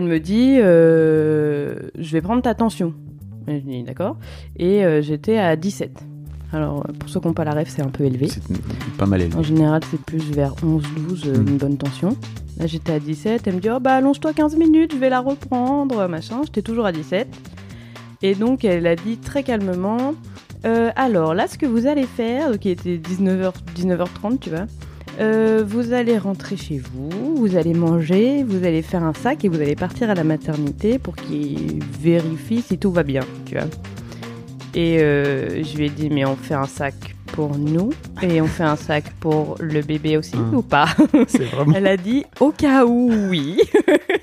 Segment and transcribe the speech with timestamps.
[0.00, 2.94] Elle me dit euh, Je vais prendre ta tension.
[3.46, 4.16] Je dis D'accord.
[4.56, 5.90] Et euh, j'étais à 17.
[6.54, 8.28] Alors, pour ceux qui n'ont pas la rêve, c'est un peu élevé.
[8.28, 8.42] C'est
[8.96, 9.36] pas mal élevé.
[9.36, 11.48] En général, c'est plus vers 11-12, euh, Mm.
[11.48, 12.16] une bonne tension.
[12.58, 13.46] Là, j'étais à 17.
[13.46, 16.40] Elle me dit Oh, bah, allonge-toi 15 minutes, je vais la reprendre, machin.
[16.44, 17.28] J'étais toujours à 17.
[18.22, 20.14] Et donc, elle a dit très calmement
[20.64, 24.64] Euh, Alors, là, ce que vous allez faire, il était 19h, 19h30, tu vois.
[25.20, 29.48] Euh, vous allez rentrer chez vous, vous allez manger, vous allez faire un sac et
[29.48, 33.66] vous allez partir à la maternité pour qu'ils vérifient si tout va bien, tu vois.
[34.74, 36.94] Et euh, je lui ai dit, mais on fait un sac
[37.32, 37.90] pour nous
[38.22, 40.54] et on fait un sac pour le bébé aussi Hum.
[40.56, 40.86] ou pas?
[41.28, 43.58] C'est vraiment, Elle a dit, au cas où, oui.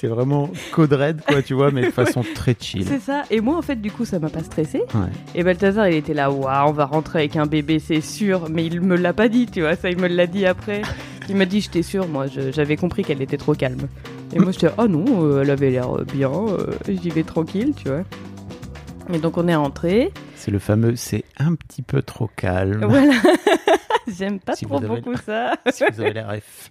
[0.00, 2.86] c'est vraiment code red, quoi, tu vois, mais de façon très chill.
[2.86, 3.24] C'est ça.
[3.30, 4.78] Et moi, en fait, du coup, ça m'a pas stressé.
[4.94, 5.10] Ouais.
[5.34, 8.48] Et Balthazar, il était là, waouh, on va rentrer avec un bébé, c'est sûr.
[8.48, 10.80] Mais il me l'a pas dit, tu vois, ça, il me l'a dit après.
[11.28, 13.88] Il m'a dit, j'étais sûre, moi, j'avais compris qu'elle était trop calme.
[14.34, 17.74] Et moi, j'étais, oh non, euh, elle avait l'air euh, bien, euh, j'y vais tranquille,
[17.76, 18.04] tu vois.
[19.12, 20.12] Et donc, on est rentré.
[20.34, 22.86] C'est le fameux, c'est un petit peu trop calme.
[22.88, 23.12] Voilà.
[24.08, 25.56] J'aime pas Si trop beaucoup ça.
[25.72, 26.70] Si vous avez la ref.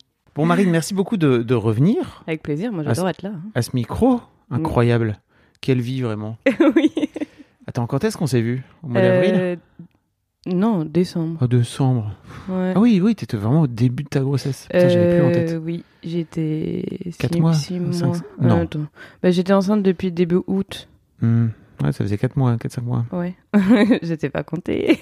[0.35, 3.31] Bon, Marine, merci beaucoup de, de revenir Avec plaisir, moi j'adore être là.
[3.35, 3.41] hein.
[3.55, 4.21] à ce micro.
[4.49, 5.19] Incroyable.
[5.61, 6.37] Quelle vie, vraiment.
[6.75, 6.91] oui.
[7.67, 8.63] Attends, quand est-ce qu'on s'est vu?
[8.83, 9.33] Au mois d'avril?
[9.35, 9.55] Euh,
[10.47, 11.37] Non, décembre.
[11.41, 12.11] Oh, décembre.
[12.49, 12.73] Ouais.
[12.75, 14.67] Ah oui, oui, t'étais vraiment au début de ta grossesse.
[14.71, 15.59] Putain, j'avais plus en Euh, tête.
[15.63, 16.83] Oui, j'étais.
[17.19, 18.17] Quatre six- mois, six cinq- mois.
[18.41, 18.57] non.
[18.59, 18.79] Euh, attends.
[19.21, 20.89] Bah, j'étais enceinte depuis début août.
[21.21, 21.47] Hmm.
[21.83, 23.05] Ouais, ça faisait 4 mois, 4-5 mois.
[23.11, 23.33] Ouais.
[24.03, 24.99] J'étais pas comptée.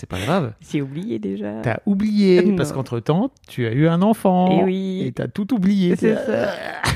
[0.00, 0.54] C'est pas grave.
[0.72, 1.60] J'ai oublié déjà.
[1.62, 2.56] T'as oublié, Non.
[2.56, 4.60] parce qu'entre-temps, tu as eu un enfant.
[4.60, 5.02] Eh oui.
[5.04, 5.94] Et t'as tout oublié.
[5.96, 6.48] C'est ça.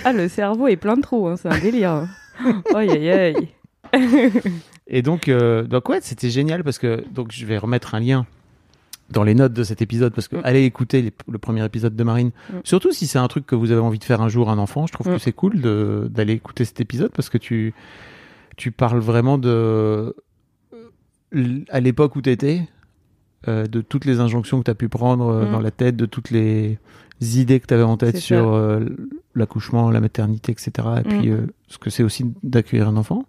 [0.06, 2.09] Ah, le cerveau est plein de trous, hein, c'est un délire.
[2.75, 3.48] Aïe, aïe, aïe.
[4.87, 8.26] Et donc, euh, donc ouais, c'était génial parce que donc je vais remettre un lien
[9.10, 10.41] dans les notes de cet épisode parce que Mm.
[10.44, 12.31] allez écouter les- le premier épisode de Marine.
[12.50, 12.56] Mm.
[12.64, 14.87] Surtout si c'est un truc que vous avez envie de faire un jour un enfant,
[14.87, 15.12] je trouve Mm.
[15.12, 15.61] que c'est cool
[16.11, 17.75] d'aller écouter cet épisode parce que tu
[18.56, 20.14] tu parles vraiment de
[21.70, 22.62] à l'époque où tu étais,
[23.46, 25.52] de toutes les injonctions que tu as pu prendre euh, Mm.
[25.52, 26.79] dans la tête, de toutes les
[27.20, 28.81] idées que tu avais en tête sur euh,
[29.35, 30.73] l'accouchement, la maternité, etc.
[31.00, 31.32] Et puis Mm.
[31.35, 33.25] euh, ce que c'est aussi d'accueillir un enfant.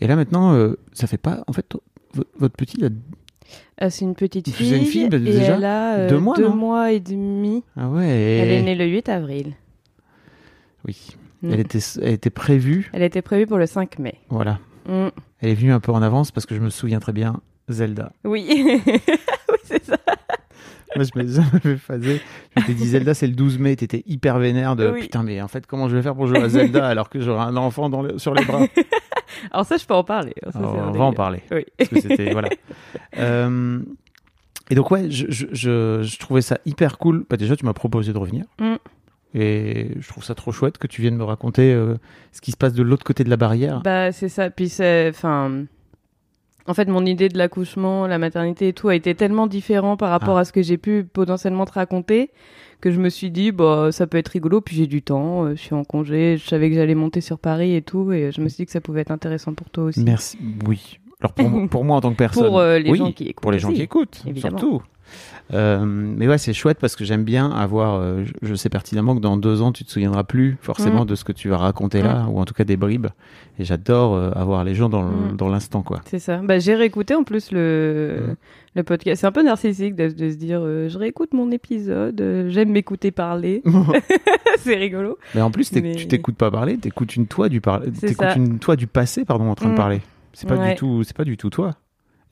[0.00, 1.44] Et là maintenant, euh, ça fait pas.
[1.46, 1.66] En fait,
[2.14, 4.74] vo- votre petit, il a- c'est une petite fille.
[4.76, 7.62] une fille, bah, et déjà elle a euh, Deux mois, non mois et demi.
[7.76, 8.06] ah ouais.
[8.06, 9.54] Elle est née le 8 avril.
[10.86, 10.96] Oui.
[11.42, 11.50] Mm.
[11.52, 12.90] Elle était, elle était prévue.
[12.92, 14.14] Elle était prévue pour le 5 mai.
[14.28, 14.58] Voilà.
[14.88, 15.08] Mm.
[15.40, 17.40] Elle est venue un peu en avance parce que je me souviens très bien.
[17.68, 18.12] Zelda.
[18.24, 18.48] Oui
[19.64, 19.96] c'est ça.
[20.94, 22.20] Moi, je me- phasé.
[22.56, 23.76] Je t'ai dit Zelda, c'est le 12 mai.
[23.76, 25.00] T'étais hyper vénère de Oui.
[25.02, 27.44] putain, mais en fait, comment je vais faire pour jouer à Zelda alors que j'aurai
[27.44, 28.66] un enfant dans le- sur les bras?
[29.50, 30.34] Alors ça, je peux en parler.
[30.44, 31.42] Ça, c'est Alors, un On va en parler.
[31.50, 31.64] Oui.
[31.78, 32.32] Parce que c'était.
[32.32, 32.50] voilà.
[33.18, 33.80] Euh,
[34.70, 37.24] et donc, ouais, je, je, je, je trouvais ça hyper cool.
[37.28, 38.44] Bah, déjà, tu m'as proposé de revenir.
[38.60, 38.74] Mm.
[39.34, 41.94] Et je trouve ça trop chouette que tu viennes me raconter euh,
[42.32, 43.80] ce qui se passe de l'autre côté de la barrière.
[43.82, 44.50] Bah, c'est ça.
[44.50, 45.08] Puis c'est.
[45.08, 45.64] Enfin.
[46.68, 50.10] En fait, mon idée de l'accouchement, la maternité et tout a été tellement différent par
[50.10, 50.40] rapport Ah.
[50.40, 52.30] à ce que j'ai pu potentiellement te raconter
[52.80, 54.60] que je me suis dit, bah, ça peut être rigolo.
[54.60, 57.38] Puis j'ai du temps, euh, je suis en congé, je savais que j'allais monter sur
[57.38, 58.12] Paris et tout.
[58.12, 60.02] Et je me suis dit que ça pouvait être intéressant pour toi aussi.
[60.04, 60.36] Merci.
[60.66, 60.98] Oui.
[61.20, 62.44] Alors, pour, moi- pour moi, en tant que personne.
[62.46, 63.42] Pour euh, les oui, gens qui écoutent.
[63.42, 63.76] Pour les gens aussi.
[63.76, 64.58] qui écoutent, évidemment.
[64.58, 64.82] surtout.
[65.52, 67.96] Euh, mais ouais, c'est chouette parce que j'aime bien avoir.
[68.00, 71.08] euh, je, sais pertinemment que dans deux ans, tu te souviendras plus forcément Mm.
[71.08, 73.08] de ce que tu vas raconter là, ou en tout cas des bribes.
[73.58, 75.36] Et j'adore euh, avoir les gens dans Mm.
[75.36, 76.00] dans l'instant, quoi.
[76.06, 76.38] C'est ça.
[76.38, 78.34] Bah, j'ai réécouté en plus le, Mm.
[78.76, 79.20] le podcast.
[79.20, 83.62] C'est un peu narcissique de, de se dire je réécoute mon épisode, j'aime m'écouter parler.
[84.60, 85.18] c'est rigolo.
[85.34, 87.82] mais en plus, Mais- tu t'écoutes pas parler, t'écoutes une toi du par...
[88.36, 89.76] Une toi du passé, pardon, en train de Mm.
[89.76, 90.00] parler.
[90.34, 90.70] C'est pas Ouais.
[90.70, 91.72] du tout, c'est pas du tout toi.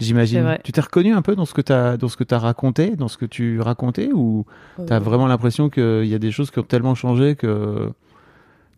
[0.01, 0.59] J'imagine.
[0.65, 3.09] Tu t'es reconnu un peu dans ce que t'as, dans ce que t'as raconté, dans
[3.09, 4.45] ce que tu racontais, ou
[4.87, 7.91] t'as Euh, vraiment l'impression qu'il y a des choses qui ont tellement changé que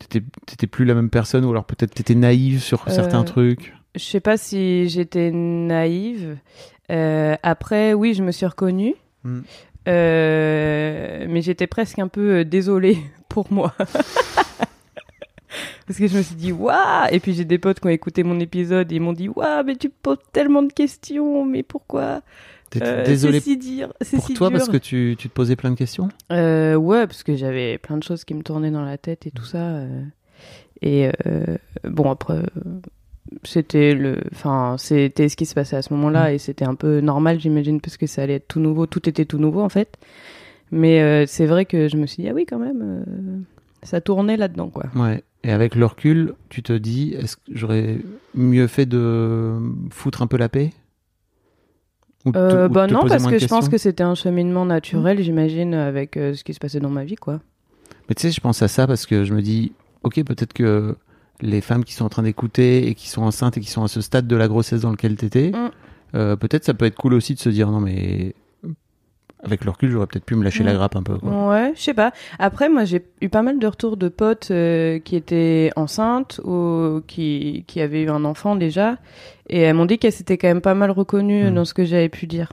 [0.09, 3.73] t'étais, plus la même personne, ou alors peut-être t'étais naïve sur certains Euh, trucs?
[3.95, 6.37] Je sais pas si j'étais naïve.
[6.91, 8.95] Euh, après, oui, je me suis reconnue.
[9.25, 9.41] Mm.
[9.89, 12.99] Euh, mais j'étais presque un peu désolée
[13.29, 13.75] pour moi.
[15.93, 17.09] Parce que je me suis dit, waouh!
[17.11, 19.63] Et puis j'ai des potes qui ont écouté mon épisode et ils m'ont dit, waouh,
[19.63, 22.23] mais tu poses tellement de questions, mais pourquoi?
[22.81, 23.85] Euh, désolé si.
[24.01, 24.57] C'est pour si toi dur.
[24.57, 26.09] parce que tu, tu te posais plein de questions?
[26.31, 29.31] Euh, ouais, parce que j'avais plein de choses qui me tournaient dans la tête et
[29.31, 29.59] tout ça.
[29.59, 30.03] euh.
[30.81, 32.41] Et euh, bon, après,
[33.45, 37.01] c'était le, enfin, c'était ce qui se passait à ce moment-là et c'était un peu
[37.01, 38.87] normal, j'imagine, parce que ça allait être tout nouveau.
[38.87, 39.99] Tout était tout nouveau en fait.
[40.71, 43.45] Mais c'est vrai que je me suis dit ah oui quand même,
[43.83, 44.87] ça tournait là-dedans quoi.
[44.97, 45.23] Ouais.
[45.45, 47.99] Et avec le recul, tu te dis, est-ce que j'aurais
[48.35, 49.55] mieux fait de
[49.91, 50.71] foutre un peu la paix?
[52.25, 54.65] Ou te- Euh, ou bah te non, parce que je pense que c'était un cheminement
[54.65, 57.41] naturel, j'imagine, avec euh, ce qui se passait dans ma vie quoi.
[58.09, 59.73] Mais tu sais, je pense à ça parce que je me dis,
[60.05, 60.97] ok, peut-être que
[61.41, 63.89] les femmes qui sont en train d'écouter et qui sont enceintes et qui sont à
[63.89, 65.71] ce stade de la grossesse dans lequel t'étais, Mm.
[66.15, 68.37] euh, peut-être ça peut être cool aussi de se dire, non mais
[69.43, 70.67] avec le recul, j'aurais peut-être pu me lâcher Mm.
[70.67, 71.19] la grappe un peu.
[71.19, 71.49] Quoi.
[71.51, 72.13] Ouais, je sais pas.
[72.39, 77.01] Après, moi, j'ai eu pas mal de retours de potes euh, qui étaient enceintes ou
[77.07, 78.99] qui, qui avaient eu un enfant déjà.
[79.49, 81.55] Et elles m'ont dit qu'elles s'étaient quand même pas mal reconnues Mm.
[81.55, 82.53] dans ce que j'avais pu dire.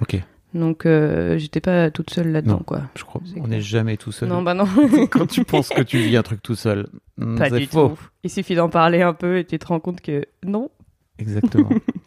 [0.00, 0.16] Ok,
[0.54, 2.82] Donc, euh, j'étais pas toute seule là-dedans, quoi.
[2.96, 3.20] je crois.
[3.36, 4.28] On n'est jamais tout seul.
[4.28, 4.64] Non, bah non.
[5.10, 6.88] Quand tu penses que tu vis un truc tout seul,
[7.18, 7.88] mm, pas du faux.
[7.90, 7.98] tout.
[8.24, 10.70] Il suffit d'en parler un peu et tu te rends compte que non.
[11.18, 11.68] Exactement.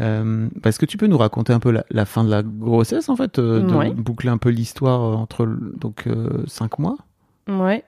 [0.00, 2.42] Euh, bah, Est-ce que tu peux nous raconter un peu la, la fin de la
[2.42, 3.90] grossesse, en fait, euh, de Ouais.
[3.90, 6.96] boucler un peu l'histoire euh, entre donc euh, cinq mois?
[7.48, 7.82] Ouais.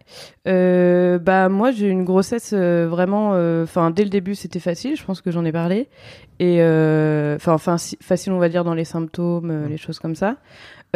[0.49, 3.31] Euh, bah moi j'ai eu une grossesse euh, vraiment.
[3.62, 4.97] Enfin dès le début c'était facile.
[4.97, 5.89] Je pense que j'en ai parlé.
[6.41, 10.01] Et euh, enfin enfin si- facile on va dire dans les symptômes, euh, les choses
[10.01, 10.39] comme ça.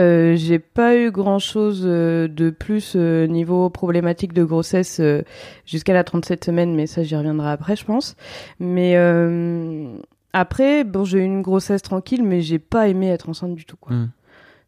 [0.00, 5.22] Euh, j'ai pas eu grand chose de plus euh, niveau problématique de grossesse euh,
[5.64, 8.16] jusqu'à la 37 semaines, mais ça j'y reviendrai après je pense.
[8.58, 9.86] Mais euh,
[10.32, 13.76] après bon j'ai eu une grossesse tranquille, mais j'ai pas aimé être enceinte du tout
[13.80, 14.10] quoi Mm.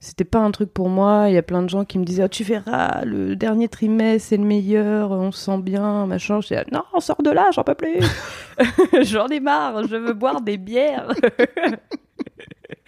[0.00, 1.26] c'était pas un truc pour moi.
[1.28, 4.28] Il y a plein de gens qui me disaient Ah, Tu verras, le dernier trimestre,
[4.30, 6.40] c'est le meilleur, on se sent bien, machin.
[6.40, 7.98] Je disais Non, sors de là, j'en peux plus.
[9.02, 11.08] j'en ai marre, je veux boire des bières.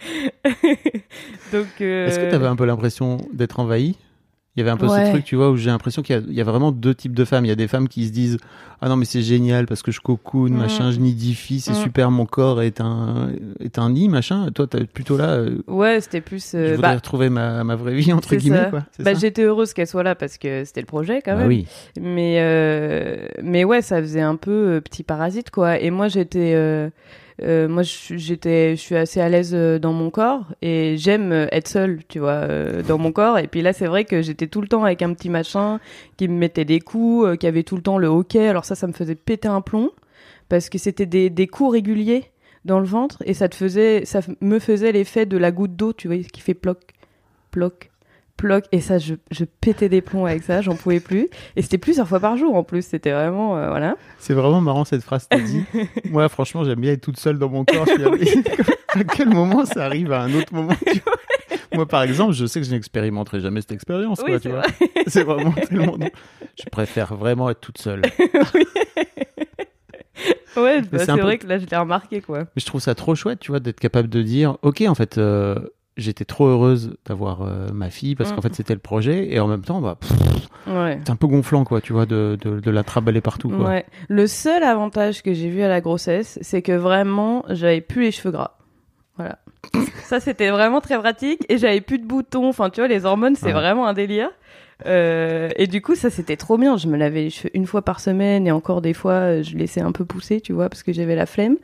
[1.53, 1.67] Donc.
[1.81, 3.95] euh, Est-ce que tu avais un peu l'impression d'être envahi
[4.55, 5.05] Il y avait un peu Ouais.
[5.07, 6.93] ce truc, tu vois, où j'ai l'impression qu'il y, a- il y a vraiment deux
[6.93, 7.43] types de femmes.
[7.43, 8.37] Il y a des femmes qui se disent
[8.81, 10.57] Ah non, mais c'est génial parce que je cocoon, Mm.
[10.57, 11.75] machin, je nidifie, c'est Mm.
[11.75, 13.29] super, mon corps est un,
[13.61, 14.47] est un nid, machin.
[14.53, 16.51] Toi, t'es plutôt là, euh, Ouais, c'était plus.
[16.51, 18.83] je euh, voudrais bah, retrouver ma, ma vraie vie, entre guillemets, quoi.
[18.99, 21.47] Bah, j'étais heureuse qu'elle soit là parce que c'était le projet quand Bah même.
[21.47, 21.65] oui.
[21.99, 25.79] Mais, euh, mais ouais, ça faisait un peu euh, petit parasite, quoi.
[25.79, 26.53] Et moi, j'étais.
[27.43, 31.47] Euh, moi, j'étais, je suis assez à l'aise euh, dans mon corps et j'aime euh,
[31.51, 32.47] être seule, tu vois,
[32.87, 33.39] dans mon corps.
[33.39, 35.79] Et puis là, c'est vrai que j'étais tout le temps avec un petit machin
[36.17, 38.47] qui me mettait des coups, qui avait tout le temps le hockey.
[38.47, 39.91] Alors ça, ça me faisait péter un plomb
[40.49, 42.25] parce que c'était des, des coups réguliers
[42.65, 45.93] dans le ventre et ça te faisait, ça me faisait l'effet de la goutte d'eau,
[45.93, 46.79] tu vois, qui fait ploc,
[47.51, 47.91] ploc,
[48.37, 48.65] ploc.
[48.71, 51.29] Et ça, je, je pétais des plombs avec ça, j'en pouvais plus.
[51.55, 53.95] Et c'était plusieurs fois par jour en plus, c'était vraiment, euh, voilà.
[54.19, 55.63] C'est vraiment marrant cette phrase que t'as dit.
[56.09, 57.85] Moi, franchement, j'aime bien être toute seule dans mon corps.
[58.95, 61.13] À- quel moment ça arrive à un autre moment tu vois?
[61.73, 64.21] Moi, par exemple, je sais que je n'expérimenterai jamais cette expérience.
[64.23, 65.97] Oui, quoi, c'est c'est vraiment tellement.
[66.55, 68.03] Je préfère vraiment être toute seule.
[70.55, 72.39] Ouais, bah, c'est peu- vrai que là, je l'ai remarqué, quoi.
[72.41, 75.17] Mais je trouve ça trop chouette, tu vois, d'être capable de dire, ok, en fait,
[75.17, 75.55] euh,
[75.97, 78.35] j'étais trop heureuse d'avoir euh, ma fille parce Mm.
[78.35, 79.97] qu'en fait c'était le projet et en même temps bah
[80.67, 80.99] Ouais.
[81.03, 83.67] c'est un peu gonflant quoi tu vois de, de, de la traballer partout quoi.
[83.69, 83.85] Ouais.
[84.07, 88.11] Le seul avantage que j'ai vu à la grossesse, c'est que vraiment, j'avais plus les
[88.11, 88.57] cheveux gras.
[89.17, 89.37] Voilà.
[90.03, 91.45] Ça, c'était vraiment très pratique.
[91.49, 92.47] Et j'avais plus de boutons.
[92.49, 93.51] Enfin, tu vois, les hormones, c'est Ouais.
[93.53, 94.29] vraiment un délire.
[94.85, 96.77] Euh, et du coup, ça, c'était trop bien.
[96.77, 99.55] Je me lavais les cheveux une fois par semaine et encore des fois, euh, je
[99.55, 101.57] laissais un peu pousser, tu vois, parce que j'avais la flemme.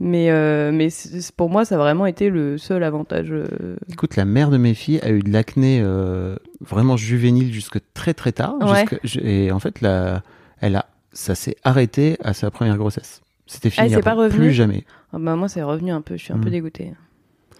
[0.00, 0.88] Mais, euh, mais
[1.36, 3.28] pour moi, ça a vraiment été le seul avantage.
[3.32, 3.76] euh.
[3.92, 8.14] Écoute, la mère de mes filles a eu de l'acné euh, vraiment juvénile jusque très
[8.14, 8.54] très tard.
[8.60, 8.84] Ouais.
[9.02, 10.22] jusque- et en fait, la,
[10.60, 13.22] elle a, ça s'est arrêté à sa première grossesse.
[13.46, 13.94] C'était Ah, fini.
[13.94, 14.84] c'est pas revenu Plus jamais.
[15.12, 16.16] Ah bah, moi, c'est revenu un peu.
[16.16, 16.44] Je suis un Mm.
[16.44, 16.92] peu dégoûtée.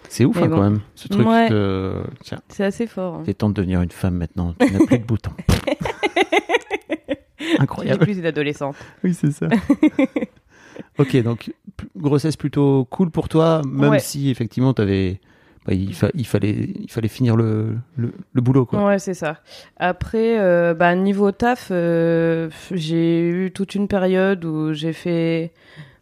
[0.09, 0.57] C'est ouf hein, bon.
[0.57, 1.26] quand même, ce truc.
[1.26, 1.50] Ouais.
[1.50, 1.95] de-
[2.50, 3.16] C'est assez fort.
[3.16, 3.23] hein.
[3.26, 4.54] c'est temps de devenir une femme maintenant.
[4.61, 5.33] Tu n'as plus de boutons.
[7.59, 8.04] Incroyable.
[8.04, 8.76] plus une adolescente.
[9.02, 9.49] Oui, c'est ça.
[10.99, 11.52] ok, donc
[11.97, 13.99] grossesse plutôt cool pour toi, même Ouais.
[14.00, 15.20] si effectivement t'avais,
[15.66, 18.85] bah, il, fa- il fallait, il fallait finir le, le, le boulot quoi.
[18.85, 19.38] Ouais, c'est ça.
[19.76, 25.52] Après, euh, bah, niveau taf, euh, j'ai eu toute une période où j'ai fait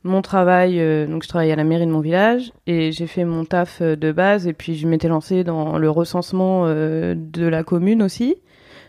[0.04, 0.78] mon travail.
[0.80, 3.82] euh, donc, je travaillais à la mairie de mon village et j'ai fait mon taf
[3.82, 4.46] de base.
[4.46, 8.36] Et puis, je m'étais lancée dans le recensement de la commune aussi.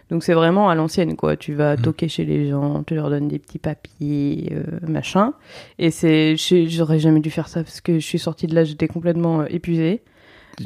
[0.10, 1.36] Donc, c'est vraiment à l'ancienne, quoi.
[1.36, 1.82] Tu vas Mhm.
[1.82, 5.34] toquer chez les gens, tu leur donnes des petits papiers, euh, machin.
[5.80, 8.88] Et c'est, j'aurais jamais dû faire ça parce que je suis sortie de là, j'étais
[8.88, 10.02] complètement euh, épuisée.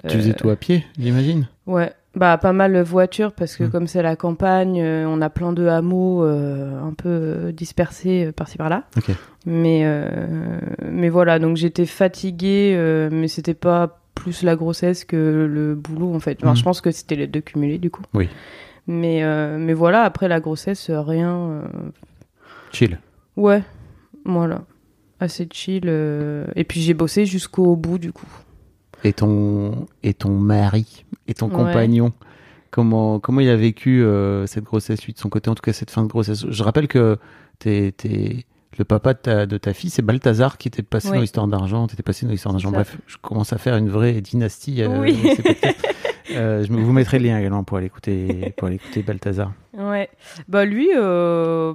[0.08, 1.48] Tu, faisais Euh, tout à pied, j'imagine?
[1.68, 3.70] Ouais, bah pas mal de voitures parce que Mm.
[3.72, 8.26] comme c'est la campagne, euh, on a plein de hameaux euh, un peu euh, dispersés
[8.28, 8.84] euh, par-ci par-là.
[8.96, 9.12] Ok.
[9.46, 15.48] Mais euh, mais voilà, donc j'étais fatiguée, euh, mais c'était pas plus la grossesse que
[15.50, 16.38] le boulot en fait.
[16.42, 16.58] Enfin, Mm.
[16.58, 18.04] je pense que c'était les deux cumulés du coup.
[18.14, 18.30] Oui.
[18.88, 21.36] Mais euh, mais voilà, après la grossesse, euh, rien.
[21.36, 21.62] euh,
[22.72, 23.00] Chill.
[23.38, 23.64] Ouais,
[24.26, 24.64] voilà,
[25.20, 25.84] assez chill.
[25.86, 28.28] euh, Et puis j'ai bossé jusqu'au bout du coup.
[29.04, 31.56] Et ton, et ton mari, et ton Ouais.
[31.56, 32.12] compagnon,
[32.70, 35.74] comment, comment il a vécu euh, cette grossesse lui de son côté, en tout cas
[35.74, 36.46] cette fin de grossesse?
[36.50, 37.18] Je rappelle que
[37.60, 38.46] t'es, t'es-
[38.78, 41.16] le papa de ta, de ta fille, c'est Balthazar qui était passé Oui.
[41.16, 41.88] dans l'histoire d'argent.
[41.88, 42.70] T'étais passé dans l'histoire C'est d'argent.
[42.72, 42.84] ça.
[42.84, 44.82] Bref, je commence à faire une vraie dynastie.
[44.82, 45.18] euh, Oui.
[45.20, 45.86] avec ces podcasts.
[46.32, 49.52] Euh, je vous mettrai le lien également pour aller écouter, pour aller écouter Balthazar.
[49.74, 50.10] Ouais,
[50.48, 51.74] bah lui, euh,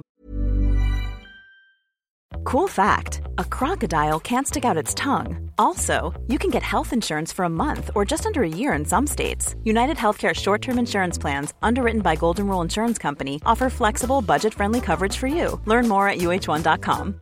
[2.43, 5.51] Cool fact a crocodile can't stick out its tongue.
[5.57, 8.85] Also, you can get health insurance for a month or just under a year in
[8.85, 9.55] some states.
[9.63, 14.53] United Healthcare short term insurance plans, underwritten by Golden Rule Insurance Company, offer flexible, budget
[14.53, 15.59] friendly coverage for you.
[15.65, 17.21] Learn more at uh1.com.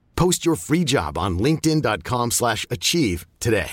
[0.21, 3.65] Post your free job on linkedin.com/achieve slash achieve today.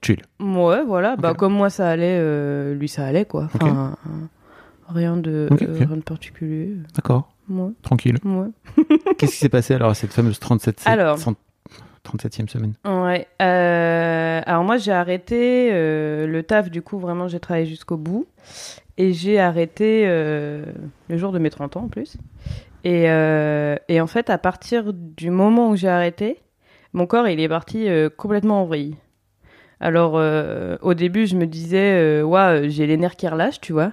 [0.00, 0.22] Chill.
[0.38, 1.16] Ouais, voilà.
[1.16, 1.38] Bah, Ok.
[1.38, 3.48] comme moi, ça allait, euh, lui, ça allait, quoi.
[3.52, 3.62] Ok.
[3.64, 4.10] Enfin, euh,
[4.90, 6.76] rien, de, Ok, euh, rien de particulier.
[6.94, 7.32] D'accord.
[7.50, 8.18] Ouais, Tranquille.
[8.24, 8.50] ouais.
[9.18, 11.18] Qu'est-ce qui s'est passé alors à cette fameuse 37 Alors.
[12.04, 12.74] 37e semaine?
[12.84, 13.26] Ouais.
[13.42, 18.26] euh, alors, moi, j'ai arrêté euh, le taf, du coup, vraiment, j'ai travaillé jusqu'au bout.
[18.98, 20.64] Et j'ai arrêté euh,
[21.08, 22.16] le jour de mes 30 ans, en plus.
[22.84, 26.38] Et, euh, et en fait, à partir du moment où j'ai arrêté,
[26.92, 28.96] mon corps, il est parti euh, complètement en vrille.
[29.80, 30.12] Alors,
[30.82, 33.90] au début, je me disais, ouais, j'ai les nerfs qui relâchent, tu vois.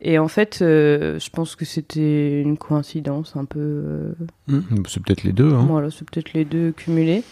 [0.00, 3.58] Et en fait, je pense que c'était une coïncidence un peu.
[3.60, 4.12] euh,
[4.46, 5.52] Hmm, C'est peut-être les deux.
[5.52, 5.66] Hein.
[5.68, 7.24] voilà, c'est peut-être les deux cumulés.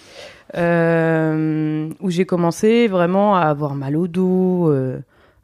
[0.55, 4.71] Où j'ai commencé vraiment à avoir mal au dos,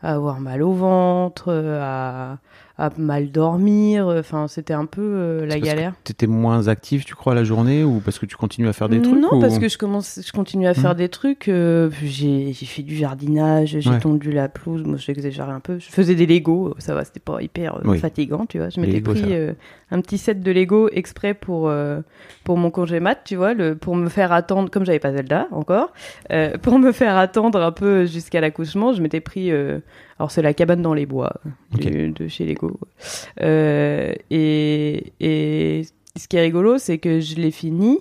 [0.02, 2.38] à avoir mal au ventre, euh, à,
[2.78, 4.06] à mal dormir.
[4.08, 5.94] Enfin, c'était un peu euh, la galère.
[6.04, 9.00] T'étais moins actif, tu crois, la journée ou parce que tu continues à faire des
[9.00, 10.96] trucs Non, ou- parce que je commence, je continue à faire Mhm.
[10.96, 11.48] des trucs.
[11.48, 14.00] euh, j'ai j'ai fait du jardinage, j'ai Ouais.
[14.00, 14.82] tondu la pelouse.
[14.84, 15.78] Moi, j'exagère un peu.
[15.78, 17.98] Je faisais des Lego, ça va, c'était pas hyper euh, Oui.
[17.98, 18.70] fatigant, tu vois.
[18.70, 19.52] Je m'étais pris euh,
[19.92, 22.00] un petit set de Lego exprès pour euh,
[22.44, 25.46] pour mon congé mat, tu vois, le, pour me faire attendre, comme j'avais pas Zelda
[25.52, 25.92] encore,
[26.32, 29.52] euh, pour me faire attendre un peu jusqu'à l'accouchement, je m'étais pris.
[29.52, 29.78] euh,
[30.18, 31.34] alors c'est la cabane dans les bois
[31.72, 32.78] du- de chez Lego.
[34.30, 35.82] Et, et
[36.16, 37.98] ce qui est rigolo, c'est que je l'ai fini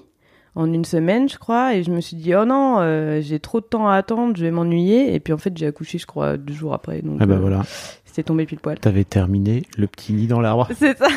[0.54, 3.62] en une semaine, je crois, et je me suis dit, oh non, euh, j'ai trop
[3.62, 5.16] de temps à attendre, je vais m'ennuyer.
[5.16, 7.02] Et puis en fait, j'ai accouché, je crois, deux jours après.
[7.02, 7.62] Donc Ah bah euh, voilà,
[8.12, 8.78] c'était tombé pile poil.
[8.78, 10.68] t'avais terminé le petit nid dans l'arbre.
[10.78, 11.08] C'est ça.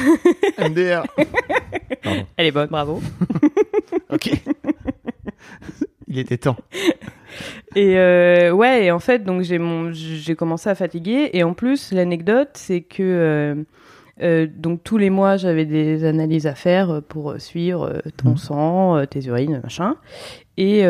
[0.58, 1.02] MDR.
[2.04, 2.24] Pardon.
[2.36, 3.02] Elle est bonne, bravo.
[4.10, 4.30] Ok.
[6.06, 6.56] Il était temps.
[7.74, 11.30] Et euh, ouais, et en fait, donc j'ai mon, j'ai commencé à fatiguer.
[11.32, 13.54] Et en plus, l'anecdote, c'est que euh,
[14.22, 18.36] euh, donc tous les mois, j'avais des analyses à faire pour suivre ton Mhm.
[18.36, 19.96] sang, tes urines, machin.
[20.56, 20.82] Et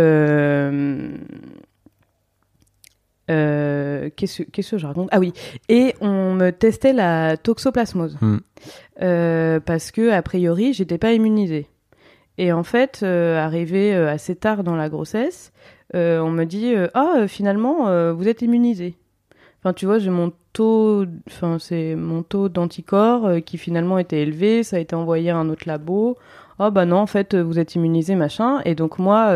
[3.30, 5.08] euh, qu'est-ce que je raconte?
[5.12, 5.32] Ah oui,
[5.68, 8.40] et on me testait la toxoplasmose Mhm.
[9.02, 11.66] Euh, parce que a priori, j'étais pas immunisée.
[12.38, 15.52] Et en fait, euh, arrivé assez tard dans la grossesse,
[15.94, 18.96] on me dit ah finalement vous êtes immunisé.
[19.60, 24.64] Enfin tu vois j'ai mon taux, enfin c'est mon taux d'anticorps qui finalement était élevé,
[24.64, 26.16] ça a été envoyé à un autre labo.
[26.58, 28.60] Oh bah non en fait vous êtes immunisé machin.
[28.64, 29.28] Et donc moi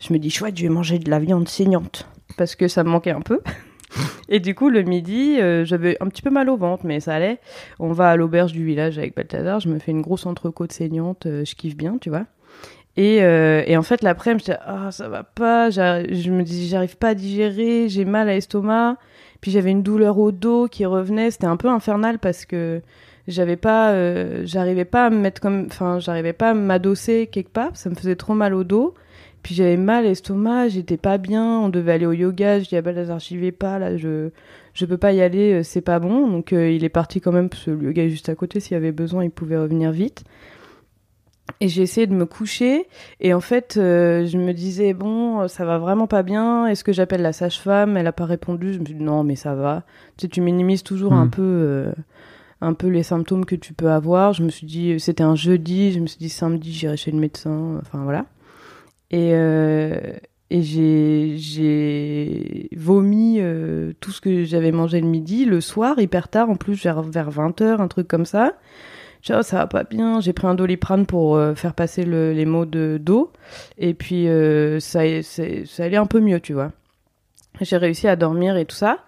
[0.00, 2.90] je me dis chouette je vais manger de la viande saignante parce que ça me
[2.90, 3.40] manquait un peu.
[4.28, 7.14] Et du coup le midi euh, j'avais un petit peu mal au ventre mais ça
[7.14, 7.38] allait.
[7.78, 11.26] On va à l'auberge du village avec Balthazar, je me fais une grosse entrecôte saignante,
[11.26, 12.24] euh, je kiffe bien tu vois.
[12.98, 16.96] Et, euh, et en fait, l'après-midi, j'étais ah ça va pas, je me dis j'arrive
[16.96, 18.96] pas à digérer, j'ai mal à l'estomac.
[19.42, 22.80] Puis j'avais une douleur au dos qui revenait, c'était un peu infernal parce que
[23.28, 23.94] j'avais pas,
[24.46, 27.94] j'arrivais pas à me mettre comme, enfin j'arrivais pas à m'adosser quelque part, ça me
[27.94, 28.94] faisait trop mal au dos.
[29.46, 32.74] Puis j'avais mal à l'estomac, j'étais pas bien, on devait aller au yoga, je dis
[32.74, 34.30] ah bah Lazare, j'y vais pas là, je
[34.74, 36.26] je peux pas y aller, euh, c'est pas bon.
[36.26, 38.58] Donc euh, il est parti quand même parce que le yoga est juste à côté,
[38.58, 40.24] s'il y avait besoin, il pouvait revenir vite.
[41.60, 42.88] Et j'ai essayé de me coucher
[43.20, 46.66] et en fait, euh, je me disais bon, ça va vraiment pas bien.
[46.66, 47.96] Est-ce que j'appelle la sage-femme?
[47.96, 48.72] Elle a pas répondu.
[48.72, 49.84] Je me suis dit non, mais ça va.
[50.16, 51.92] Tu sais, tu minimises toujours un peu, euh,
[52.60, 54.32] un peu les symptômes que tu peux avoir.
[54.32, 55.92] Je me suis dit, c'était un jeudi.
[55.92, 57.78] Je me suis dit samedi, j'irai chez le médecin.
[57.80, 58.26] Enfin voilà.
[59.10, 59.98] Et euh,
[60.50, 66.50] et j'ai vomi euh, tout ce que j'avais mangé le midi, le soir, hyper tard,
[66.50, 68.54] en plus vers vers 20 h un truc comme ça.
[69.22, 70.20] Je oh, ça va pas bien.
[70.20, 73.32] J'ai pris un doliprane pour euh, faire passer le- les maux de d'eau.
[73.78, 74.26] Et puis,
[74.80, 76.72] ça, ça allait un peu mieux, tu vois.
[77.60, 78.98] J'ai réussi à dormir et tout ça.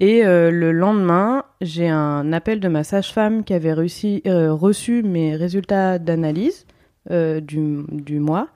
[0.00, 5.98] Et le lendemain, j'ai un appel de ma sage-femme qui avait réussi, reçu mes résultats
[6.00, 6.66] d'analyse
[7.10, 8.48] du, du mois.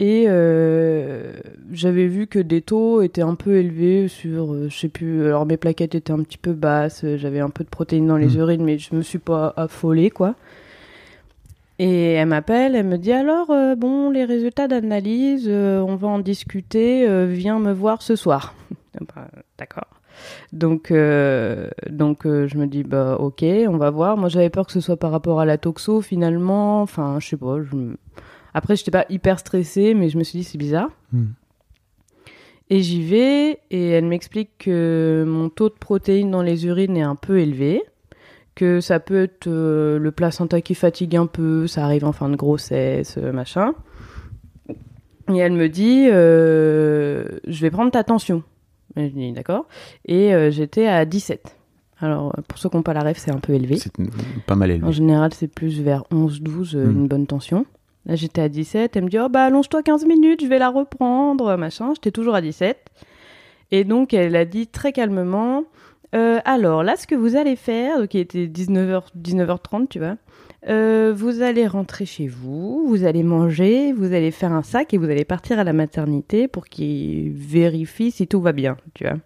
[0.00, 1.34] Et euh,
[1.72, 5.46] j'avais vu que des taux étaient un peu élevés sur, euh, je sais plus, alors
[5.46, 8.30] mes plaquettes étaient un petit peu basses, euh, j'avais un peu de protéines dans les
[8.34, 8.38] Mhm.
[8.40, 10.34] urines, mais je me suis pas affolée, quoi.
[11.78, 16.18] Et elle m'appelle, elle me dit alors, euh, bon, les résultats d'analyse, on va en
[16.20, 18.54] discuter, viens me voir ce soir.
[19.14, 19.26] Bah,
[19.58, 19.88] D'accord.
[20.52, 24.16] Donc, euh, donc euh, je me dis, bah ok, on va voir.
[24.16, 26.80] Moi, j'avais peur que ce soit par rapport à la toxo, finalement.
[26.80, 27.56] Enfin, je sais pas.
[27.60, 27.76] Je...
[28.54, 30.90] Après, j'étais pas hyper stressée, mais je me suis dit, c'est bizarre.
[31.12, 31.26] Hmm.
[32.70, 37.02] Et j'y vais, et elle m'explique que mon taux de protéines dans les urines est
[37.02, 37.82] un peu élevé,
[38.54, 42.28] que ça peut être euh, le placenta qui fatigue un peu, ça arrive en fin
[42.30, 43.74] de grossesse, euh, machin.
[45.32, 48.42] Et elle me dit, euh, je vais prendre ta tension.
[48.96, 49.66] Et je dis, d'accord.
[50.06, 51.56] Et euh, j'étais à 17.
[51.98, 53.76] Alors, pour ceux qui n'ont pas la rêve, c'est un peu élevé.
[53.76, 53.92] C'est
[54.46, 54.86] pas mal élevé.
[54.86, 56.90] En général, c'est plus vers 11-12, euh, Mm.
[56.96, 57.66] une bonne tension.
[58.06, 58.96] Là, j'étais à 17.
[58.96, 61.92] Elle me dit Oh, bah, allonge-toi 15 minutes, je vais la reprendre, machin.
[61.94, 62.78] J'étais toujours à 17.
[63.70, 65.64] Et donc, elle a dit très calmement
[66.14, 70.16] Euh, Alors, là, ce que vous allez faire, donc il était 19h, 19h30, tu vois.
[70.68, 74.98] euh, vous allez rentrer chez vous, vous allez manger, vous allez faire un sac et
[74.98, 79.16] vous allez partir à la maternité pour qu'ils vérifient si tout va bien, tu vois.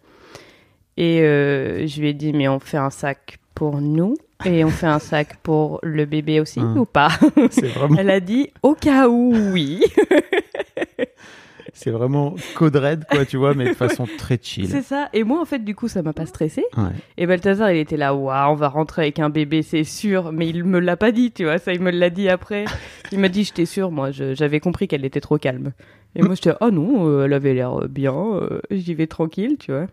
[0.96, 4.14] Et euh, je lui ai dit, mais on fait un sac pour nous
[4.44, 6.78] et on fait un sac pour le bébé aussi Hum.
[6.78, 7.08] ou pas
[7.50, 9.82] C'est vraiment, Elle a dit, au cas où, oui.
[11.74, 14.66] c'est vraiment code red, quoi, tu vois, mais de façon très chill.
[14.68, 15.08] C'est ça.
[15.12, 16.64] Et moi, en fait, du coup, ça m'a pas stressé.
[16.76, 16.90] Ouais.
[17.16, 20.32] Et Balthazar, il était là, waouh, on va rentrer avec un bébé, c'est sûr.
[20.32, 21.58] Mais il me l'a pas dit, tu vois.
[21.58, 22.64] Ça, il me l'a dit après.
[23.12, 24.10] Il m'a dit, j'étais sûre, moi.
[24.10, 25.72] J'avais compris qu'elle était trop calme.
[26.16, 28.14] Et moi, j'étais, oh non, euh, elle avait l'air bien.
[28.14, 29.86] euh, J'y vais tranquille, tu vois.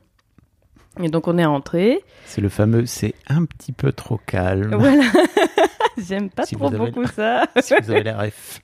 [1.04, 2.02] Et donc, on est rentré.
[2.26, 4.76] C'est le fameux, c'est un petit peu trop calme.
[4.76, 5.04] Voilà.
[5.98, 7.48] J'aime pas Si trop beaucoup ça.
[7.62, 8.62] si vous avez la ref.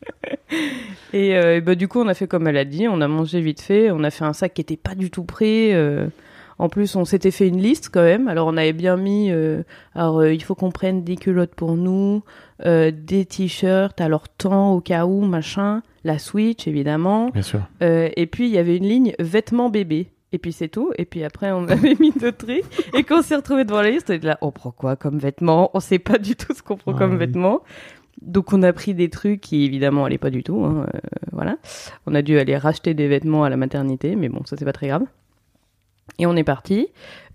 [1.13, 3.07] Et, euh, et bah, du coup, on a fait comme elle a dit, on a
[3.07, 5.73] mangé vite fait, on a fait un sac qui était pas du tout prêt.
[5.73, 6.07] euh,
[6.59, 8.27] en plus, on s'était fait une liste quand même.
[8.27, 9.63] Alors, on avait bien mis, euh,
[9.95, 12.21] alors euh, il faut qu'on prenne des culottes pour nous,
[12.65, 17.29] euh, des t-shirts, alors tant au cas où, machin, la Switch évidemment.
[17.29, 17.61] Bien sûr.
[17.81, 20.11] Et puis, il y avait une ligne vêtements bébé.
[20.33, 20.91] Et puis c'est tout.
[20.97, 22.63] Et puis après, on avait mis d'autres trucs.
[22.97, 25.17] Et quand on s'est retrouvé devant la liste, on était là, on prend quoi comme
[25.19, 25.71] vêtements?
[25.73, 27.17] On sait pas du tout ce qu'on prend comme oui.
[27.17, 27.61] vêtements.
[28.21, 30.63] Donc on a pris des trucs qui évidemment allaient pas du tout.
[30.63, 30.99] hein, euh,
[31.31, 31.57] voilà.
[32.05, 34.73] On a dû aller racheter des vêtements à la maternité, mais bon, ça c'est pas
[34.73, 35.03] très grave.
[36.19, 36.87] Et on est parti.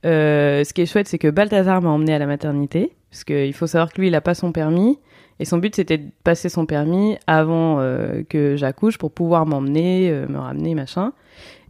[0.05, 2.93] Euh, ce qui est chouette, c'est que Balthazar m'a emmené à la maternité.
[3.11, 4.99] Parce qu'il faut savoir que lui, il n'a pas son permis.
[5.39, 10.11] Et son but, c'était de passer son permis avant euh, que j'accouche pour pouvoir m'emmener,
[10.11, 11.13] euh, me ramener, machin.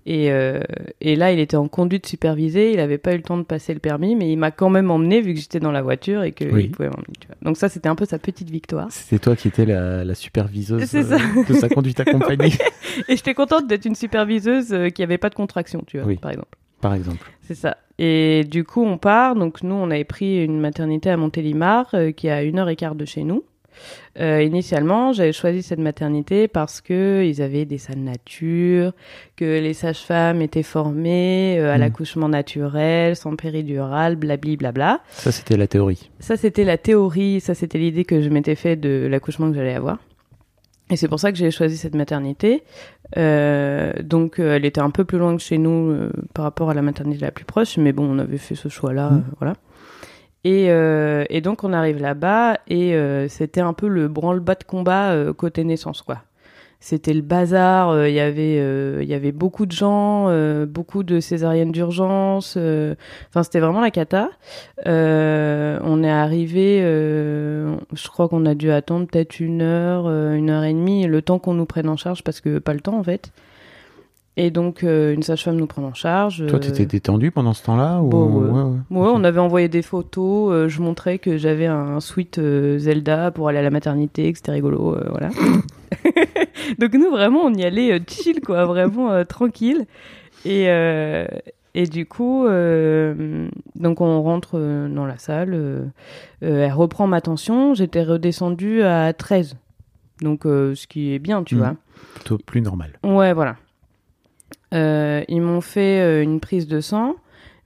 [0.09, 0.61] Et, euh,
[1.01, 2.71] et là, il était en conduite supervisée.
[2.71, 4.91] Il n'avait pas eu le temps de passer le permis, mais il m'a quand même
[4.91, 6.69] emmené vu que j'étais dans la voiture et qu'il Oui.
[6.69, 7.07] pouvait m'emmener.
[7.43, 8.87] Donc ça, c'était un peu sa petite victoire.
[8.91, 12.53] C'était toi qui étais la, la superviseuse euh, de sa conduite accompagnée,
[13.09, 16.17] Et j'étais contente d'être une superviseuse euh, qui avait pas de contraction, tu vois, Oui.
[16.17, 16.57] par exemple.
[16.81, 17.29] par exemple.
[17.43, 17.77] C'est ça.
[17.99, 19.35] Et du coup, on part.
[19.35, 22.69] Donc, nous, on avait pris une maternité à Montélimar, euh, qui est à une heure
[22.69, 23.43] et quart de chez nous.
[24.19, 28.93] Euh, initialement, j'avais choisi cette maternité parce que ils avaient des salles nature,
[29.37, 31.81] que les sages-femmes étaient formées euh, à Mhm.
[31.81, 35.01] l'accouchement naturel, sans péridurale, blabli blabla.
[35.11, 36.11] Ça, c'était la théorie.
[36.19, 39.75] Ça, c'était la théorie, ça, c'était l'idée que je m'étais fait de l'accouchement que j'allais
[39.75, 39.99] avoir.
[40.89, 42.63] Et c'est pour ça que j'ai choisi cette maternité.
[43.17, 45.97] Euh, donc, elle était un peu plus loin que chez nous
[46.33, 49.13] par rapport à la maternité la plus proche, mais bon, on avait fait ce choix-là,
[49.13, 49.55] euh, voilà.
[50.47, 54.63] Et, euh, et donc, on arrive là-bas et euh, c'était un peu le branle-bas de
[54.63, 56.19] combat euh, côté naissance, quoi.
[56.79, 58.59] C'était le bazar, il y avait
[59.03, 60.31] il y avait beaucoup de gens,
[60.67, 62.57] beaucoup de césariennes d'urgence.
[62.57, 64.29] Enfin, c'était vraiment la cata.
[64.85, 70.75] On est arrivé, je crois qu'on a dû attendre peut-être une heure, une heure et
[70.75, 73.33] demie, le temps qu'on nous prenne en charge parce que pas le temps en fait.
[74.39, 76.45] Et donc euh, une sage-femme nous prend en charge.
[76.47, 78.09] Toi, euh, tu étais détendu pendant ce temps-là ou...
[78.09, 78.51] Bon, ouais.
[78.51, 78.77] ouais, ouais.
[79.01, 79.15] Ouais, Ok.
[79.17, 80.53] on avait envoyé des photos.
[80.53, 84.37] euh, je montrais que j'avais un suite euh, Zelda pour aller à la maternité, que
[84.39, 85.31] c'était rigolo, euh, voilà.
[86.79, 89.87] Donc nous vraiment, on y allait euh, chill, quoi, vraiment euh, tranquille.
[90.45, 91.27] Et euh,
[91.75, 95.53] et du coup, euh, donc on rentre euh, dans la salle.
[95.55, 95.85] euh,
[96.43, 97.75] euh, elle reprend ma tension.
[97.75, 99.57] J'étais redescendue à 13.
[100.23, 101.61] Donc euh, ce qui est bien, tu Mhm.
[101.61, 101.75] vois.
[102.15, 102.93] Plutôt plus normal.
[103.05, 103.57] Ouais, voilà.
[104.75, 107.17] Euh, ils m'ont fait euh, une prise de sang,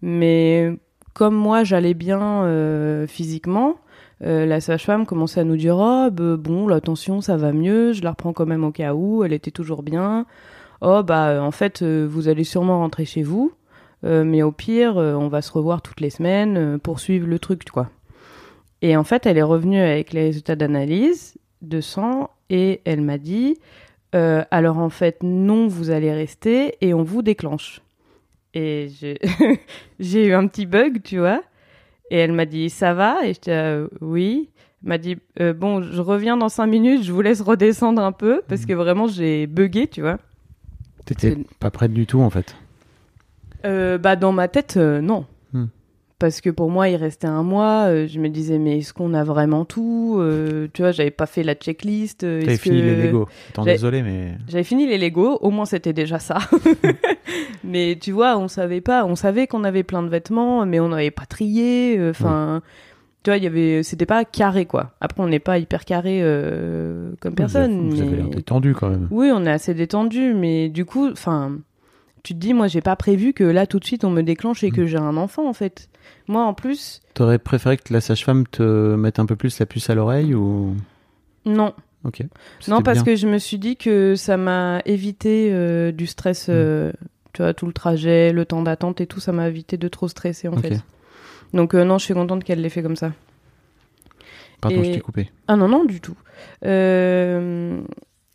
[0.02, 0.70] mais
[1.14, 3.76] comme moi j'allais bien euh, physiquement,
[4.22, 6.80] la sage-femme commençait à nous dire Oh, bah, bon, la
[7.22, 10.26] ça va mieux, je la reprends quand même au cas où, elle était toujours bien.
[10.82, 13.52] Oh, bah en fait, vous allez sûrement rentrer chez vous,
[14.02, 17.88] mais au pire, on va se revoir toutes les semaines pour suivre le truc, quoi.
[18.82, 23.18] Et en fait, elle est revenue avec les résultats d'analyse de sang et elle m'a
[23.18, 23.58] dit
[24.14, 27.80] euh, alors en fait, non, vous allez rester et on vous déclenche.
[28.54, 28.88] Et
[30.00, 31.42] j'ai eu un petit bug, tu vois.
[32.10, 33.24] Et elle m'a dit, ça va?
[33.24, 34.50] Et j'étais, euh, oui.
[34.82, 38.12] Elle m'a dit, euh, bon, je reviens dans cinq minutes, je vous laisse redescendre un
[38.12, 40.18] peu, parce que vraiment, j'ai bugué, tu vois.
[41.04, 42.56] T'étais pas prête du tout, en fait.
[43.64, 45.26] Euh, bah, dans ma tête, non.
[46.20, 47.86] Parce que pour moi, il restait un mois.
[47.88, 51.26] euh, je me disais, mais est-ce qu'on a vraiment tout Euh, Tu vois, j'avais pas
[51.26, 52.22] fait la checklist.
[52.24, 53.26] euh, T'avais fini que- les Lego.
[53.56, 54.34] J'ai- désolé, mais...
[54.46, 56.38] J'avais fini les Lego, au moins c'était déjà ça.
[57.64, 60.88] mais tu vois, on savait pas, on savait qu'on avait plein de vêtements, mais on
[60.90, 61.96] n'avait pas trié.
[61.98, 62.60] euh, Enfin,
[63.22, 64.92] tu vois, il y avait, c'était pas carré quoi.
[65.00, 66.22] Après, on n'est pas hyper carré
[67.20, 67.88] comme personne.
[67.90, 69.08] Vous avez mais- l'air détendu, quand même.
[69.10, 71.58] Oui, on est assez détendu, mais du coup, enfin,
[72.22, 74.62] tu te dis, moi, j'ai pas prévu que là tout de suite on me déclenche
[74.64, 75.88] et que j'ai un enfant en fait.
[76.28, 79.90] Moi, en plus, T'aurais préféré que la sage-femme te mette un peu plus la puce
[79.90, 80.74] à l'oreille ou...
[81.44, 81.74] non.
[82.04, 82.22] Ok.
[82.68, 83.04] Non, parce bien.
[83.04, 86.52] que je me suis dit que ça m'a évité euh, du stress, Mm.
[86.52, 86.92] euh,
[87.34, 90.08] tu vois, tout le trajet, le temps d'attente et tout, ça m'a évité de trop
[90.08, 90.60] stresser en Ok.
[90.62, 90.80] fait.
[91.52, 93.12] Donc euh, non, je suis contente qu'elle l'ait fait comme ça.
[94.62, 95.30] Pardon, Et- je t'ai coupé.
[95.46, 96.16] Ah non, non, du tout.
[96.64, 97.80] Euh,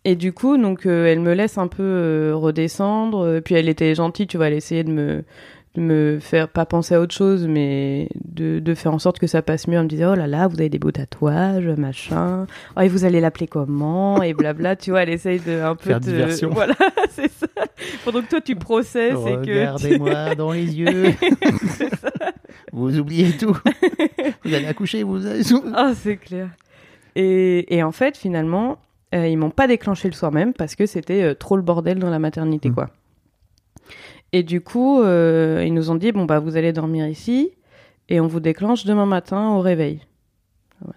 [0.03, 3.39] Et du coup, donc, euh, elle me laisse un peu euh, redescendre.
[3.43, 5.23] Puis elle était gentille, tu vois, elle essayait de me,
[5.81, 9.41] me faire pas penser à autre chose, mais de, de faire en sorte que ça
[9.41, 9.77] passe mieux.
[9.77, 12.45] Elle me disait, oh là là, vous avez des beaux tatouages, machin.
[12.77, 15.89] Oh, et vous allez l'appeler comment Et blabla, tu vois, elle essaye de un peu
[15.89, 16.49] Faire te- diversion.
[16.53, 16.75] Voilà,
[17.09, 17.47] c'est ça.
[18.03, 19.51] Pendant que toi, tu processes et que.
[19.51, 21.13] Regardez-moi dans les yeux.
[22.71, 23.57] vous oubliez tout.
[24.43, 25.41] vous allez accoucher, vous allez...
[25.73, 26.49] Ah, c'est clair.
[27.15, 28.77] Et, et en fait, finalement,
[29.13, 31.99] euh, ils m'ont pas déclenché le soir même parce que c'était euh, trop le bordel
[31.99, 32.73] dans la maternité, Mm.
[32.73, 32.89] quoi.
[34.35, 37.51] Et du coup, euh, ils nous ont dit bon bah vous allez dormir ici
[38.09, 40.01] et on vous déclenche demain matin au réveil.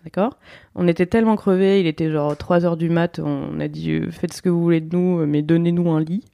[0.02, 0.36] D'accord
[0.74, 4.10] On était tellement crevés, il était genre 3 heures du mat, on a dit euh,
[4.10, 6.24] faites ce que vous voulez de nous, mais donnez-nous un lit.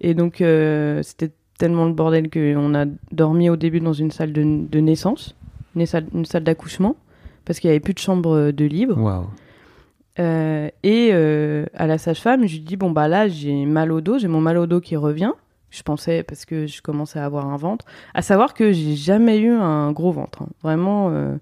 [0.00, 4.32] Et donc euh, c'était tellement le bordel qu'on a dormi au début dans une salle
[4.32, 5.36] de, de naissance,
[5.76, 6.96] une salle, une salle d'accouchement,
[7.44, 8.96] parce qu'il n'y avait plus de chambre de libre.
[10.18, 14.00] Euh, et euh, à la sage-femme, je lui dis bon bah là j'ai mal au
[14.00, 15.32] dos, j'ai mon mal au dos qui revient.
[15.70, 17.84] Je pensais parce que je commençais à avoir un ventre.
[18.14, 20.42] À savoir que j'ai jamais eu un gros ventre.
[20.42, 20.48] hein.
[20.62, 21.36] Vraiment, euh,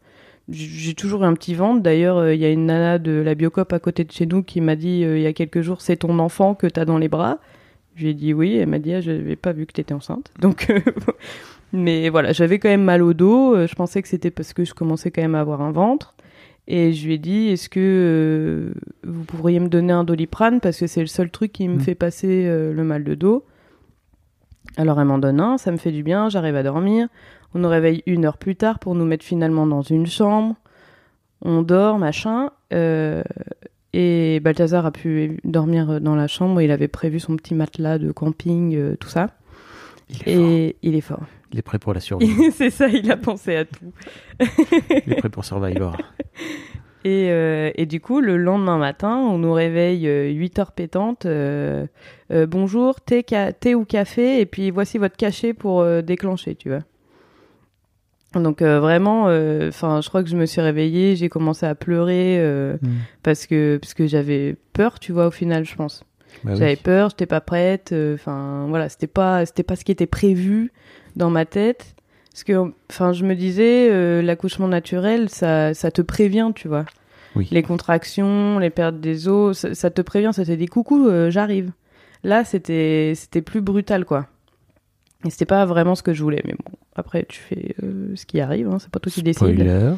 [0.49, 1.81] j'ai toujours eu un petit ventre.
[1.83, 4.43] D'ailleurs, euh, il y a une nana de la Biocop à côté de chez nous
[4.43, 6.99] qui m'a dit euh, il y a quelques jours c'est ton enfant que t'as dans
[6.99, 7.39] les bras.
[7.95, 8.57] Je lui ai dit oui.
[8.57, 10.31] Elle m'a dit ah, je n'avais pas vu que t'étais enceinte.
[10.41, 10.67] Donc,
[11.73, 13.67] Mais voilà, j'avais quand même mal au dos.
[13.67, 16.15] Je pensais que c'était parce que je commençais quand même à avoir un ventre.
[16.69, 18.73] Et je lui ai dit, est-ce que
[19.05, 21.81] vous pourriez me donner un doliprane parce que c'est le seul truc qui me Mm.
[21.81, 23.45] fait passer le mal de dos?
[24.77, 27.09] Alors elle m'en donne un, ça me fait du bien, j'arrive à dormir.
[27.55, 30.55] On nous réveille une heure plus tard pour nous mettre finalement dans une chambre.
[31.43, 32.51] On dort, machin.
[32.73, 33.23] euh,
[33.93, 36.61] et Balthazar a pu dormir dans la chambre.
[36.61, 39.29] Il avait prévu son petit matelas de camping, euh, tout ça.
[40.11, 40.49] Il est fort.
[40.49, 41.23] Et il est fort.
[41.53, 42.31] Il est prêt pour la survie.
[42.53, 43.93] c'est ça, il a pensé à tout.
[45.07, 45.97] Il est prêt pour Survivor.
[47.07, 51.25] Et, euh, et du coup, le lendemain matin, on nous réveille euh, 8 heures pétantes.
[51.25, 51.87] euh,
[52.33, 56.69] euh, bonjour, thé, ca- thé ou café, et puis voici votre cachet pour déclencher, tu
[56.69, 56.81] vois.
[58.35, 59.27] Donc vraiment,
[59.69, 62.89] enfin, je crois que je me suis réveillée, j'ai commencé à pleurer euh, Mm.
[63.23, 66.03] parce que parce que j'avais peur, tu vois, au final, je pense.
[66.45, 66.59] Bah oui.
[66.59, 67.95] J'avais peur, j'étais pas prête.
[68.15, 70.71] Enfin, voilà, c'était pas, c'était pas ce qui était prévu
[71.15, 71.95] dans ma tête.
[72.37, 76.85] Parce que, enfin, je me disais, euh, l'accouchement naturel, ça, ça te prévient, tu vois.
[77.35, 77.49] Oui.
[77.51, 81.31] Les contractions, les pertes des os, ça, ça te prévient, ça te dit coucou, euh,
[81.31, 81.73] j'arrive.
[82.25, 84.27] Là, c'était, c'était plus brutal, quoi.
[85.25, 88.27] Et c'était pas vraiment ce que je voulais, mais bon, après, tu fais euh, ce
[88.27, 89.39] qui arrive, hein, c'est pas toi qui décides.
[89.39, 89.95] Spoiler.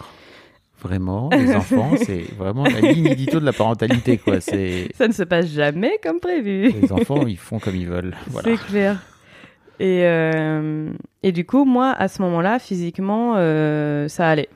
[0.81, 4.41] Vraiment, les enfants, c'est vraiment la ligne édito de la parentalité, quoi.
[4.41, 6.71] C'est Ça ne se passe jamais comme prévu.
[6.71, 8.15] les enfants, ils font comme ils veulent.
[8.29, 8.49] Voilà.
[8.49, 9.03] C'est clair.
[9.81, 10.91] Et, euh,
[11.23, 14.49] et du coup, moi, à ce moment-là, physiquement, euh, ça allait.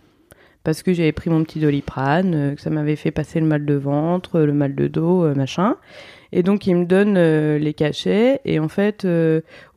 [0.65, 3.65] Parce que j'avais pris mon petit doliprane, euh, que ça m'avait fait passer le mal
[3.65, 5.77] de ventre, le mal de dos, machin.
[6.33, 7.19] Et donc, il me donne
[7.59, 8.41] les cachets.
[8.47, 9.07] Et en fait,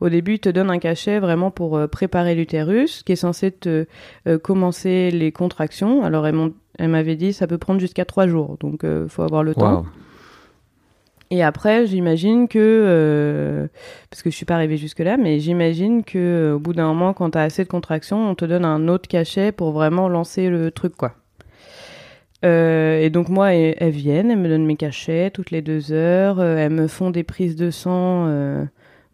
[0.00, 3.86] au début, il te donne un cachet vraiment pour préparer l'utérus, qui est censé te
[4.42, 6.02] commencer les contractions.
[6.02, 8.56] Alors, elle m'avait dit, ça peut prendre jusqu'à trois jours.
[8.58, 9.84] Donc, il faut avoir le temps.
[11.30, 13.66] Et après, j'imagine que, euh,
[14.10, 16.86] parce que je suis pas arrivée jusque là, mais j'imagine que euh, au bout d'un
[16.86, 20.08] moment, quand tu as assez de contractions, on te donne un autre cachet pour vraiment
[20.08, 21.14] lancer le truc, quoi.
[22.44, 26.40] Euh, et donc moi, elles, viennent, elles me donnent mes cachets toutes les deux heures,
[26.40, 28.28] elles me font des prises de sang.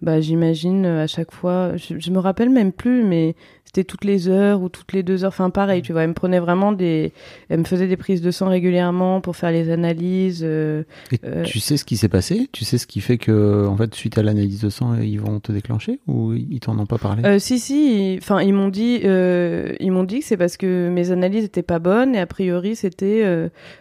[0.02, 3.36] bah, j'imagine à chaque fois, je, je me rappelle même plus, mais
[3.74, 5.28] c'était toutes les heures ou toutes les deux heures.
[5.30, 7.14] Enfin, pareil, tu vois, elles me prenaient vraiment des,
[7.48, 10.42] elles me faisaient des prises de sang régulièrement pour faire les analyses.
[10.44, 12.50] euh, Et Euh, tu sais ce qui s'est passé?
[12.52, 15.40] Tu sais ce qui fait que, en fait, suite à l'analyse de sang, ils vont
[15.40, 17.22] te déclencher ou ils t'en ont pas parlé?
[17.24, 21.10] Euh, si si, enfin ils m'ont dit, ils m'ont dit que c'est parce que mes
[21.10, 23.24] analyses étaient pas bonnes et a priori c'était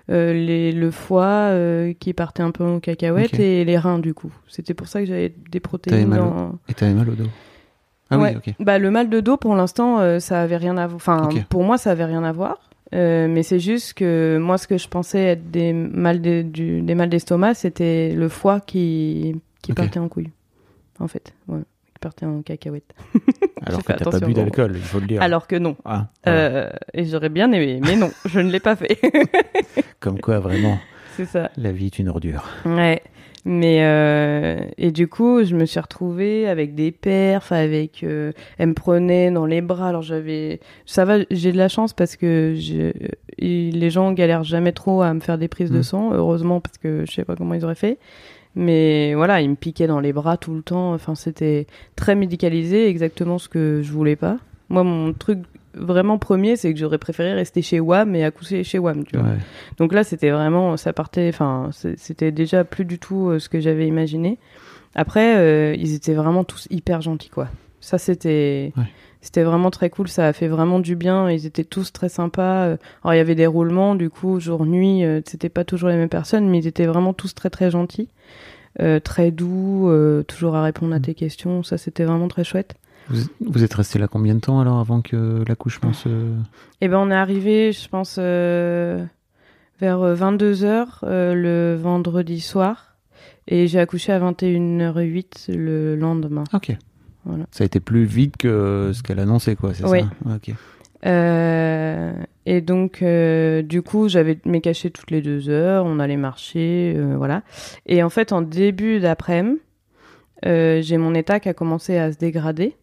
[0.08, 1.52] les, le foie
[2.00, 4.32] qui partait un peu en cacahuète et les reins du coup.
[4.48, 6.60] C'était pour ça que j'avais des protéines mal au- dans.
[6.70, 7.28] Et t'avais mal au dos
[8.12, 8.36] Ah Ouais.
[8.46, 8.56] oui, ok.
[8.60, 10.96] Bah le mal de dos pour l'instant euh, ça avait rien à voir.
[10.98, 12.58] Enfin pour moi ça avait rien à voir.
[12.94, 16.82] Euh, mais c'est juste que moi ce que je pensais être des mal de- du,
[16.82, 20.30] des mal d'estomac c'était le foie qui qui partait en couille
[21.00, 21.34] en fait.
[21.48, 21.60] Ouais,
[21.94, 22.94] qui partait en cacahuète.
[23.66, 25.22] Alors que t'as pas bu d'alcool, il faut le dire.
[25.22, 25.78] Alors que non.
[25.86, 26.08] Ah.
[26.28, 29.00] Euh, et j'aurais bien aimé, mais non, je ne l'ai pas fait.
[30.00, 30.78] Comme quoi, vraiment,
[31.16, 31.50] c'est ça.
[31.58, 32.44] la vie est une ordure.
[32.66, 33.02] Ouais.
[33.44, 38.70] Mais euh, et du coup, je me suis retrouvée avec des perfs, avec euh, elle
[38.70, 39.90] me prenait dans les bras.
[39.90, 42.92] Alors j'avais, ça va, j'ai de la chance parce que je,
[43.40, 45.84] les gens galèrent jamais trop à me faire des prises de Mm.
[45.84, 47.98] sang, heureusement parce que je sais pas comment ils auraient fait.
[48.56, 50.94] Mais voilà, ils me piquaient dans les bras tout le temps.
[50.94, 54.38] Enfin, c'était très médicalisé, exactement ce que je voulais pas.
[54.70, 55.40] Moi, mon truc
[55.74, 59.28] vraiment premier, c'est que j'aurais préféré rester chez WAM et accoucher chez WAM, tu vois.
[59.30, 59.38] Ouais.
[59.78, 63.60] Donc là, c'était vraiment, ça partait, enfin, c'était déjà plus du tout euh, ce que
[63.60, 64.38] j'avais imaginé.
[64.96, 67.48] Après, euh, ils étaient vraiment tous hyper gentils, quoi.
[67.80, 68.84] Ça, c'était, Ouais.
[69.22, 70.08] c'était vraiment très cool.
[70.08, 71.30] Ça a fait vraiment du bien.
[71.32, 72.66] Ils étaient tous très sympas.
[72.66, 75.96] Euh, Alors, il y avait des roulements, du coup, jour-nuit, euh, c'était pas toujours les
[75.96, 78.10] mêmes personnes, mais ils étaient vraiment tous très, très gentils.
[79.04, 79.92] Très doux,
[80.30, 81.02] toujours à répondre à Mm.
[81.02, 81.62] tes questions.
[81.62, 82.76] Ça, c'était vraiment très chouette.
[83.10, 86.10] Vous, vous êtes resté là combien de temps alors avant que l'accouchement se.
[86.82, 89.04] Eh ben, on est arrivé, je pense, euh,
[89.80, 92.96] vers 22h le vendredi soir.
[93.48, 96.44] Et j'ai accouché à 21h08 le lendemain.
[96.54, 96.72] Ok.
[97.26, 97.46] Voilà.
[97.52, 100.02] Ça a été plus vite que ce qu'elle annonçait, quoi, c'est Oui.
[100.02, 100.36] ça?
[100.36, 100.56] Ok.
[101.06, 102.14] Euh,
[102.46, 105.86] et donc, euh, du coup, j'avais mes cachets toutes les deux heures.
[105.86, 107.42] On allait marcher, euh, voilà.
[107.86, 109.60] Et en fait, en début d'après-midi,
[110.46, 112.76] euh, j'ai mon état qui a commencé à se dégrader.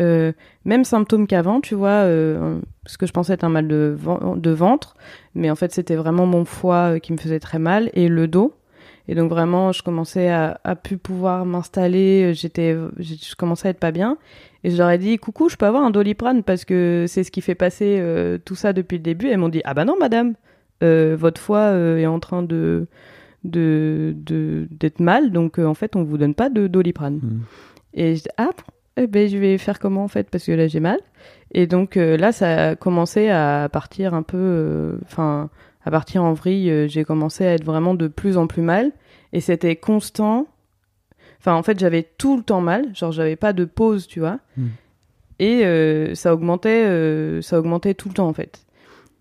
[0.00, 0.32] Euh,
[0.64, 4.36] même symptôme qu'avant, tu vois, euh, ce que je pensais être un mal de, ven-
[4.36, 4.96] de ventre,
[5.34, 8.26] mais en fait c'était vraiment mon foie euh, qui me faisait très mal et le
[8.26, 8.54] dos.
[9.08, 13.80] Et donc vraiment, je commençais à, à plus pouvoir m'installer, j'étais, je commençais à être
[13.80, 14.16] pas bien.
[14.62, 17.30] Et je leur ai dit, coucou, je peux avoir un doliprane parce que c'est ce
[17.30, 19.28] qui fait passer euh, tout ça depuis le début.
[19.28, 20.34] Elles m'ont dit, ah bah non, madame,
[20.80, 22.86] votre foie est en train de
[23.44, 27.20] d'être mal, donc en fait on vous donne pas de doliprane.
[27.22, 27.40] Mm.
[27.94, 28.50] Et je dis, ah
[28.96, 30.30] eh ben, je vais faire comment en fait?
[30.30, 30.98] Parce que là, j'ai mal.
[31.52, 34.36] Et donc euh, là, ça a commencé à partir un peu.
[34.38, 35.50] euh, Enfin,
[35.84, 38.92] à partir en vrille, euh, j'ai commencé à être vraiment de plus en plus mal.
[39.32, 40.46] Et c'était constant.
[41.38, 42.94] Enfin, en fait, j'avais tout le temps mal.
[42.94, 44.38] Genre, j'avais pas de pause, tu vois.
[44.56, 44.66] Mm.
[45.38, 48.66] Et ça augmentait, ça augmentait tout le temps en fait.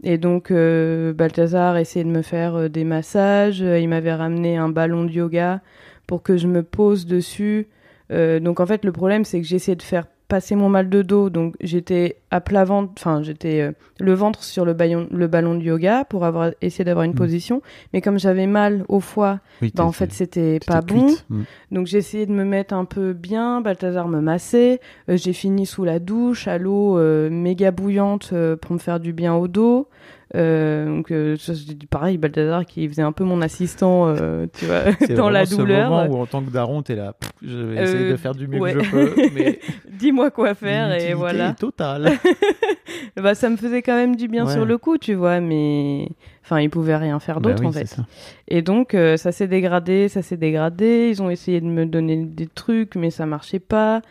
[0.03, 3.59] Et donc, euh, Balthazar essayait de me faire euh, des massages.
[3.59, 5.61] Il m'avait ramené un ballon de yoga
[6.07, 7.67] pour que je me pose dessus.
[8.11, 11.01] Euh, donc, en fait, le problème, c'est que j'essayais de faire passer mon mal de
[11.01, 11.29] dos.
[11.29, 15.55] Donc, j'étais à plat ventre, enfin, j'étais euh, le ventre sur le, ballon- le ballon
[15.55, 17.15] de yoga pour avoir essayé d'avoir une Mm.
[17.15, 17.61] position.
[17.93, 21.07] Mais comme j'avais mal au foie, Oui, bah, en fait, c'était pas bon.
[21.29, 21.41] Mm.
[21.71, 25.65] Donc j'ai essayé de me mettre un peu bien, Balthazar me massait, Euh, j'ai fini
[25.65, 29.87] sous la douche à l'eau euh, méga bouillante pour me faire du bien au dos.
[30.35, 34.13] Donc c'est pareil, Balthazar qui faisait un peu mon assistant,
[34.53, 35.89] tu vois, C'est dans la douleur.
[35.89, 38.47] moment où en tant que daron, t'es là, pff, je vais essayer de faire du
[38.47, 38.73] mieux ouais.
[38.73, 39.59] que je peux, mais
[39.99, 41.53] Dis-moi quoi faire et voilà.
[41.53, 42.11] totale.
[43.17, 44.53] Bah ça me faisait quand même du bien Ouais.
[44.53, 46.09] sur le coup, tu vois, mais
[46.43, 47.85] enfin ils pouvaient rien faire Bah d'autre oui, en fait.
[47.85, 48.05] ça.
[48.47, 51.09] Et donc, euh, ça s'est dégradé, ça s'est dégradé.
[51.11, 54.01] Ils ont essayé de me donner des trucs, mais ça marchait pas.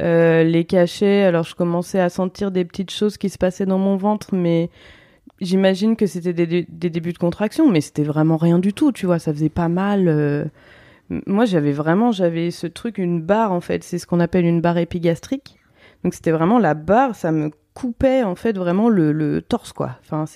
[0.00, 3.78] Euh, les cachets, alors je commençais à sentir des petites choses qui se passaient dans
[3.78, 4.70] mon ventre, mais
[5.40, 8.92] j'imagine que c'était des, dé- des débuts de contraction, mais c'était vraiment rien du tout,
[8.92, 10.06] tu vois, ça faisait pas mal.
[10.08, 10.44] euh.
[11.26, 14.60] Moi, j'avais vraiment, j'avais ce truc, une barre en fait, c'est ce qu'on appelle une
[14.60, 15.57] barre épigastrique.
[16.04, 19.98] Donc c'était vraiment la barre, ça me coupait en fait vraiment le, torse, quoi.
[20.12, 20.26] Euh,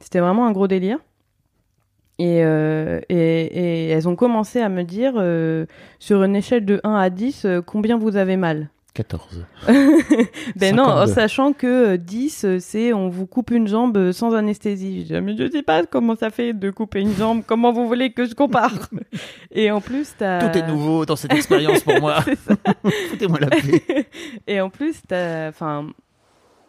[0.00, 0.98] c'était vraiment un gros délire.
[2.18, 5.66] Et, euh, et, et elles ont commencé à me dire, euh,
[6.00, 9.44] sur une échelle de 1 à 10, euh, combien vous avez mal 14.
[10.56, 11.12] Ben non, en 52.
[11.12, 15.02] sachant que euh, 10, euh, c'est on vous coupe une jambe euh, sans anesthésie.
[15.08, 17.86] Je dis, mais je sais pas comment ça fait de couper une jambe, comment vous
[17.86, 18.72] voulez que je compare?
[19.52, 20.48] Et en plus, t'as...
[20.48, 22.20] Tout est nouveau dans cette expérience pour moi.
[23.10, 24.06] Foutez-moi la paix.
[24.46, 25.48] Et en plus, t'as...
[25.48, 25.86] Enfin,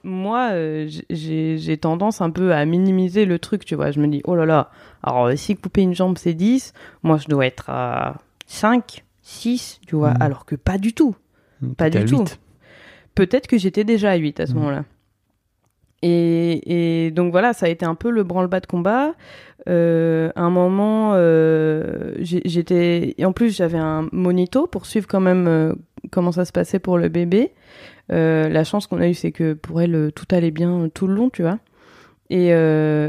[0.03, 3.91] moi, euh, j'ai j'ai tendance un peu à minimiser le truc, tu vois.
[3.91, 4.69] Je me dis, oh là là,
[5.03, 8.15] alors euh, si couper une jambe, c'est 10, moi, je dois être à
[8.47, 10.21] 5, 6, tu vois, Mhm.
[10.21, 11.15] alors que pas du tout.
[11.77, 12.19] Pas du tout.
[12.19, 12.39] 8.
[13.15, 14.59] Peut-être que j'étais déjà à 8 à ce Mhm.
[14.59, 14.85] moment-là.
[16.01, 19.13] Et, et donc voilà, ça a été un peu le branle-bas de combat.
[19.67, 23.15] Euh, à un moment, euh, j'étais.
[23.17, 25.73] Et en plus, j'avais un monito pour suivre quand même euh,
[26.11, 27.51] comment ça se passait pour le bébé.
[28.13, 31.15] Euh, la chance qu'on a eue, c'est que pour elle, tout allait bien tout le
[31.15, 31.59] long, tu vois.
[32.31, 32.49] Et,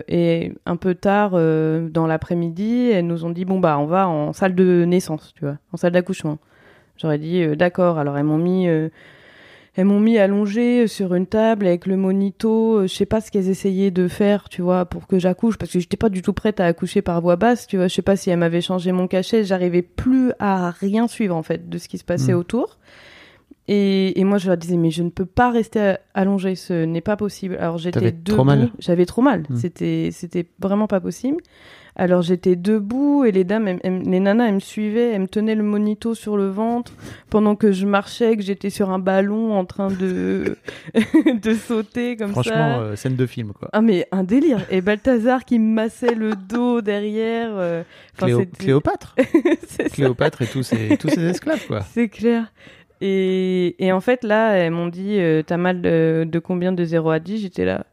[0.08, 4.32] et un peu tard, dans l'après-midi, elles nous ont dit bon, bah, on va en
[4.32, 6.38] salle de naissance, tu vois, en salle d'accouchement.
[7.00, 7.98] J'aurais dit euh, d'accord.
[7.98, 8.68] Alors, elles m'ont mis.
[8.68, 8.88] euh,
[9.76, 12.78] elles m'ont mis allongée sur une table avec le monito.
[12.80, 15.72] euh, Je sais pas ce qu'elles essayaient de faire, tu vois, pour que j'accouche, parce
[15.72, 17.86] que j'étais pas du tout prête à accoucher par voix basse, tu vois.
[17.86, 19.44] Je sais pas si elles m'avaient changé mon cachet.
[19.44, 22.36] J'arrivais plus à rien suivre, en fait, de ce qui se passait Mm.
[22.38, 22.78] autour.
[23.72, 27.00] Et, et moi, je leur disais, mais je ne peux pas rester allongée, ce n'est
[27.00, 27.56] pas possible.
[27.60, 28.34] Alors j'étais debout.
[28.80, 29.44] J'avais trop mal.
[29.48, 29.56] Mm.
[29.56, 31.36] C'était, c'était vraiment pas possible.
[31.94, 35.28] Alors j'étais debout et les dames, elles- elles- les nanas, elles me suivaient, elles me
[35.28, 36.92] tenaient le monito sur le ventre
[37.30, 40.56] pendant que je marchais, que j'étais sur un ballon en train de
[41.42, 42.78] de sauter comme Franchement, ça.
[42.80, 43.68] euh, scène de film, quoi.
[43.72, 44.60] Ah mais un délire.
[44.70, 47.50] Et Balthazar qui me massait le dos derrière.
[47.54, 47.82] euh,
[48.18, 49.14] Cléo- Cléopâtre.
[49.92, 51.80] Cléopâtre et tous ses, tous ses esclaves, quoi.
[51.92, 52.52] C'est clair.
[53.00, 56.84] Et, et en fait, là, elles m'ont dit euh, T'as mal de, de combien de
[56.84, 57.86] 0 à 10 J'étais là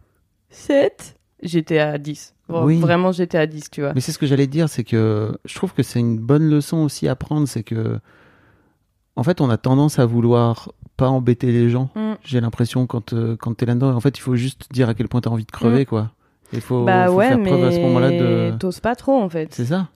[0.50, 2.34] 7 J'étais à 10.
[2.50, 2.80] Vra- Oui.
[2.80, 3.94] Vraiment, j'étais à 10, tu vois.
[3.94, 6.78] Mais c'est ce que j'allais dire, c'est que je trouve que c'est une bonne leçon
[6.78, 8.00] aussi à prendre, c'est que
[9.16, 11.90] en fait, on a tendance à vouloir pas embêter les gens.
[11.96, 12.14] Mm.
[12.24, 15.08] J'ai l'impression quand euh, quand t'es là-dedans, en fait, il faut juste dire à quel
[15.08, 16.12] point t'as envie de crever, quoi.
[16.54, 18.58] Il faut, bah faut ouais, faire mais preuve à ce moment-là de.
[18.58, 19.54] t'oses pas trop, en fait.
[19.54, 19.90] C'est ça.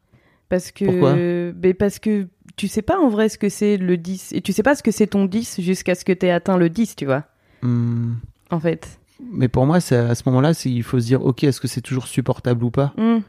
[0.50, 1.15] Parce que, Pourquoi?
[1.15, 4.33] mais parce que tu sais pas en vrai ce que c'est le 10.
[4.33, 6.69] Et tu sais pas ce que c'est ton 10 jusqu'à ce que t'aies atteint le
[6.69, 7.23] 10, tu vois.
[7.61, 8.13] Hmm.
[8.49, 8.99] En fait.
[9.31, 11.81] Mais pour moi, c'est à ce moment-là, il faut se dire, ok, est-ce que c'est
[11.81, 12.93] toujours supportable ou pas?
[12.97, 13.19] Mm.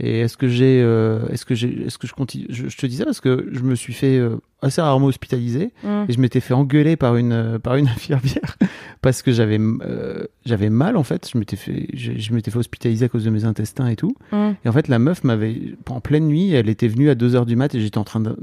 [0.00, 2.86] Et est-ce que j'ai, euh, est-ce que j'ai, est-ce que je continue je, je te
[2.86, 6.04] dis ça parce que je me suis fait euh, assez rarement hospitaliser Mm.
[6.08, 8.56] et je m'étais fait engueuler par une euh, par une infirmière
[9.02, 11.28] parce que j'avais euh, j'avais mal en fait.
[11.32, 14.14] Je m'étais fait je, je m'étais fait hospitaliser à cause de mes intestins et tout.
[14.32, 14.50] Mm.
[14.64, 17.46] Et en fait, la meuf m'avait en pleine nuit, elle était venue à 2 heures
[17.46, 18.36] du mat et j'étais en train de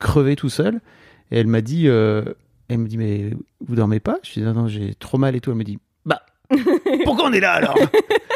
[0.00, 0.80] crever tout seul.
[1.30, 2.22] Et elle m'a dit, euh,
[2.68, 3.30] elle me dit mais
[3.66, 4.18] vous dormez pas?
[4.24, 5.50] Je dis non non j'ai trop mal et tout.
[5.50, 5.78] Elle me dit
[7.04, 7.76] pourquoi on est là alors?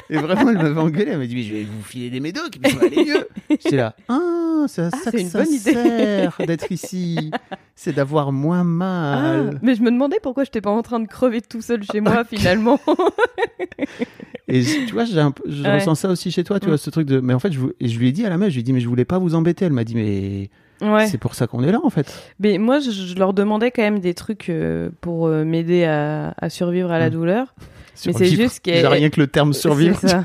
[0.09, 1.11] Et vraiment elle m'avait engueulé.
[1.13, 3.29] Elle m'a dit mais je vais vous filer des médocs puis ça va aller mieux.
[3.51, 5.73] J'étais là ah c'est à ça c'est que une ça bonne idée.
[5.73, 7.31] sert d'être ici,
[7.75, 9.59] c'est d'avoir moins Ah, mal.
[9.63, 12.25] mais je me demandais pourquoi j'étais pas en train de crever tout seul chez moi
[12.25, 12.79] finalement.
[14.49, 15.75] Et je- tu vois, j'ai un je Ouais.
[15.77, 16.71] ressens ça aussi chez toi, tu Mm.
[16.71, 17.21] vois, ce truc de.
[17.21, 18.63] Mais en fait, je, et je lui ai dit à la meuf, je lui ai
[18.65, 19.65] dit, mais je voulais pas vous embêter.
[19.65, 20.51] Elle m'a dit, mais
[20.81, 21.07] Ouais.
[21.07, 22.13] C'est pour ça qu'on est là, en fait.
[22.39, 26.35] Mais moi, je, je leur demandais quand même des trucs euh, pour euh, m'aider à,
[26.39, 27.13] à survivre à la Mm.
[27.13, 27.55] douleur.
[28.07, 29.99] Mais c'est juste qu'elle- rien que le terme survivre.
[30.01, 30.25] Ça.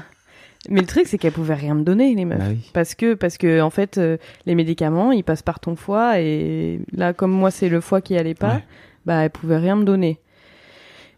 [0.70, 2.40] Mais le truc, c'est qu'elles pouvaient rien me donner, les meufs.
[2.40, 2.72] Bah oui.
[2.74, 6.80] Parce que, parce que, en fait, euh, les médicaments, ils passent par ton foie et
[6.94, 8.64] là, comme moi, c'est le foie qui allait pas, Ouais.
[9.06, 10.20] bah, elles pouvaient rien me donner.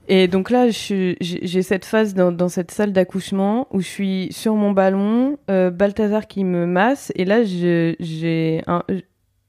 [0.09, 3.87] Et donc là, je suis- j'ai cette phase dans, dans cette salle d'accouchement où je
[3.87, 8.83] suis sur mon ballon, euh, Balthazar qui me masse, et là, j'ai un,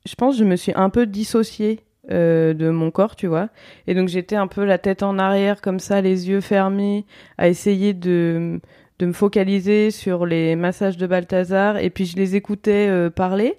[0.07, 1.81] je pense, que je me suis un peu dissociée
[2.11, 3.49] euh, de mon corps, tu vois.
[3.87, 7.05] Et donc j'étais un peu la tête en arrière, comme ça, les yeux fermés,
[7.37, 8.61] à essayer de
[8.99, 13.57] de me focaliser sur les massages de Balthazar, et puis je les écoutais euh, parler.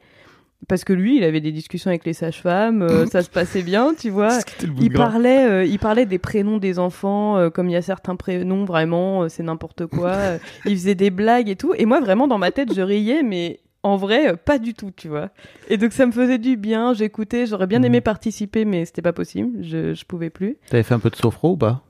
[0.67, 3.93] Parce que lui, il avait des discussions avec les sages-femmes, euh, ça se passait bien,
[3.97, 4.39] tu vois.
[4.79, 8.17] Il parlait, euh, il parlait des prénoms des enfants, euh, comme il y a certains
[8.17, 10.17] prénoms, vraiment, euh, c'est n'importe quoi.
[10.65, 11.73] il faisait des blagues et tout.
[11.77, 14.91] Et moi, vraiment, dans ma tête, je riais, mais en vrai, euh, pas du tout,
[14.95, 15.29] tu vois.
[15.69, 18.03] Et donc, ça me faisait du bien, j'écoutais, j'aurais bien aimé Mhm.
[18.03, 20.57] participer, mais c'était pas possible, je, je pouvais plus.
[20.69, 21.81] T'avais fait un peu de sophro ou pas?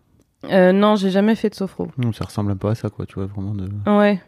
[0.46, 1.88] Euh, non, j'ai jamais fait de sophro.
[1.98, 3.68] Non, ça ressemble un peu à ça, quoi, tu vois, vraiment de...
[3.88, 4.22] Ouais.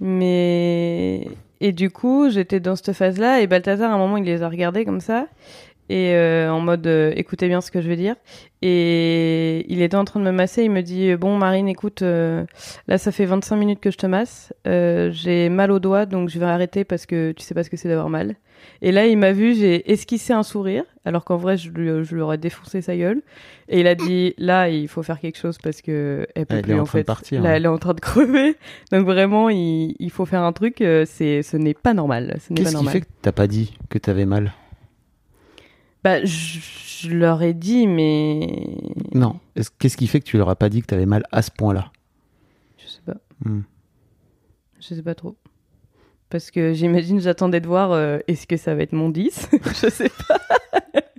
[0.00, 1.28] Mais.
[1.60, 4.48] Et du coup, j'étais dans cette phase-là, et Balthazar, à un moment, il les a
[4.48, 5.26] regardés comme ça,
[5.88, 8.16] et euh, en mode euh, écoutez bien ce que je veux dire.
[8.62, 12.44] Et il était en train de me masser, il me dit Bon, Marine, écoute, euh,
[12.88, 16.30] là, ça fait 25 minutes que je te masse, euh, j'ai mal au doigt, donc
[16.30, 18.36] je vais arrêter parce que tu sais pas ce que c'est d'avoir mal.
[18.80, 22.14] Et là, il m'a vu, j'ai esquissé un sourire, alors qu'en vrai, je lui, je
[22.14, 23.20] lui aurais défoncé sa gueule.
[23.68, 26.60] Et il a dit Là, il faut faire quelque chose parce que elle peut Elle
[26.60, 27.04] est plus, en en train de fait.
[27.04, 27.54] partir, Là, hein.
[27.56, 28.56] elle est en train de crever.
[28.92, 30.80] Donc vraiment, il, il faut faire un truc.
[30.80, 32.38] euh, c'est, ce n'est pas normal.
[32.40, 32.92] Ce n'est pas Qu'est-ce qui normal.
[32.94, 34.52] fait que t'as pas dit que t'avais mal?
[36.04, 36.58] Bah, je,
[37.00, 38.64] je leur ai dit, mais
[39.14, 39.40] Non.
[39.56, 41.50] Est-ce- Qu'est-ce qui fait que tu leur as pas dit que t'avais mal à ce
[41.50, 41.90] point-là?
[42.78, 43.16] Je sais pas.
[43.44, 43.62] Hmm.
[44.78, 45.36] Je sais pas trop.
[46.28, 49.48] Parce que j'imagine, j'attendais de voir euh, est-ce que ça va être mon 10
[49.82, 50.38] Je sais pas.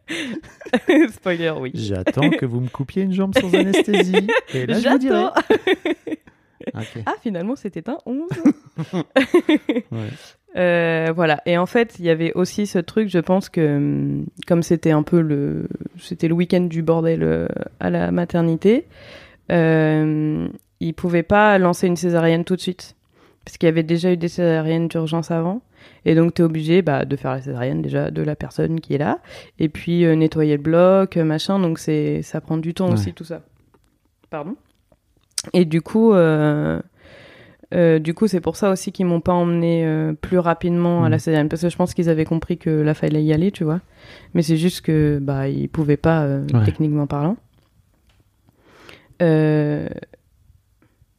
[1.11, 1.71] Spoiler, oui.
[1.73, 4.27] J'attends que vous me coupiez une jambe sans anesthésie.
[4.53, 5.15] Et là, je vous dirai.
[5.15, 5.41] J'attends.
[6.75, 7.03] Ok.
[7.05, 8.29] Ah, finalement, c'était un 11.
[9.91, 10.09] Ouais.
[10.55, 11.41] Euh, voilà.
[11.45, 14.91] Et en fait, il y avait aussi ce truc, je pense que hum, comme c'était
[14.91, 15.67] un peu le,
[15.99, 17.47] c'était le week-end du bordel euh,
[17.79, 18.85] à la maternité,
[19.51, 20.47] euh,
[20.79, 22.95] ils pouvaient pas lancer une césarienne tout de suite
[23.43, 25.61] parce qu'il y avait déjà eu des césariennes d'urgence avant.
[26.03, 28.95] Et donc, tu es obligé bah, de faire la césarienne déjà de la personne qui
[28.95, 29.19] est là,
[29.59, 31.59] et puis euh, nettoyer le bloc, machin.
[31.59, 32.93] Donc, c'est, ça prend du temps Ouais.
[32.93, 33.41] aussi, tout ça.
[34.31, 34.55] Pardon.
[35.53, 36.79] Et du coup, euh,
[37.73, 41.09] euh, du coup, c'est pour ça aussi qu'ils m'ont pas emmené euh, plus rapidement à
[41.09, 41.19] la Mhm.
[41.19, 43.79] césarienne, parce que je pense qu'ils avaient compris que là fallait y aller, tu vois.
[44.33, 46.63] Mais c'est juste que bah ils pouvaient pas euh, Ouais.
[46.65, 47.37] techniquement parlant.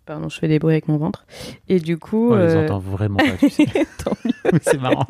[0.07, 1.26] Pardon, je fais des bruits avec mon ventre.
[1.68, 3.64] Et du coup, On les entend vraiment pas, tu sais.
[4.05, 4.32] tant mieux.
[4.53, 5.05] Mais c'est marrant.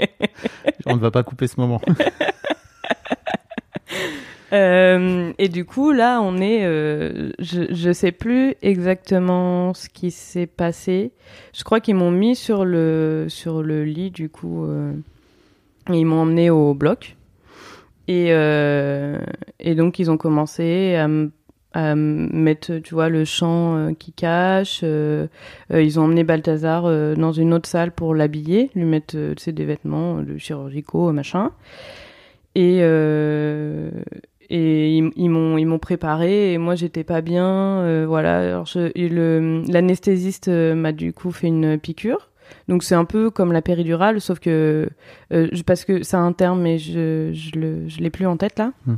[0.86, 1.82] On ne va pas couper ce moment.
[4.56, 6.64] Euh, et du coup, là, on est.
[6.64, 11.12] euh, je, je sais plus exactement ce qui s'est passé.
[11.52, 14.64] Je crois qu'ils m'ont mis sur le, sur le lit, du coup.
[14.64, 14.92] euh,
[15.90, 17.16] ils m'ont emmené au bloc.
[18.08, 24.82] Et, et donc, ils ont commencé à, mettre, tu vois, le euh, qui cache.
[24.82, 26.84] ils ont emmené Balthazar
[27.16, 31.50] dans une autre salle pour l'habiller, lui mettre des vêtements de chirurgicaux, machin.
[32.54, 32.80] Et,
[34.50, 38.38] et ils, ils m'ont ils m'ont préparé et moi j'étais pas bien euh, voilà.
[38.38, 42.30] Alors je, et le l'anesthésiste euh, m'a du coup fait une piqûre.
[42.68, 44.88] Donc c'est un peu comme la péridurale sauf que
[45.32, 48.58] euh, parce que a un terme mais je je le je l'ai plus en tête
[48.58, 48.72] là.
[48.86, 48.96] Hmm.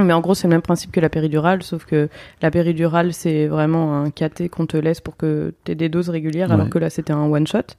[0.00, 2.08] mais en gros c'est le même principe que la péridurale sauf que
[2.40, 6.08] la péridurale c'est vraiment un caté qu'on te laisse pour que tu aies des doses
[6.08, 7.74] régulières alors que là c'était un one shot.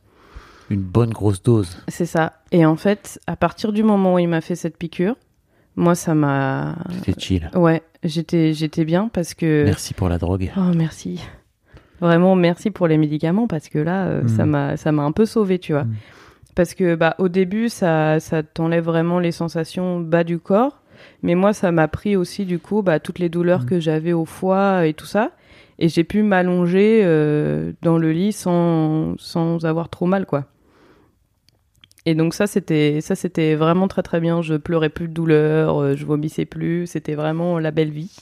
[0.70, 1.78] Une bonne grosse dose.
[1.88, 2.34] c'est ça.
[2.52, 5.16] Et en fait à partir du moment où il m'a fait cette piqûre
[5.76, 7.50] moi ça m'a C'était chill.
[7.56, 10.52] Ouais, j'étais j'étais bien parce que Merci pour la drogue.
[10.58, 11.22] oh merci.
[12.02, 14.28] Vraiment merci pour les médicaments parce que là euh, Mm.
[14.30, 15.84] ça m'a ça m'a un peu sauvé, tu vois.
[15.84, 15.96] Mm.
[16.56, 20.82] Parce que bah au début ça ça t'enlève vraiment les sensations bas du corps,
[21.24, 23.66] mais moi ça m'a pris aussi du coup bah toutes les douleurs Mm.
[23.66, 25.32] que j'avais au foie et tout ça
[25.78, 30.46] et j'ai pu m'allonger euh, dans le lit sans sans avoir trop mal quoi.
[32.06, 34.42] Et donc ça c'était ça c'était vraiment très très bien.
[34.42, 36.88] Je pleurais plus de douleur, euh, je vomissais plus.
[36.88, 38.16] C'était vraiment la belle vie.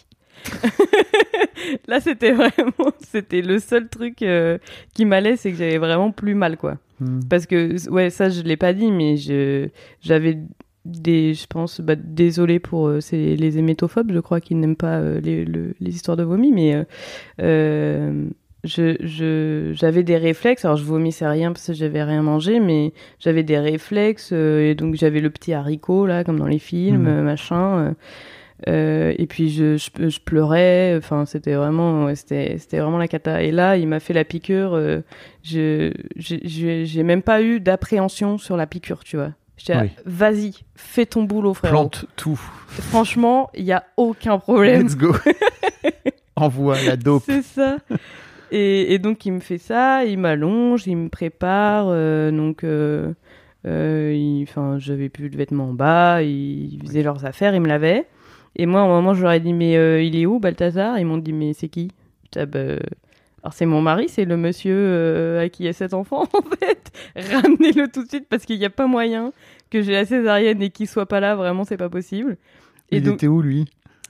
[1.87, 4.57] Là c'était vraiment c'était le seul truc euh,
[4.93, 6.77] qui m'allait, c'est que j'avais vraiment plus mal quoi.
[6.99, 7.19] Hmm.
[7.29, 9.69] Parce que ouais ça je l'ai pas dit, mais je
[10.01, 10.37] j'avais
[10.85, 14.99] des je pense bah, désolé pour euh, c'est les hémétophobes je crois qui n'aiment pas
[14.99, 16.85] euh, les, le- les histoires de vomi mais
[18.65, 20.65] euh, je, je, j'avais des réflexes.
[20.65, 24.31] Alors, je vomissais rien parce que j'avais rien mangé, mais j'avais des réflexes.
[24.33, 27.07] euh, et donc, j'avais le petit haricot, là, comme dans les films, Mhm.
[27.07, 27.77] euh, machin.
[27.79, 27.91] euh,
[28.67, 30.95] euh, et puis, je, je, je pleurais.
[30.97, 33.43] Enfin, c'était vraiment, ouais, c'était, c'était vraiment la cata.
[33.43, 34.75] Et là, il m'a fait la piqûre.
[35.43, 39.29] je, j'ai, même pas eu d'appréhension sur la piqûre, tu vois.
[39.57, 39.89] J'étais Oui.
[40.05, 41.71] vas-y, fais ton boulot, frère.
[41.71, 42.39] Plante tout.
[42.67, 44.83] Franchement, il y a aucun problème.
[44.83, 45.15] Let's go.
[46.35, 47.23] Envoie la dope.
[47.25, 47.77] C'est ça.
[48.51, 53.13] Et, et donc il me fait ça, il m'allonge, il me prépare, euh, donc euh,
[53.65, 58.05] euh, enfin j'avais plus de vêtements en bas, ils faisaient leurs affaires, ils me lavaient.
[58.55, 60.97] Et moi, à un moment, je leur ai dit mais euh, il est où Balthazar?
[60.97, 61.91] Ils m'ont dit mais c'est qui?
[62.35, 62.59] Ah, bah,
[63.43, 66.23] alors c'est mon mari, c'est le monsieur euh, à qui il y a cet enfant
[66.33, 66.91] en fait.
[67.15, 69.31] Ramenez-le tout de suite parce qu'il n'y a pas moyen
[69.69, 71.35] que j'ai la césarienne et qu'il soit pas là.
[71.35, 72.37] Vraiment, c'est pas possible.
[72.91, 73.65] Et Il donc, était où, lui?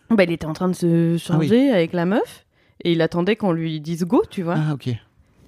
[0.09, 2.45] Bah, il était en train de se changer avec la meuf
[2.83, 4.55] et il attendait qu'on lui dise go, tu vois.
[4.57, 4.89] Ah, ok.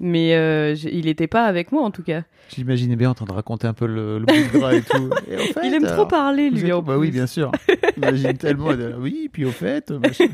[0.02, 2.24] Mais euh, il était pas avec moi en tout cas.
[2.56, 5.10] J'imaginais bien en train de raconter un peu le, le bout de gras et tout.
[5.30, 6.72] Et au fait, il aime trop parler lui.
[6.72, 7.52] en Bah oui, bien sûr.
[7.96, 8.74] J'imagine tellement.
[8.74, 9.92] de- Oui, puis au fait.
[9.92, 10.26] machin.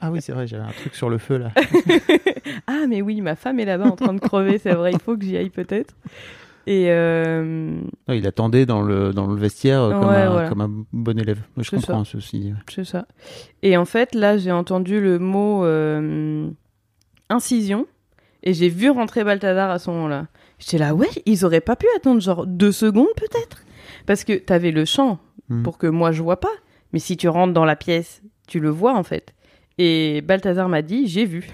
[0.00, 1.52] Ah oui, c'est vrai, j'avais un truc sur le feu là.
[2.66, 5.16] Ah mais oui, ma femme est là-bas en train de crever, c'est vrai, il faut
[5.16, 5.94] que j'y aille peut-être.
[6.66, 7.42] Et euh,
[8.08, 10.48] Non, il attendait dans le, dans le vestiaire euh, comme, Ouais, un, voilà.
[10.48, 11.40] comme un bon élève.
[11.56, 12.52] Moi, je comprends ceci.
[12.70, 13.06] c'est ça.
[13.62, 16.48] Et en fait, là, j'ai entendu le mot euh,
[17.30, 17.86] incision
[18.42, 20.26] et j'ai vu rentrer Balthazar à ce moment-là.
[20.58, 23.62] J'étais là, ouais, ils auraient pas pu attendre genre deux secondes peut-être?
[24.06, 25.18] Parce que t'avais le champ
[25.50, 25.62] Hmm.
[25.62, 26.52] pour que moi je vois pas.
[26.94, 29.34] Mais si tu rentres dans la pièce, tu le vois en fait.
[29.76, 31.50] Et Balthazar m'a dit, j'ai vu.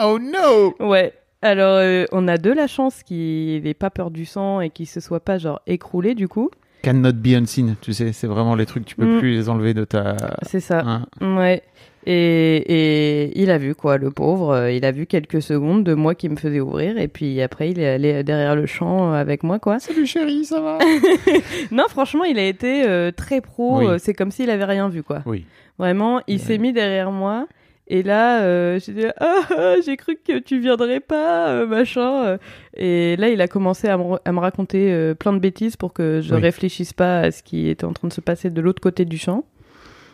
[0.00, 1.12] Oh no Ouais.
[1.44, 4.86] Alors, euh, on a de la chance qu'il n'ait pas peur du sang et qu'il
[4.86, 6.50] se soit pas genre écroulé du coup.
[6.82, 7.76] Cannot be unseen.
[7.80, 9.18] Tu sais, c'est vraiment les trucs, tu peux Mm.
[9.18, 10.16] plus les enlever de ta.
[10.42, 10.80] C'est ça.
[10.86, 11.06] Hein.
[11.20, 11.62] Ouais.
[12.06, 14.52] Et, et il a vu quoi, le pauvre.
[14.52, 17.70] euh, Il a vu quelques secondes de moi qui me faisait ouvrir et puis après
[17.70, 19.78] il est allé derrière le champ euh, avec moi quoi.
[19.78, 20.78] Salut chérie, ça va?
[21.70, 23.78] Non, franchement, il a été euh, très pro.
[23.78, 23.86] Oui.
[23.98, 25.22] C'est comme s'il avait rien vu quoi.
[25.24, 25.46] Oui.
[25.78, 27.46] Vraiment, il s'est mis derrière moi.
[27.86, 32.24] Et là, euh, j'ai dit ah, ah, j'ai cru que tu viendrais pas, euh, machin.
[32.24, 32.38] euh.
[32.76, 35.76] Et là, il a commencé à me, ra- à me raconter euh, plein de bêtises
[35.76, 36.40] pour que je Oui.
[36.40, 39.18] réfléchisse pas à ce qui était en train de se passer de l'autre côté du
[39.18, 39.44] champ.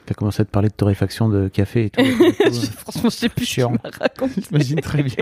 [0.06, 2.02] T'as commencé à te parler de torréfaction de café et tout.
[2.78, 4.40] Franchement, je sais plus ce qu'il m'a raconté.
[4.50, 5.14] J'imagine très bien.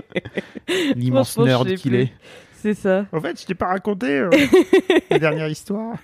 [0.96, 2.12] L'immense nerd qu'il est.
[2.61, 3.07] C'est ça.
[3.13, 4.31] En fait, je t'ai pas raconté euh,
[5.11, 5.95] la dernière histoire.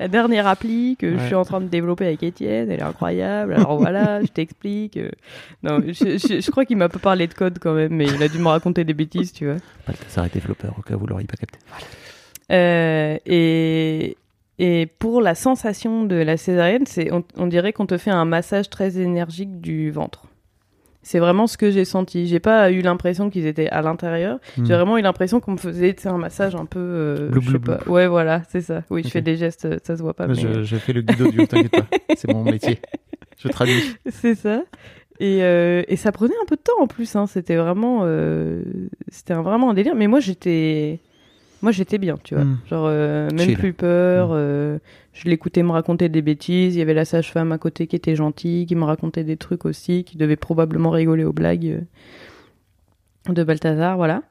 [0.00, 3.54] La dernière appli que je suis en train de développer avec Étienne, elle est incroyable.
[3.54, 4.96] Alors voilà, je t'explique.
[4.96, 5.10] euh.
[5.62, 8.20] Non, je, je- je crois qu'il m'a pas parlé de code quand même, mais il
[8.22, 9.56] a dû me raconter des bêtises, tu vois.
[9.86, 11.58] Balthazar est développeur, au cas où vous l'auriez pas capté.
[12.50, 14.16] Euh, et,
[14.58, 18.24] et pour la sensation de la césarienne, c'est, on, on dirait qu'on te fait un
[18.24, 20.24] massage très énergique du ventre.
[21.08, 22.26] C'est vraiment ce que j'ai senti.
[22.26, 24.40] J'ai pas eu l'impression qu'ils étaient à l'intérieur.
[24.58, 24.66] Hmm.
[24.66, 26.78] J'ai vraiment eu l'impression qu'on me faisait un massage un peu.
[26.78, 27.90] euh, Blou, je sais blou, pas.
[27.90, 28.82] Ouais, voilà, c'est ça.
[28.90, 30.26] Oui, je fais des gestes, ça se voit pas.
[30.26, 30.34] Mais...
[30.34, 31.86] je, je fais le guide audio, t'inquiète pas.
[32.14, 32.78] C'est mon métier.
[33.38, 33.82] Je traduis.
[34.10, 34.64] C'est ça.
[35.18, 37.16] Et, euh, et ça prenait un peu de temps en plus.
[37.16, 37.26] Hein.
[37.26, 38.62] C'était vraiment, euh,
[39.10, 39.94] c'était vraiment un délire.
[39.94, 41.00] Mais moi, j'étais,
[41.62, 42.44] moi, j'étais bien, tu vois.
[42.44, 42.58] Mm.
[42.68, 43.58] Genre euh, même Chill.
[43.58, 44.28] plus peur.
[44.28, 44.32] Mm.
[44.34, 44.78] euh,
[45.12, 46.76] je l'écoutais me raconter des bêtises.
[46.76, 49.64] Il y avait la sage-femme à côté qui était gentille, qui me racontait des trucs
[49.64, 51.66] aussi, qui devait probablement rigoler aux blagues
[53.28, 54.22] euh, de Balthazar, voilà.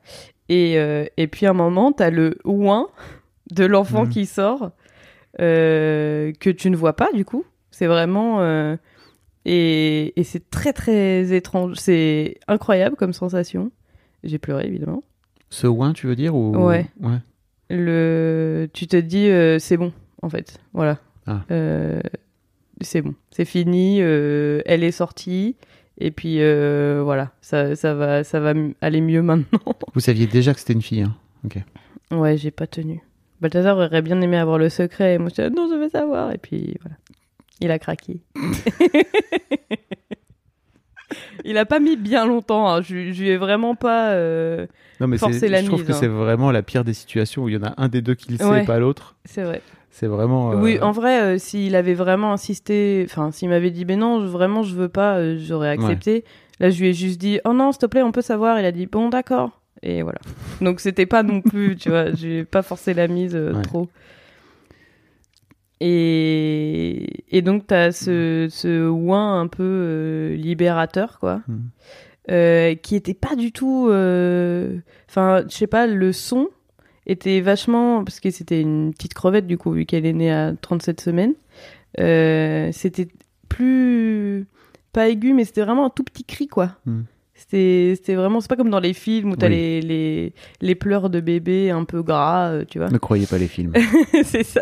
[0.49, 0.75] Et,
[1.17, 2.87] et puis à un moment, t'as le ouin
[3.51, 4.09] de l'enfant Mm.
[4.09, 4.71] qui sort
[5.37, 7.43] que tu ne vois pas du coup.
[7.69, 8.41] C'est vraiment
[9.45, 11.75] et, et c'est très très étrange.
[11.75, 13.71] C'est incroyable comme sensation.
[14.23, 15.03] J'ai pleuré évidemment.
[15.49, 16.55] Ce ouin, tu veux dire ou...
[16.57, 16.87] Ouais.
[17.01, 17.17] ouais.
[17.69, 19.91] Le, tu te dis euh, c'est bon
[20.21, 20.59] en fait.
[20.73, 20.99] Voilà.
[21.25, 21.41] Ah.
[21.51, 21.99] Euh,
[22.81, 23.99] c'est bon, c'est fini.
[24.01, 25.55] euh, elle est sortie.
[25.99, 29.59] Et puis voilà, ça, ça va, ça va aller mieux maintenant.
[29.93, 31.01] Vous saviez déjà que c'était une fille.
[31.01, 31.15] Hein.
[32.11, 33.01] Ouais, j'ai pas tenu.
[33.41, 35.15] Balthazar aurait bien aimé avoir le secret.
[35.15, 36.31] Et moi, je disais, non, je veux savoir.
[36.31, 36.97] Et puis, voilà.
[37.59, 38.21] Il a craqué.
[41.47, 42.69] il a pas mis bien longtemps.
[42.69, 42.81] hein.
[42.81, 44.11] Je, je lui ai vraiment pas.
[44.11, 44.65] euh,
[44.99, 45.97] Non, mais c'est- la je trouve mise, que hein.
[45.99, 48.31] c'est vraiment la pire des situations où il y en a un des deux qui
[48.31, 48.65] le sait, Ouais.
[48.65, 49.15] pas l'autre.
[49.25, 49.61] C'est vrai.
[49.89, 50.51] C'est vraiment.
[50.51, 54.21] euh, Oui, en vrai, euh, s'il avait vraiment insisté, enfin, s'il m'avait dit, ben non,
[54.21, 56.23] je- vraiment, je veux pas, euh, j'aurais accepté.
[56.59, 58.59] Là, je lui ai juste dit, oh non, s'il te plaît, on peut savoir.
[58.59, 59.59] Il a dit, bon, d'accord.
[59.83, 60.19] Et voilà.
[60.61, 63.61] Donc, c'était pas non plus, tu vois, j'ai pas forcé la mise Ouais.
[63.61, 63.87] trop.
[65.79, 71.41] Et, et donc, t'as ce, ce ouin un peu euh, libérateur, quoi.
[71.47, 71.61] Mhm.
[72.31, 73.87] euh, qui était pas du tout.
[73.89, 76.49] euh, Enfin, je sais pas, le son
[77.05, 78.03] était vachement.
[78.03, 81.33] Parce que c'était une petite crevette, du coup, vu qu'elle est née à 37 semaines.
[81.97, 83.07] C'était
[83.49, 84.45] plus.
[84.93, 86.71] Pas aigu, mais c'était vraiment un tout petit cri, quoi.
[86.85, 87.05] Mhm.
[87.39, 89.53] C'était c'était vraiment, c'est pas comme dans les films où t'as Oui.
[89.55, 92.89] les, les, les pleurs de bébé un peu gras, euh, tu vois.
[92.89, 93.73] Ne croyez pas les films.
[94.23, 94.61] c'est ça.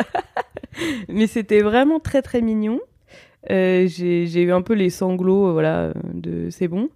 [1.07, 2.79] Mais c'était vraiment très très mignon.
[3.49, 6.89] Euh, j'ai j'ai eu un peu les sanglots, euh, voilà, de c'est bon.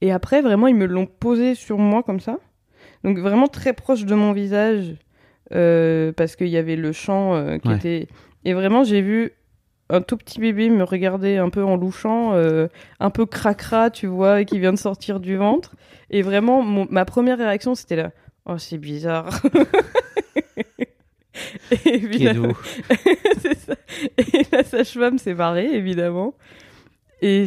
[0.00, 2.38] Et après, vraiment, ils me l'ont posé sur moi comme ça.
[3.04, 4.94] Donc vraiment très proche de mon visage,
[5.54, 7.76] euh, parce qu'il y avait le champ euh, qui Ouais.
[7.76, 8.08] était...
[8.44, 9.32] Et vraiment, j'ai vu
[9.90, 12.66] un tout petit bébé me regarder un peu en louchant, euh,
[13.00, 15.74] un peu cracra, tu vois, qui vient de sortir du ventre.
[16.10, 18.10] Et vraiment, mon- ma première réaction, c'était là,
[18.46, 19.28] oh c'est bizarre.
[21.84, 22.54] Et évidemment-
[23.66, 23.74] ça.
[24.18, 26.34] Et la sage-femme s'est barrée, évidemment.
[27.22, 27.46] Et,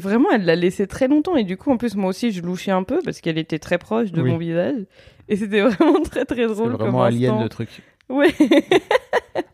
[0.00, 1.36] vraiment, elle l'a laissé très longtemps.
[1.36, 3.78] Et du coup, en plus, moi aussi, je louchais un peu parce qu'elle était très
[3.78, 4.30] proche de Oui.
[4.30, 4.82] mon visage.
[5.28, 6.72] Et c'était vraiment très, très C'est drôle.
[6.72, 7.42] vraiment comme alien instant.
[7.42, 7.68] le truc.
[8.08, 8.34] Ouais,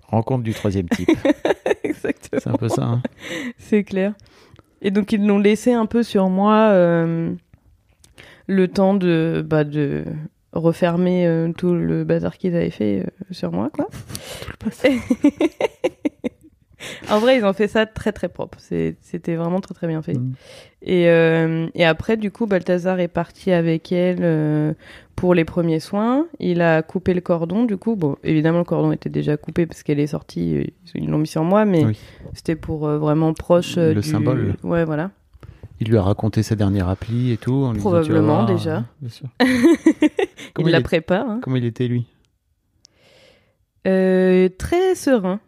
[0.08, 1.10] Rencontre du troisième type.
[2.04, 2.40] Exactement.
[2.42, 2.84] C'est un peu ça.
[2.84, 3.02] hein.
[3.58, 4.14] C'est clair.
[4.82, 7.32] Et donc, ils l'ont laissé un peu sur moi euh,
[8.46, 10.04] le temps de, bah, de
[10.52, 13.88] refermer euh, tout le bazar qu'ils avaient fait euh, sur moi, quoi.
[17.10, 18.58] en vrai, ils ont fait ça très très propre.
[18.60, 20.14] C'était vraiment très très bien fait.
[20.14, 20.32] Mm.
[20.82, 24.72] Et, euh, et après, du coup, Balthazar est parti avec elle euh,
[25.16, 26.26] pour les premiers soins.
[26.38, 27.96] Il a coupé le cordon, du coup.
[27.96, 30.56] Bon, évidemment, le cordon était déjà coupé parce qu'elle est sortie.
[30.56, 30.64] euh,
[30.94, 31.98] Ils l'ont mis sur moi, mais Oui.
[32.34, 34.02] c'était pour euh, vraiment proche Le du...
[34.02, 34.54] symbole.
[34.62, 35.10] Ouais, voilà.
[35.80, 37.52] Il lui a raconté sa dernière appli et tout.
[37.64, 38.78] en lui Probablement, déjà.
[38.78, 39.28] hein, bien sûr.
[39.42, 40.10] il
[40.54, 41.28] Comment la est- prépare.
[41.28, 41.40] hein.
[41.42, 42.06] Comment il était lui?
[43.86, 45.40] Euh, très serein.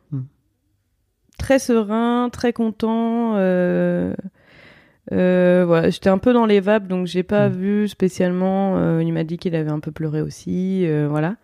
[1.38, 3.34] Très serein, très content.
[3.36, 4.12] euh,
[5.10, 7.52] euh, voilà, j'étais un peu dans les vapes, donc j'ai pas Hmm.
[7.52, 8.76] vu spécialement.
[8.76, 11.36] euh, il m'a dit qu'il avait un peu pleuré aussi, euh, voilà.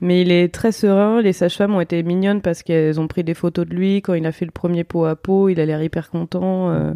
[0.00, 1.20] Mais il est très serein.
[1.20, 4.24] Les sages-femmes ont été mignonnes parce qu'elles ont pris des photos de lui quand il
[4.24, 5.50] a fait le premier pot à pot.
[5.50, 6.94] Il a l'air hyper content.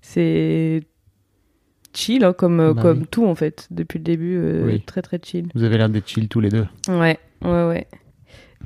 [0.00, 0.82] c'est
[1.92, 3.06] chill, hein, comme Bah comme oui.
[3.10, 4.38] tout en fait depuis le début.
[4.64, 4.80] Oui.
[4.82, 5.48] Très très chill.
[5.56, 6.66] Vous avez l'air d'être chill tous les deux.
[6.88, 7.86] Ouais, ouais, ouais.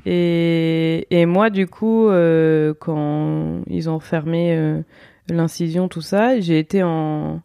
[0.05, 4.81] Et, et moi, du coup, euh, quand ils ont fermé euh,
[5.29, 7.41] l'incision, tout ça, j'ai été en,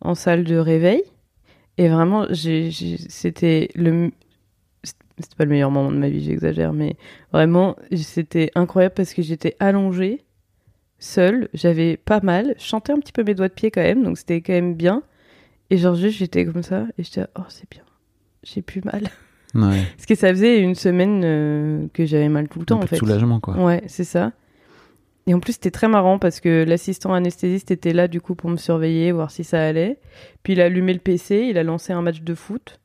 [0.00, 1.02] en salle de réveil.
[1.78, 4.10] Et vraiment, c'était le.
[5.18, 6.96] C'était pas le meilleur moment de ma vie, j'exagère, mais
[7.32, 10.20] vraiment, c'était incroyable parce que j'étais allongée,
[10.98, 14.18] seule, j'avais pas mal, chantais un petit peu mes doigts de pied quand même, donc
[14.18, 15.02] c'était quand même bien.
[15.70, 17.82] Et genre, juste, j'étais comme ça, et j'étais, oh, c'est bien,
[18.42, 19.08] j'ai plus mal.
[19.56, 19.82] Ouais.
[19.96, 22.84] Parce que ça faisait une semaine euh, que j'avais mal tout le temps, un peu
[22.84, 22.96] en fait.
[22.96, 23.56] de soulagement, quoi.
[23.56, 24.32] Ouais, c'est ça.
[25.28, 28.48] Et en plus, c'était très marrant parce que l'assistant anesthésiste était là, du coup, pour
[28.48, 29.98] me surveiller, voir si ça allait.
[30.44, 32.78] Puis il a allumé le PC, il a lancé un match de foot.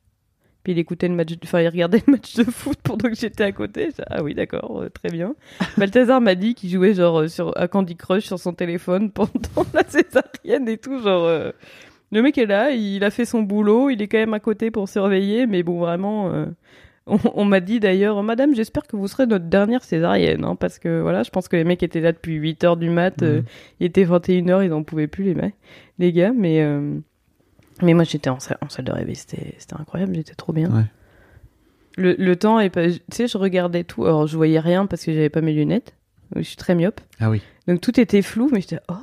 [0.64, 3.44] Puis il écoutait le match, enfin, il regardait le match de foot pendant que j'étais
[3.44, 3.90] à côté.
[4.08, 5.34] Ah oui, d'accord, euh, très bien.
[5.76, 9.30] Balthazar m'a dit qu'il jouait, genre, euh, sur, à Candy Crush sur son téléphone pendant
[9.74, 11.24] la césarienne et tout, genre.
[11.24, 11.52] euh,
[12.12, 14.70] le mec est là, il a fait son boulot, il est quand même à côté
[14.70, 16.46] pour surveiller, mais bon, vraiment, euh,
[17.06, 20.78] on, on m'a dit d'ailleurs, Madame, j'espère que vous serez notre dernière césarienne, hein, parce
[20.78, 23.38] que voilà, je pense que les mecs étaient là depuis 8 heures du mat, euh,
[23.38, 23.44] Mhm.
[23.80, 25.54] il était 21 heures, ils n'en pouvaient plus, les mecs,
[25.98, 26.96] les gars, mais, euh,
[27.82, 30.70] mais moi j'étais en salle, en salle de réveil, c'était c'était incroyable, j'étais trop bien.
[30.70, 30.84] Ouais.
[31.96, 35.04] Le, le temps est pas, tu sais, je regardais tout, alors je voyais rien parce
[35.04, 35.94] que j'avais pas mes lunettes,
[36.36, 37.42] je suis très myope, Ah oui.
[37.68, 38.94] donc tout était flou, mais j'étais, oh,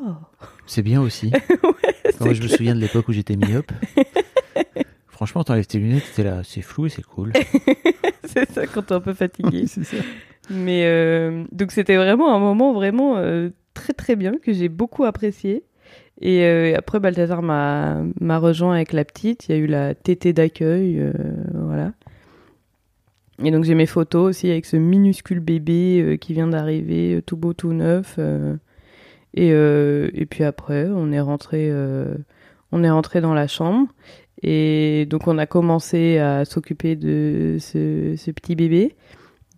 [0.70, 1.32] C'est bien aussi.
[2.20, 3.72] Moi, je me souviens de l'époque où j'étais myope.
[5.08, 7.34] Franchement, t'enlèves tes lunettes, t'es là, c'est flou et c'est cool.
[8.24, 9.66] c'est ça quand t'es un peu fatigué.
[9.66, 9.98] c'est ça.
[10.52, 15.06] Mais euh, donc c'était vraiment un moment vraiment euh, très très bien que j'ai beaucoup
[15.06, 15.64] apprécié.
[16.22, 19.50] Et euh, après Balthazar m'a m'a rejoint avec la petite.
[19.50, 21.04] Il y a eu la tétée d'accueil,
[21.54, 21.94] voilà.
[23.44, 27.54] Et donc j'ai mes photos aussi avec ce minuscule bébé qui vient d'arriver, tout beau,
[27.54, 28.20] tout neuf.
[29.34, 32.16] Et euh, et puis après on est rentré euh,
[32.72, 33.88] on est rentré dans la chambre.
[34.42, 38.96] Et donc on a commencé à s'occuper de ce, petit bébé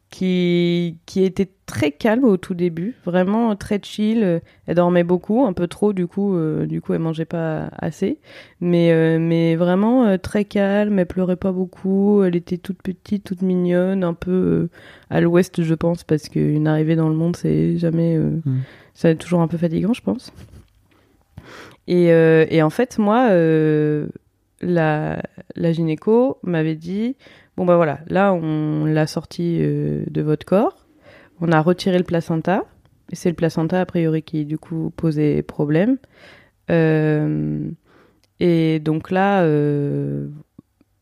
[0.10, 4.42] qui, qui était très calme au tout début, vraiment très chill.
[4.66, 8.20] Elle dormait beaucoup, un peu trop du coup, euh, du coup elle mangeait pas assez,
[8.60, 10.98] mais euh, mais vraiment très calme.
[10.98, 14.70] Elle pleurait pas beaucoup, elle était toute petite, toute mignonne, un peu
[15.12, 18.20] à l'ouest je pense, parce qu'une arrivée dans le monde c'est jamais,
[18.96, 19.14] euh, Mm.
[19.14, 20.32] c'est toujours un peu fatigant je pense.
[21.88, 24.08] Et, euh, en fait moi, euh,
[24.62, 25.22] la
[25.56, 27.16] la gynéco m'avait dit
[27.58, 30.86] Bon bah voilà, là on l'a sorti euh, de votre corps,
[31.42, 32.64] on a retiré le placenta,
[33.12, 35.98] et c'est le placenta a priori qui du coup posait problème.
[38.40, 39.46] Et donc là,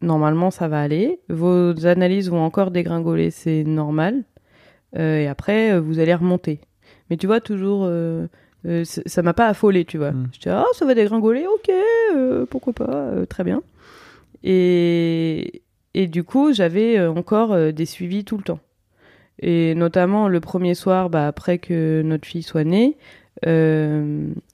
[0.02, 1.20] normalement ça va aller.
[1.30, 4.24] Vos analyses vont encore dégringoler, c'est normal.
[4.98, 6.60] Et après, vous allez remonter.
[7.10, 8.28] Mais tu vois, toujours, euh,
[8.66, 10.12] euh, ça m'a pas affolé, tu vois.
[10.12, 10.30] Mm.
[10.34, 11.72] J'étais, ah, ça va dégringoler, ok,
[12.16, 13.62] euh, pourquoi pas, euh, très bien.
[14.44, 15.62] Et,
[15.94, 18.60] et du coup, j'avais euh, encore des suivis tout le temps.
[19.42, 22.98] Et notamment le premier soir, bah, après que notre fille soit née,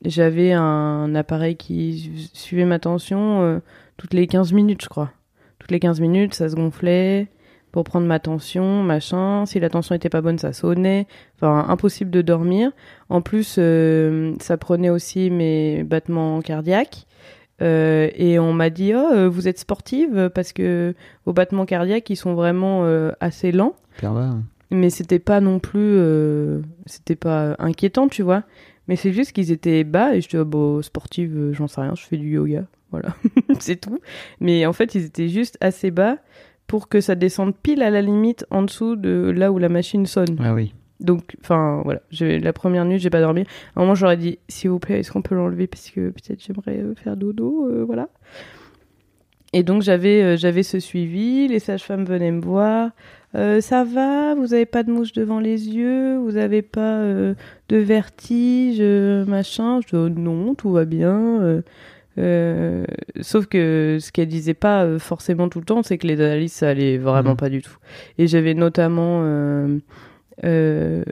[0.04, 3.62] j'avais un appareil qui suivait ma tension
[3.98, 5.12] toutes les 15 minutes, je crois.
[5.58, 7.28] Toutes les 15 minutes, ça se gonflait
[7.76, 9.46] pour prendre ma tension, machin.
[9.46, 11.08] Si la tension était pas bonne, ça sonnait.
[11.36, 12.72] Enfin, impossible de dormir.
[13.10, 17.06] En plus, euh, ça prenait aussi mes battements cardiaques.
[17.62, 20.96] Euh, et on m'a dit, oh, euh, vous êtes sportive parce que
[21.26, 23.76] vos battements cardiaques, ils sont vraiment euh, assez lents.
[23.98, 24.36] Pervers.
[24.72, 26.00] Mais c'était pas non plus,
[26.86, 28.44] c'était pas inquiétant, tu vois.
[28.88, 31.94] Mais c'est juste qu'ils étaient bas et je dis, oh, bon, sportive, j'en sais rien,
[31.94, 32.64] je fais du yoga.
[32.92, 33.10] Voilà,
[33.60, 34.00] c'est tout.
[34.40, 36.20] Mais en fait, ils étaient juste assez bas
[36.68, 40.06] pour que ça descende pile à la limite en dessous de là où la machine
[40.06, 40.38] sonne.
[40.40, 40.74] Ah oui.
[41.00, 42.02] Donc, enfin, voilà.
[42.20, 43.42] La première nuit, j'ai pas dormi.
[43.42, 43.46] À
[43.80, 46.80] un moment, j'aurais dit, s'il vous plaît, est-ce qu'on peut l'enlever parce que peut-être j'aimerais
[46.80, 48.08] euh, faire dodo, euh, voilà.
[49.54, 51.48] Et donc, j'avais euh, j'avais ce suivi.
[51.48, 52.92] Les sages-femmes venaient me voir.
[53.60, 57.36] Ça va Vous avez pas de mouche devant les yeux Vous avez pas de
[57.78, 58.82] vertige,
[59.28, 61.62] machin Je dis, oh, non, tout va bien.
[62.18, 62.86] Euh,
[63.22, 66.54] sauf que ce qu'elle disait pas euh, forcément tout le temps, c'est que les analyses,
[66.54, 67.38] ça allait vraiment Mhm.
[67.38, 67.76] pas du tout.
[68.18, 71.04] Et j'avais notamment euh,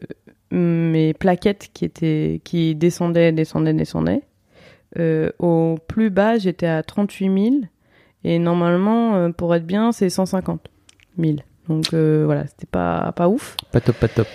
[0.52, 4.22] mes plaquettes qui étaient qui descendaient, descendaient, descendaient.
[5.40, 7.56] Au plus bas, j'étais à 38 000
[8.24, 10.70] et normalement, pour être bien, c'est 150
[11.18, 11.38] 000.
[11.68, 13.58] Donc voilà, c'était pas pas ouf.
[13.72, 14.28] Pas top, pas top.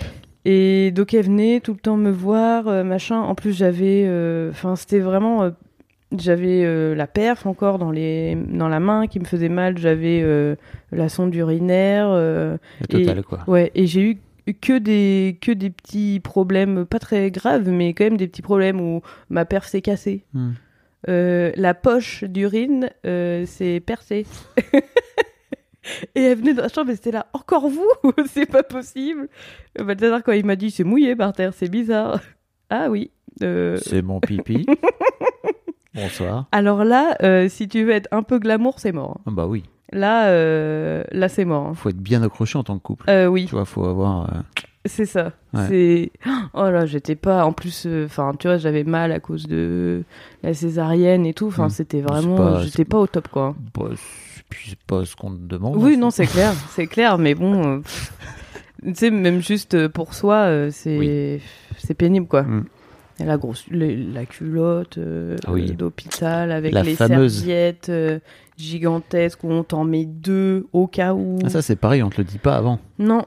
[0.45, 3.19] Et donc elle venait tout le temps me voir, machin.
[3.21, 4.05] En plus j'avais,
[4.49, 5.49] enfin c'était vraiment,
[6.17, 9.77] j'avais euh, la perf encore dans les, dans la main qui me faisait mal.
[9.77, 10.55] J'avais euh,
[10.91, 12.07] la sonde urinaire.
[12.09, 13.39] euh, Le total, Et- quoi.
[13.47, 14.17] ouais, et j'ai eu
[14.61, 18.81] que des que des petits problèmes, pas très graves, mais quand même des petits problèmes
[18.81, 20.25] où ma perf s'est cassée.
[20.33, 20.51] Hmm.
[21.07, 24.25] Euh, la poche d'urine euh, s'est percée.
[26.15, 27.87] Et elle venait dans la chambre et c'était là, encore vous?
[28.27, 29.27] C'est pas possible
[29.77, 32.19] Balthazar, quand il m'a dit, c'est mouillé par terre, c'est bizarre.
[32.69, 33.11] Ah oui.
[33.41, 34.65] Euh, C'est mon pipi.
[35.95, 36.45] Bonsoir.
[36.51, 39.19] Alors là, euh, si tu veux être un peu glamour, c'est mort.
[39.25, 39.63] Ah bah oui.
[39.91, 41.67] Là, euh, là c'est mort.
[41.67, 41.73] hein.
[41.73, 43.09] Faut être bien accroché en tant que couple.
[43.09, 44.29] Euh, oui, Tu vois, faut avoir.
[44.85, 45.31] c'est ça.
[45.53, 45.65] Ouais.
[45.67, 46.11] C'est
[46.53, 47.43] oh là, j'étais pas.
[47.43, 50.03] En plus, enfin, tu vois, j'avais mal à cause de
[50.43, 51.47] la césarienne et tout.
[51.47, 51.69] Enfin, Hmm.
[51.71, 53.55] c'était vraiment, j'étais pas au top quoi.
[53.75, 55.75] bah, c'est- pas ce qu'on te demande.
[55.77, 57.81] Oui, en non, c'est clair, c'est clair, mais bon,
[58.83, 61.39] tu sais, même juste pour soi, c'est
[61.77, 62.43] c'est pénible, quoi.
[62.43, 62.65] Mm.
[63.19, 65.71] Et la grosse, les- la culotte euh, oui.
[65.73, 67.37] d'hôpital avec La les fameuse.
[67.39, 68.19] serviettes euh,
[68.57, 71.37] gigantesques où on t'en met deux au cas où.
[71.43, 72.79] Ah, ça, c'est pareil, on te le dit pas avant.
[72.97, 73.25] Non.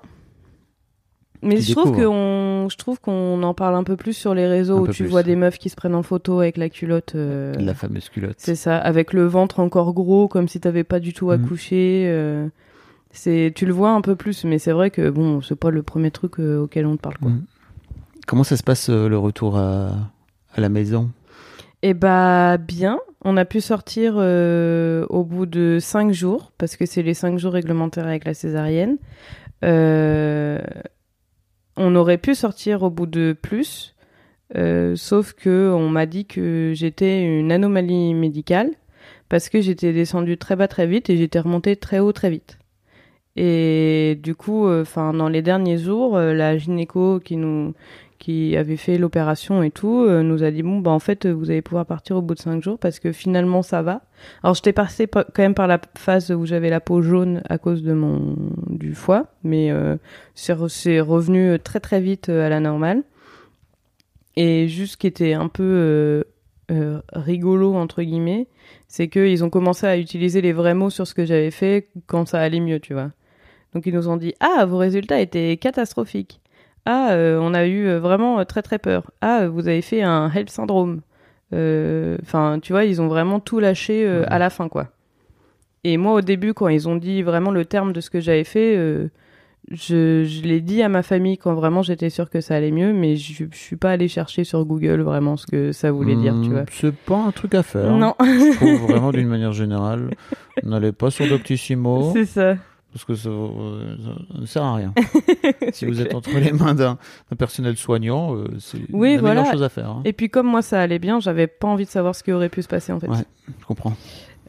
[1.44, 4.46] Mais je trouve, que on, je trouve qu'on en parle un peu plus sur les
[4.46, 5.10] réseaux Un où tu plus.
[5.10, 7.16] vois des meufs qui se prennent en photo avec la culotte.
[7.16, 8.36] euh, La fameuse culotte.
[8.38, 11.44] c'est ça, avec le ventre encore gros, comme si t'avais pas du tout Mhm.
[11.44, 12.48] accouché.
[13.14, 15.82] c'est, tu le vois un peu plus, mais c'est vrai que bon, c'est pas le
[15.82, 17.18] premier truc auquel on te parle.
[17.18, 17.30] Quoi.
[17.30, 17.42] Mm.
[18.26, 19.90] Comment ça se passe euh, le retour à,
[20.56, 21.10] la maison?
[21.82, 26.86] Et bah bien, on a pu sortir euh, au bout de cinq jours, parce que
[26.86, 28.98] c'est les cinq jours réglementaires avec la césarienne.
[29.64, 30.60] Euh,
[31.76, 33.96] on aurait pu sortir au bout de plus,
[34.94, 38.70] sauf que on m'a dit que j'étais une anomalie médicale,
[39.28, 42.58] parce que j'étais descendue très bas très vite et j'étais remontée très haut très vite.
[43.34, 47.72] Et du coup, enfin dans les derniers jours, la gynéco qui nous
[48.22, 51.50] qui avait fait l'opération et tout, euh, nous a dit bon bah en fait vous
[51.50, 54.02] allez pouvoir partir au bout de cinq jours parce que finalement ça va.
[54.44, 57.58] Alors j'étais passée pa- quand même par la phase où j'avais la peau jaune à
[57.58, 58.36] cause de mon
[58.68, 59.96] du foie, mais euh,
[60.36, 63.02] c'est re- c'est revenu très très vite euh, à la normale.
[64.36, 66.24] Et juste ce qui était un peu
[66.70, 68.46] euh, rigolo entre guillemets,
[68.86, 72.28] c'est qu'ils ont commencé à utiliser les vrais mots sur ce que j'avais fait quand
[72.28, 73.10] ça allait mieux, tu vois.
[73.74, 76.41] Donc ils nous ont dit ah vos résultats étaient catastrophiques.
[76.84, 79.10] Ah, euh, on a eu euh, vraiment euh, très très peur.
[79.20, 81.00] Ah, vous avez fait un HELP syndrome.
[81.52, 84.88] Enfin, tu vois, ils ont vraiment tout lâché à la fin, quoi.
[85.84, 88.44] Et moi, au début, quand ils ont dit vraiment le terme de ce que j'avais
[88.44, 89.08] fait, euh,
[89.70, 92.92] je, je l'ai dit à ma famille quand vraiment j'étais sûre que ça allait mieux,
[92.92, 96.34] mais je, je suis pas allée chercher sur Google vraiment ce que ça voulait dire,
[96.42, 96.64] tu Hmm, vois.
[96.70, 97.92] C'est pas un truc à faire.
[97.92, 100.10] Non, Je trouve vraiment d'une manière générale.
[100.62, 102.56] N'allez pas sur Doctissimo c'est ça.
[102.92, 103.96] Parce que ça, euh,
[104.32, 104.92] ça ne sert à rien.
[105.72, 106.98] si vous êtes entre les mains d'un
[107.38, 109.40] personnel soignant, euh, c'est Oui, la voilà.
[109.40, 109.88] meilleure chose à faire.
[109.90, 110.02] hein.
[110.04, 112.48] Et puis comme moi ça allait bien, j'avais pas envie de savoir ce qui aurait
[112.48, 113.08] pu se passer en fait.
[113.08, 113.16] Ouais.
[113.60, 113.94] Je comprends.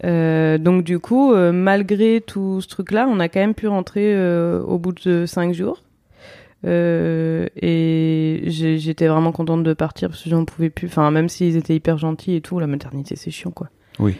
[0.03, 4.13] Euh, donc du coup, euh, malgré tout ce truc-là, on a quand même pu rentrer
[4.15, 5.81] euh, au bout de cinq jours.
[6.65, 10.87] Euh, et j'étais vraiment contente de partir parce que j'en pouvais plus.
[10.87, 13.67] Enfin, même s'ils étaient hyper gentils et tout, la maternité c'est chiant quoi.
[13.99, 14.15] Oui.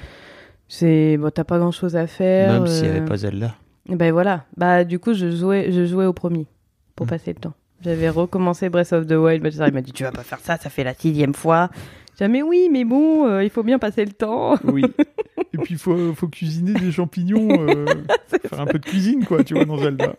[0.67, 2.51] C'est bon, t'as pas grand chose à faire.
[2.53, 3.55] Même s'il n'y euh, avait pas Zelda.
[3.89, 4.45] Ben voilà.
[4.57, 6.47] Bah du coup, je jouais, je jouais au premier
[6.95, 7.09] pour Mm.
[7.09, 7.53] passer le temps.
[7.81, 9.45] J'avais recommencé Breath of the Wild.
[9.67, 11.69] Il m'a dit tu vas pas faire ça, ça fait la sixième fois.
[12.19, 14.55] Jamais oui, mais bon, euh, il faut bien passer le temps.
[14.65, 14.83] Oui.
[15.53, 17.85] Et puis, il faut, faut cuisiner des champignons, euh,
[18.49, 20.15] faire un peu de cuisine, quoi, tu vois, dans Zelda.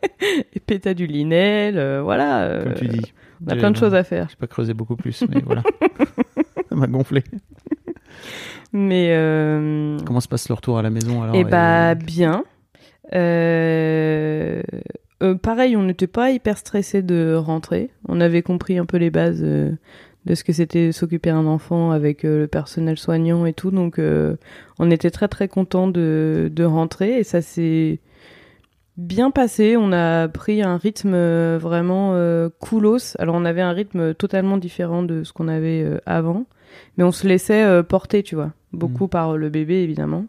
[0.55, 2.63] Et péta du linel, euh, voilà.
[2.65, 3.13] Comme tu dis.
[3.47, 4.29] On a plein de choses à faire.
[4.31, 5.63] J'ai pas creusé beaucoup plus, mais voilà.
[6.69, 7.23] Ça m'a gonflé.
[8.73, 9.09] Mais
[10.05, 12.45] Comment se passe le retour à la maison alors Eh bah bien.
[13.13, 14.63] Euh,
[15.23, 17.91] euh, pareil, on n'était pas hyper stressé de rentrer.
[18.09, 19.73] On avait compris un peu les bases euh,
[20.27, 23.71] de ce que c'était s'occuper d'un enfant avec euh, le personnel soignant et tout.
[23.71, 24.37] Donc euh,
[24.79, 28.01] on était très très content de, de rentrer et ça s'est
[28.97, 29.77] bien passé.
[29.77, 31.15] On a pris un rythme
[31.57, 33.17] vraiment euh, coolos.
[33.19, 36.47] Alors on avait un rythme totalement différent de ce qu'on avait avant,
[36.97, 40.27] mais on se laissait porter, tu vois, beaucoup par le bébé évidemment.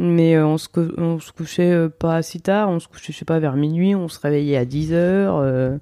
[0.00, 3.18] Mais euh, on, se on se couchait euh, pas si tard, on se couchait, je
[3.18, 5.76] sais pas, vers minuit, on se réveillait à 10 heures, euh,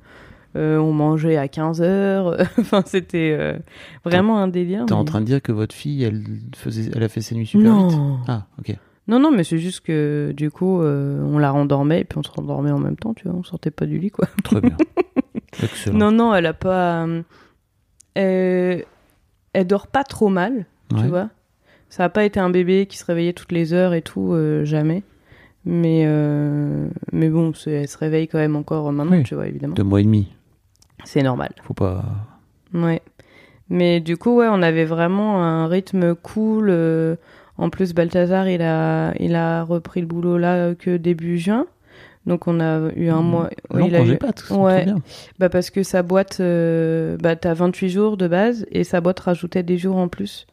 [0.55, 2.35] on mangeait à 15 heures.
[2.59, 3.59] enfin, c'était euh,
[4.07, 4.87] vraiment un délire.
[4.87, 6.25] T'es en mais- train de dire que votre fille, elle,
[6.57, 7.97] faisait, elle a fait ses nuits super vite?
[7.99, 8.19] Non.
[8.27, 8.75] Ah, ok.
[9.07, 12.23] Non, non, mais c'est juste que du coup, euh, on la rendormait et puis on
[12.23, 14.27] se rendormait en même temps, tu vois, on sortait pas du lit, quoi.
[14.45, 14.77] Très bien.
[15.63, 15.97] Excellent.
[15.99, 17.07] Non, non, elle a pas.
[18.15, 18.85] elle
[19.67, 21.03] dort pas trop mal, Ouais.
[21.03, 21.29] tu vois.
[21.97, 24.67] Ça a pas été un bébé qui se réveillait toutes les heures et tout, euh,
[24.67, 25.03] jamais.
[25.65, 29.23] Mais, euh, mais bon, elle se réveille quand même encore maintenant, Oui.
[29.23, 29.75] tu vois, évidemment.
[29.75, 30.29] Deux mois et demi.
[31.05, 31.53] C'est normal.
[31.63, 32.05] Faut pas.
[32.75, 33.01] Ouais.
[33.71, 36.67] Mais du coup, ouais, on avait vraiment un rythme cool.
[36.69, 37.17] euh,
[37.57, 41.65] en plus, Balthazar, il a, il a repris le boulot là que début juin.
[42.27, 43.25] Donc, on a eu un Mmh.
[43.27, 43.49] mois.
[43.71, 44.85] ouais, Non, il a eu- pas, tout Ouais.
[44.85, 44.97] bien.
[45.39, 49.21] Bah parce que sa boîte, euh, bah t'as 28 jours de base et sa boîte
[49.21, 50.47] rajoutait des jours en plus.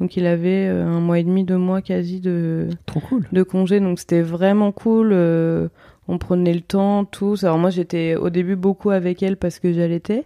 [0.00, 3.24] Donc il avait euh, un mois et demi, deux mois quasi de, Trop cool.
[3.32, 3.78] de congé.
[3.80, 5.10] Donc c'était vraiment cool.
[5.12, 5.68] euh,
[6.08, 7.44] on prenait le temps, tous.
[7.44, 10.24] Alors moi j'étais au début beaucoup avec elle parce que j'allaitais.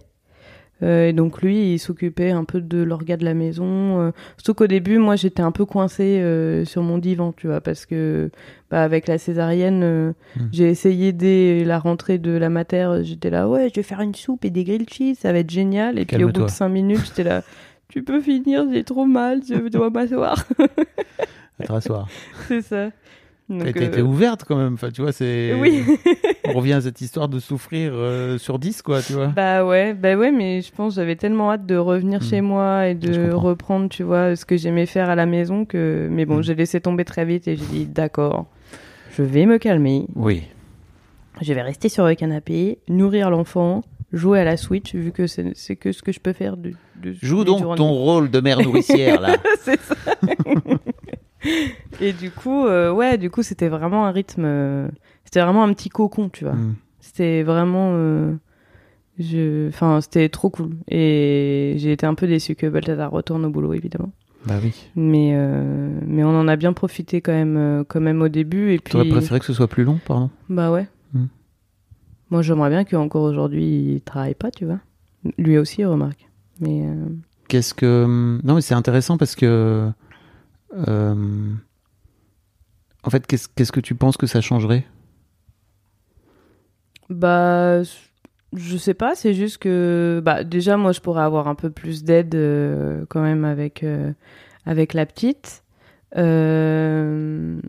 [0.83, 3.99] Euh, et donc lui, il s'occupait un peu de l'orga de la maison.
[3.99, 7.61] euh, surtout qu'au début, moi, j'étais un peu coincée euh, sur mon divan, tu vois,
[7.61, 8.29] parce que
[8.69, 10.41] bah, avec la césarienne, euh, Mm.
[10.51, 14.13] j'ai essayé dès la rentrée de la mater, j'étais là, ouais, je vais faire une
[14.13, 15.97] soupe et des grilled cheese, ça va être génial.
[15.97, 17.41] Et puis au bout de cinq minutes, j'étais là,
[17.89, 20.43] tu peux finir, j'ai trop mal, je dois m'asseoir.
[21.63, 22.07] Te rasseoir.
[22.47, 22.89] C'est ça.
[23.49, 24.73] T'as été euh, ouverte quand même.
[24.73, 25.53] Enfin, tu vois, c'est.
[25.61, 25.81] Oui.
[26.45, 29.27] On revient à cette histoire de souffrir euh, sur 10, quoi, tu vois.
[29.27, 32.23] Bah ouais, bah ouais, mais je pense que j'avais tellement hâte de revenir Mm.
[32.23, 36.09] chez moi et de reprendre, tu vois, ce que j'aimais faire à la maison que.
[36.11, 36.43] Mais bon, Mm.
[36.43, 38.47] j'ai laissé tomber très vite et j'ai dit d'accord,
[39.15, 40.43] je vais me calmer, Oui.
[41.41, 43.83] je vais rester sur le canapé, nourrir l'enfant,
[44.13, 46.71] jouer à la Switch vu que c'est c'est que ce que je peux faire de.
[47.01, 47.77] de Joue donc journées.
[47.77, 49.35] ton rôle de mère nourricière, là.
[49.61, 49.95] c'est ça.
[52.01, 54.43] et du coup, euh, ouais, du coup, c'était vraiment un rythme.
[54.45, 54.87] euh,
[55.23, 56.53] C'était vraiment un petit cocon, tu vois.
[56.53, 56.75] Mm.
[56.99, 57.91] C'était vraiment.
[57.93, 58.33] euh,
[59.19, 59.67] je...
[59.69, 60.71] Enfin, c'était trop cool.
[60.89, 64.11] Et j'ai été un peu déçue que Balthazar retourne au boulot, évidemment.
[64.45, 64.73] Bah oui.
[64.95, 68.73] Mais, euh, mais on en a bien profité quand même, quand même au début.
[68.73, 70.29] Et puis, T'aurais préféré que ce soit plus long, pardon?
[70.49, 70.87] Bah ouais.
[72.29, 74.79] Moi, j'aimerais bien qu'encore aujourd'hui, il travaille pas, tu vois.
[75.37, 76.27] Lui aussi, remarque.
[76.59, 77.05] Mais euh,
[77.47, 78.39] Qu'est-ce que.
[78.43, 79.89] Non, mais c'est intéressant parce que.
[80.73, 81.53] euh,
[83.03, 84.85] En fait, qu'est-ce qu'est-ce que tu penses que ça changerait?
[87.09, 87.81] Bah,
[88.53, 92.03] je sais pas, c'est juste que, bah, déjà, moi, je pourrais avoir un peu plus
[92.03, 94.11] d'aide euh, quand même avec, euh,
[94.65, 95.63] avec la petite.
[96.15, 97.59] Euh,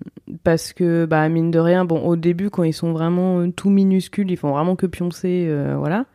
[0.45, 3.71] parce que, bah, mine de rien, bon, au début, quand ils sont vraiment euh, tout
[3.71, 6.07] minuscules, ils font vraiment que pioncer, euh, voilà.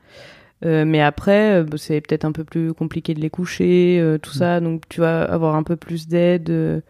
[0.66, 4.60] Euh, mais après, bah, c'est peut-être un peu plus compliqué de les coucher, tout ça,
[4.60, 6.82] donc tu vas avoir un peu plus d'aide.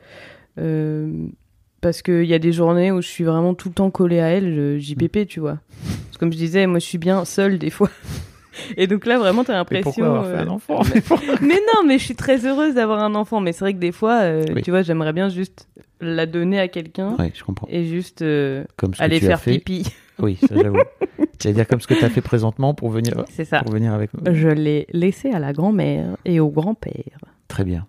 [1.81, 4.27] parce qu'il y a des journées où je suis vraiment tout le temps collée à
[4.27, 5.57] elle, JPP, tu vois.
[5.83, 7.89] Parce que comme je disais, moi je suis bien seule des fois.
[8.77, 9.83] Et donc là, vraiment, t'as Mais l'impression.
[9.91, 10.81] pourquoi avoir fait euh, un enfant?
[11.41, 13.39] Mais non, mais je suis très heureuse d'avoir un enfant.
[13.39, 14.61] Mais c'est vrai que des fois, euh, Oui.
[14.61, 15.67] tu vois, j'aimerais bien juste
[16.01, 17.67] la donner à quelqu'un Oui, je comprends.
[17.69, 19.59] et juste euh, Comme aller faire fait.
[19.59, 19.85] pipi.
[20.19, 20.77] Oui, ça j'avoue.
[21.41, 23.61] J'allais dire comme ce que tu as fait présentement pour venir, C'est ça.
[23.63, 24.33] pour venir avec nous.
[24.33, 27.17] Je l'ai laissé à la grand-mère et au grand-père.
[27.47, 27.87] Très bien.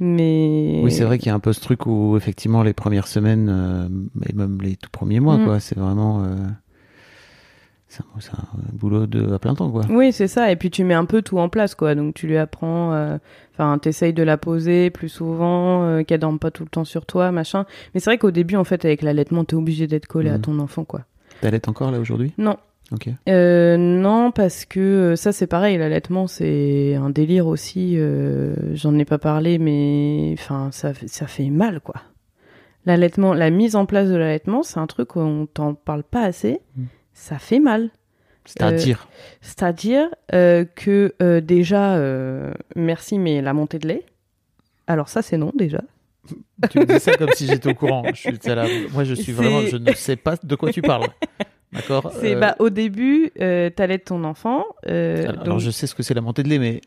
[0.00, 0.80] Mais.
[0.84, 3.48] Oui, c'est vrai qu'il y a un peu ce truc où effectivement les premières semaines
[3.50, 3.88] euh,
[4.28, 5.44] et même les tout premiers mois, Mm.
[5.44, 6.36] quoi, c'est vraiment euh,
[8.20, 8.42] c'est un,
[8.72, 9.82] boulot de à plein temps, quoi.
[9.90, 10.50] Oui, c'est ça.
[10.50, 11.94] Et puis tu mets un peu tout en place, quoi.
[11.94, 13.18] Donc tu lui apprends, euh,
[13.54, 17.06] enfin, t'essayes de la poser plus souvent, euh, qu'elle dorme pas tout le temps sur
[17.06, 17.64] toi, machin.
[17.94, 20.40] Mais c'est vrai qu'au début, en fait, avec l'allaitement, t'es obligé d'être collé à Mhm.
[20.42, 21.02] ton enfant, quoi.
[21.40, 22.32] T'allaites encore là aujourd'hui?
[22.38, 22.56] Non.
[22.90, 23.08] Ok.
[23.28, 25.76] Euh, non, parce que euh, ça, c'est pareil.
[25.76, 27.94] L'allaitement, c'est un délire aussi.
[27.98, 31.96] euh, J'en ai pas parlé, mais enfin, ça, fait- ça fait mal, quoi.
[32.86, 36.60] l'allaitement, la mise en place de l'allaitement, c'est un truc on t'en parle pas assez.
[36.76, 36.82] Mm.
[37.20, 37.90] Ça fait mal.
[38.44, 39.08] C'est-à-dire
[39.42, 44.04] C'est-à-dire euh, que euh, déjà, euh, merci, mais la montée de lait.
[44.86, 45.82] Alors ça, c'est non déjà.
[46.70, 48.04] Tu me dis ça comme si j'étais au courant.
[48.14, 51.08] Je suis, là- moi, je suis vraiment, je ne sais pas de quoi tu parles.
[51.72, 52.10] D'accord.
[52.20, 54.64] C'est Euh, bah au début, euh, t'allaites ton enfant.
[54.86, 56.80] euh, alors, donc- alors, je sais ce que c'est la montée de lait, mais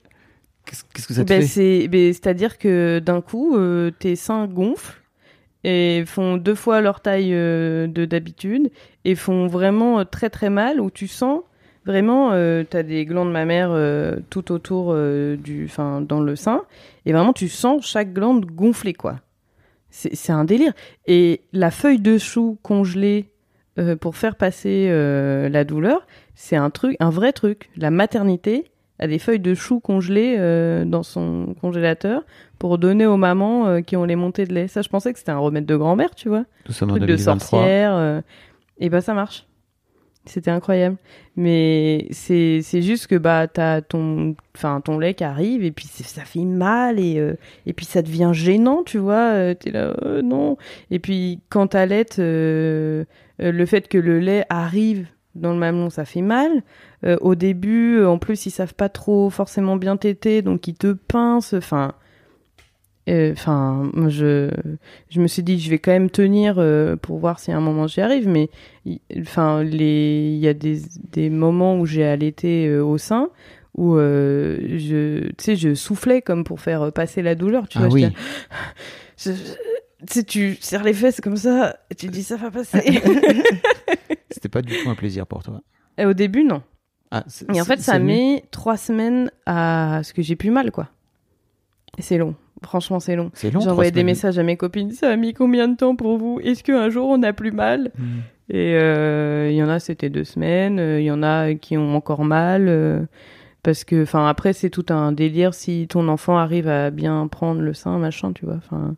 [0.66, 1.88] qu'est-ce, que ça te Ben, fait?
[1.88, 5.01] ben, c'est-à-dire que d'un coup, euh, tes seins gonflent
[5.64, 8.72] et font deux fois leur taille euh, de d'habitude
[9.06, 11.42] et font vraiment euh, très très mal où tu sens
[11.86, 16.64] vraiment, euh, t'as des glandes mammaires euh, tout autour du, enfin dans le sein
[17.06, 19.18] et vraiment tu sens chaque glande gonfler quoi.
[19.94, 20.72] C'est, un délire.
[21.06, 23.26] Et la feuille de chou congelée
[24.00, 27.70] pour faire passer la douleur, c'est un truc, un vrai truc.
[27.76, 28.71] La maternité
[29.02, 32.24] a des feuilles de chou congelées euh, dans son congélateur
[32.60, 34.68] pour donner aux mamans euh, qui ont les montées de lait.
[34.68, 36.46] Ça, je pensais que c'était un remède de grand-mère, tu vois,
[36.86, 37.60] en truc de 2023.
[37.60, 37.96] sorcière.
[37.96, 38.22] euh,
[38.80, 39.46] et bah ça marche.
[40.28, 40.98] C'était incroyable.
[41.36, 44.36] Mais c'est juste que bah t'as ton
[44.86, 47.34] ton lait qui arrive et puis ça fait mal et euh,
[47.66, 49.34] et puis ça devient gênant, tu vois.
[49.34, 50.58] euh, T'es là euh, non.
[50.92, 53.06] Et puis quand t'allaites, le
[53.66, 56.52] fait que le lait arrive dans le mamelon, ça fait mal.
[57.04, 60.76] Euh, au début, euh, en plus, ils savent pas trop forcément bien téter, donc ils
[60.76, 61.54] te pincent.
[61.54, 61.94] Enfin,
[63.10, 64.52] euh, enfin, je,
[65.10, 67.62] je me suis dit, je vais quand même tenir euh, pour voir si à un
[67.62, 68.28] moment j'y arrive.
[68.28, 68.50] Mais,
[68.86, 70.82] il- enfin, les, il y a des,
[71.12, 73.30] des moments où j'ai allaité euh, au sein
[73.78, 77.70] où je, tu sais, je soufflais comme pour faire passer la douleur.
[77.70, 78.06] Tu Ah vois, oui.
[79.18, 79.38] je- je-
[80.08, 82.80] tu sais, tu serres les fesses comme ça, et tu dis ça va passer.
[84.30, 85.62] C'était pas du tout un plaisir pour toi.
[85.98, 86.62] Et au début, non.
[87.12, 90.88] Ah, Et en fait, ça met trois semaines à ce que j'ai plus mal, quoi.
[91.98, 92.36] Et c'est long.
[92.64, 93.32] Franchement, c'est long.
[93.34, 93.68] C'est long.
[93.68, 94.92] Envoyé des messages à mes copines.
[94.92, 96.40] Ça a mis combien de temps pour vous?
[96.44, 97.92] Est-ce qu'un jour on a plus mal?
[97.98, 98.20] Hmm.
[98.50, 100.80] Et euh, il y en a, c'était deux semaines.
[100.80, 102.68] euh, Il y en a qui ont encore mal.
[102.70, 103.02] euh,
[103.64, 107.62] parce que, enfin, après, c'est tout un délire si ton enfant arrive à bien prendre
[107.62, 108.56] le sein, machin, tu vois.
[108.58, 108.96] Enfin,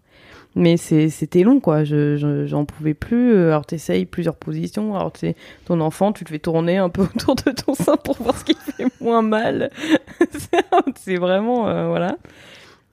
[0.56, 1.84] mais c'était long, quoi.
[1.84, 3.34] Je, je- j'en pouvais plus.
[3.34, 4.96] euh, Alors, t'essayes plusieurs positions.
[4.96, 5.34] Alors, tu
[5.66, 8.46] ton enfant, tu te fais tourner un peu autour de ton sein pour voir ce
[8.46, 9.72] qui fait moins mal.
[10.98, 12.18] C'est vraiment, euh, voilà.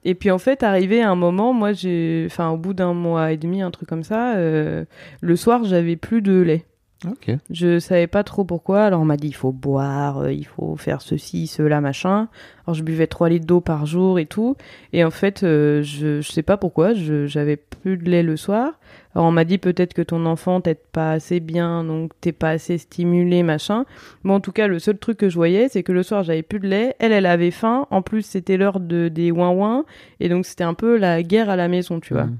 [0.03, 3.31] Et puis en fait, arrivé à un moment, moi, j'ai, enfin, au bout d'un mois
[3.31, 4.83] et demi, un truc comme ça, euh,
[5.21, 6.65] le soir, j'avais plus de lait.
[7.07, 7.31] Ok.
[7.49, 8.83] Je savais pas trop pourquoi.
[8.83, 12.27] Alors on m'a dit il faut boire, euh, il faut faire ceci, cela, machin.
[12.65, 14.55] Alors je buvais 3 litres d'eau par jour et tout.
[14.93, 18.73] Et en fait, euh, je, je sais pas pourquoi, j'avais plus de lait le soir.
[19.15, 22.51] Alors on m'a dit peut-être que ton enfant t'aide pas assez bien, donc t'es pas
[22.51, 23.85] assez stimulé, machin.
[24.23, 26.43] Bon, en tout cas, le seul truc que je voyais, c'est que le soir j'avais
[26.43, 26.95] plus de lait.
[26.99, 27.87] Elle, elle avait faim.
[27.89, 29.85] En plus, c'était l'heure de des ouin ouin.
[30.19, 32.25] Et donc c'était un peu la guerre à la maison, tu vois.
[32.25, 32.37] Hmm.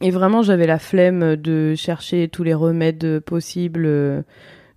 [0.00, 4.24] Et vraiment, j'avais la flemme de chercher tous les remèdes possibles.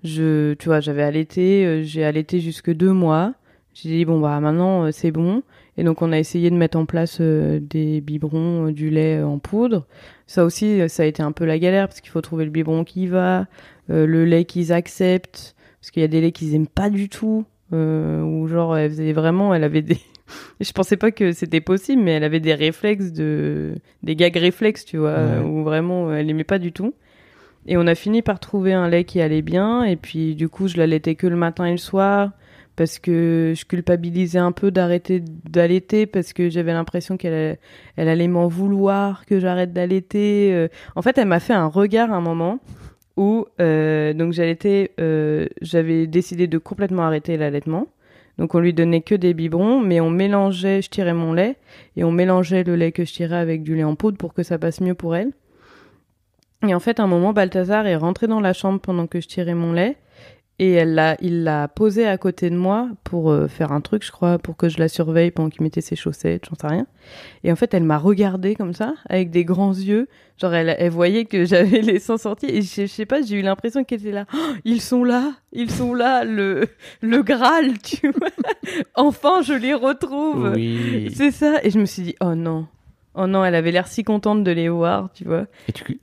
[0.03, 3.33] Je, tu vois, j'avais allaité, euh, j'ai allaité jusque deux mois.
[3.73, 5.43] J'ai dit bon bah maintenant euh, c'est bon.
[5.77, 9.39] Et donc on a essayé de mettre en place euh, des biberons, du lait en
[9.39, 9.85] poudre.
[10.27, 12.83] Ça aussi, ça a été un peu la galère parce qu'il faut trouver le biberon
[12.83, 13.47] qui va,
[13.89, 17.45] le lait qu'ils acceptent, parce qu'il y a des laits qu'ils aiment pas du tout.
[17.73, 19.97] Ou genre elle faisait vraiment, elle avait des,
[20.59, 24.85] je pensais pas que c'était possible, mais elle avait des réflexes de, des gags réflexes,
[24.85, 25.43] tu vois, Ouais.
[25.45, 26.93] où vraiment elle aimait pas du tout.
[27.67, 30.67] Et on a fini par trouver un lait qui allait bien, et puis du coup
[30.67, 32.31] je l'allaitais que le matin et le soir,
[32.75, 37.59] parce que je culpabilisais un peu d'arrêter d'allaiter, parce que j'avais l'impression qu'elle allait-
[37.97, 40.51] elle allait m'en vouloir, que j'arrête d'allaiter.
[40.53, 40.67] euh.
[40.95, 42.59] En fait, elle m'a fait un regard à un moment
[43.17, 47.87] où euh, donc j'allaitais, euh, j'avais décidé de complètement arrêter l'allaitement.
[48.37, 51.57] Donc on lui donnait que des biberons, mais on mélangeait, je tirais mon lait
[51.95, 54.43] et on mélangeait le lait que je tirais avec du lait en poudre pour que
[54.43, 55.31] ça passe mieux pour elle.
[56.67, 59.27] Et en fait, à un moment, Balthazar est rentré dans la chambre pendant que je
[59.27, 59.97] tirais mon lait
[60.61, 64.05] et elle l'a, il l'a posé à côté de moi pour euh, faire un truc,
[64.05, 66.85] je crois, pour que je la surveille pendant qu'il mettait ses chaussettes, j'en sais rien.
[67.43, 70.07] Et en fait, elle m'a regardé comme ça, avec des grands yeux.
[70.39, 72.45] Genre, elle, elle voyait que j'avais les sangs sortis.
[72.45, 74.27] Et je, je sais pas, j'ai eu l'impression qu'elle était là.
[74.35, 76.67] Oh, ils sont là, ils sont là, le,
[77.01, 78.29] le Graal, tu vois.
[78.95, 80.51] enfin, je les retrouve.
[80.53, 81.11] Oui.
[81.15, 81.55] C'est ça.
[81.63, 82.67] Et je me suis dit, oh non.
[83.13, 85.45] Oh non, elle avait l'air si contente de les voir, tu vois.
[85.67, 85.99] Et tu...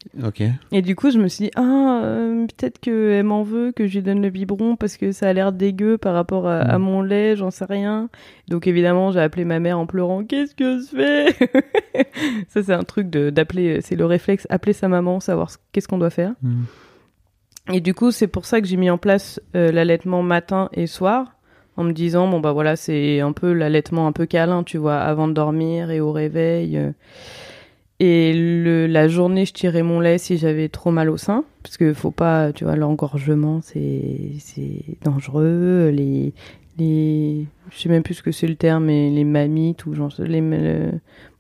[0.73, 3.95] Et du coup, je me suis dit, ah, euh, peut-être qu'elle m'en veut, que je
[3.95, 6.83] lui donne le biberon parce que ça a l'air dégueu par rapport à, à Mm.
[6.83, 8.11] mon lait, j'en sais rien.
[8.49, 12.05] Donc évidemment, j'ai appelé ma mère en pleurant, qu'est-ce que je fais?
[12.49, 15.89] Ça, c'est un truc de d'appeler, c'est le réflexe, appeler sa maman, savoir ce- qu'est-ce
[15.89, 16.35] qu'on doit faire.
[16.43, 16.65] Hmm.
[17.73, 20.87] Et du coup, c'est pour ça que j'ai mis en place euh, l'allaitement matin et
[20.87, 21.35] soir,
[21.79, 24.99] en me disant bon bah voilà, c'est un peu l'allaitement un peu câlin, tu vois,
[24.99, 26.77] avant de dormir et au réveil.
[26.77, 26.91] euh.
[28.01, 31.45] Et le, la journée, je tirais mon lait si j'avais trop mal au sein.
[31.65, 35.91] Parce que faut pas, tu vois, l'engorgement, c'est c'est dangereux.
[35.93, 36.33] Les,
[36.79, 40.13] les, je sais même plus ce que c'est le terme, mais les mammites ou genre,
[40.19, 40.93] les, le-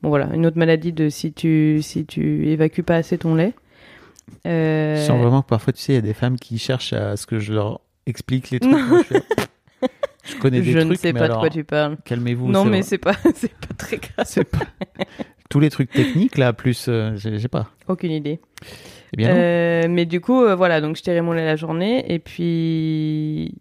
[0.02, 3.52] bon voilà, une autre maladie de si tu, si tu évacues pas assez ton lait.
[4.46, 6.92] Euh, Je sens vraiment que parfois, tu sais, il y a des femmes qui cherchent
[6.92, 8.74] à ce que je leur explique les trucs.
[10.28, 11.96] Je, je connais des je trucs, ne sais mais pas de quoi tu parles.
[12.04, 12.50] calmez-vous.
[12.50, 14.44] Non, mais c'est pas, c'est pas très grave.
[14.44, 14.58] pas
[15.50, 17.70] tous les trucs techniques là, plus euh, j'ai pas.
[17.88, 18.38] Aucune idée.
[19.14, 19.30] Eh bien.
[19.30, 22.04] Euh, mais du coup, euh, voilà, donc je tirais mon lait la journée.
[22.12, 23.54] Et puis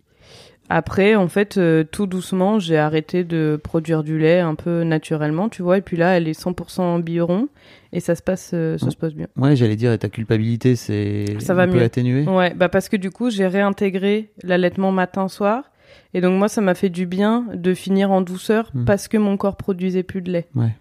[0.69, 5.47] après, en fait, euh, tout doucement, j'ai arrêté de produire du lait un peu naturellement,
[5.47, 5.77] tu vois.
[5.77, 7.47] Et puis là, elle est 100% biberon.
[7.93, 9.27] Et ça se passe, ça se passe bien.
[9.37, 11.83] Ouais, j'allais dire, et ta culpabilité, c'est Ça va un peu mieux.
[11.83, 12.23] atténué.
[12.25, 15.71] Ouais, bah parce que du coup, j'ai réintégré l'allaitement matin-soir.
[16.17, 18.85] Et donc, moi, ça m'a fait du bien de finir en douceur Mm.
[18.85, 20.47] parce que mon corps produisait plus de lait.
[20.55, 20.75] Ouais.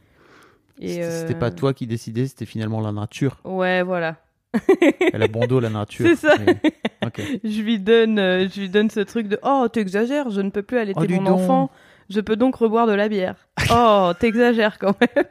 [0.80, 3.38] Et C'était euh, pas toi qui décidais, c'était finalement la nature.
[3.44, 4.16] Ouais, voilà.
[5.12, 6.06] Elle a bon dos, la nature.
[6.08, 6.36] C'est ça.
[6.44, 6.56] Mais-.
[7.44, 10.62] Je lui donne, euh, je lui donne ce truc de oh t'exagères, je ne peux
[10.62, 11.70] plus allaiter Oh, mon enfant,
[12.10, 13.36] je peux donc reboire de la bière.
[13.70, 15.24] oh t'exagères quand même.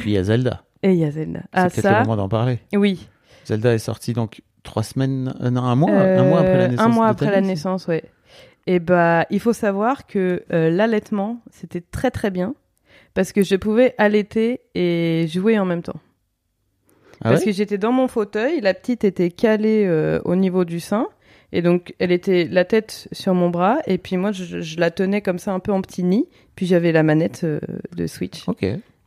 [0.00, 0.64] Puis il y a Zelda.
[0.82, 1.40] Et il y a Zelda.
[1.42, 2.58] C'est Ah peut-être le moment d'en parler.
[2.74, 3.06] oui.
[3.44, 6.86] Zelda est sortie donc trois semaines, euh, non, un mois, un mois après la naissance.
[6.86, 8.04] Un mois après la naissance, ouais.
[8.66, 12.54] Et bah il faut savoir que euh, l'allaitement c'était très très bien
[13.14, 16.00] parce que je pouvais allaiter et jouer en même temps.
[17.20, 17.46] Ah parce ouais?
[17.46, 21.06] que j'étais dans mon fauteuil, la petite était calée euh, au niveau du sein.
[21.54, 24.90] Et donc, elle était la tête sur mon bras, et puis moi, je, je la
[24.90, 27.60] tenais comme ça un peu en petit nid, puis j'avais la manette euh,
[27.94, 28.48] de Switch.
[28.48, 28.64] Ok.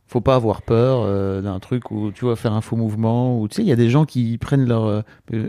[0.08, 3.48] Faut pas avoir peur euh, d'un truc où tu vas faire un faux mouvement ou
[3.48, 5.00] tu sais il y a des gens qui prennent leur euh,
[5.34, 5.48] euh,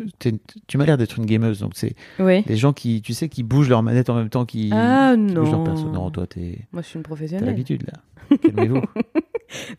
[0.65, 2.41] tu m'as l'air d'être une gameuse donc c'est Oui.
[2.41, 5.33] des gens qui tu sais qui bougent leur manette en même temps qui, Ah qui
[5.35, 5.89] bougent leur perso.
[5.89, 7.45] Non, toi t'es Moi, je suis une t'as professionnelle.
[7.47, 8.37] l'habitude là.
[8.41, 8.81] Calmez-vous.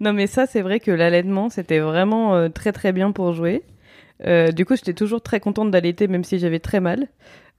[0.00, 3.62] Non, mais ça, c'est vrai que l'allaitement, c'était vraiment euh, très très bien pour jouer.
[4.54, 7.08] Du coup, j'étais toujours très contente d'allaiter, même si j'avais très mal.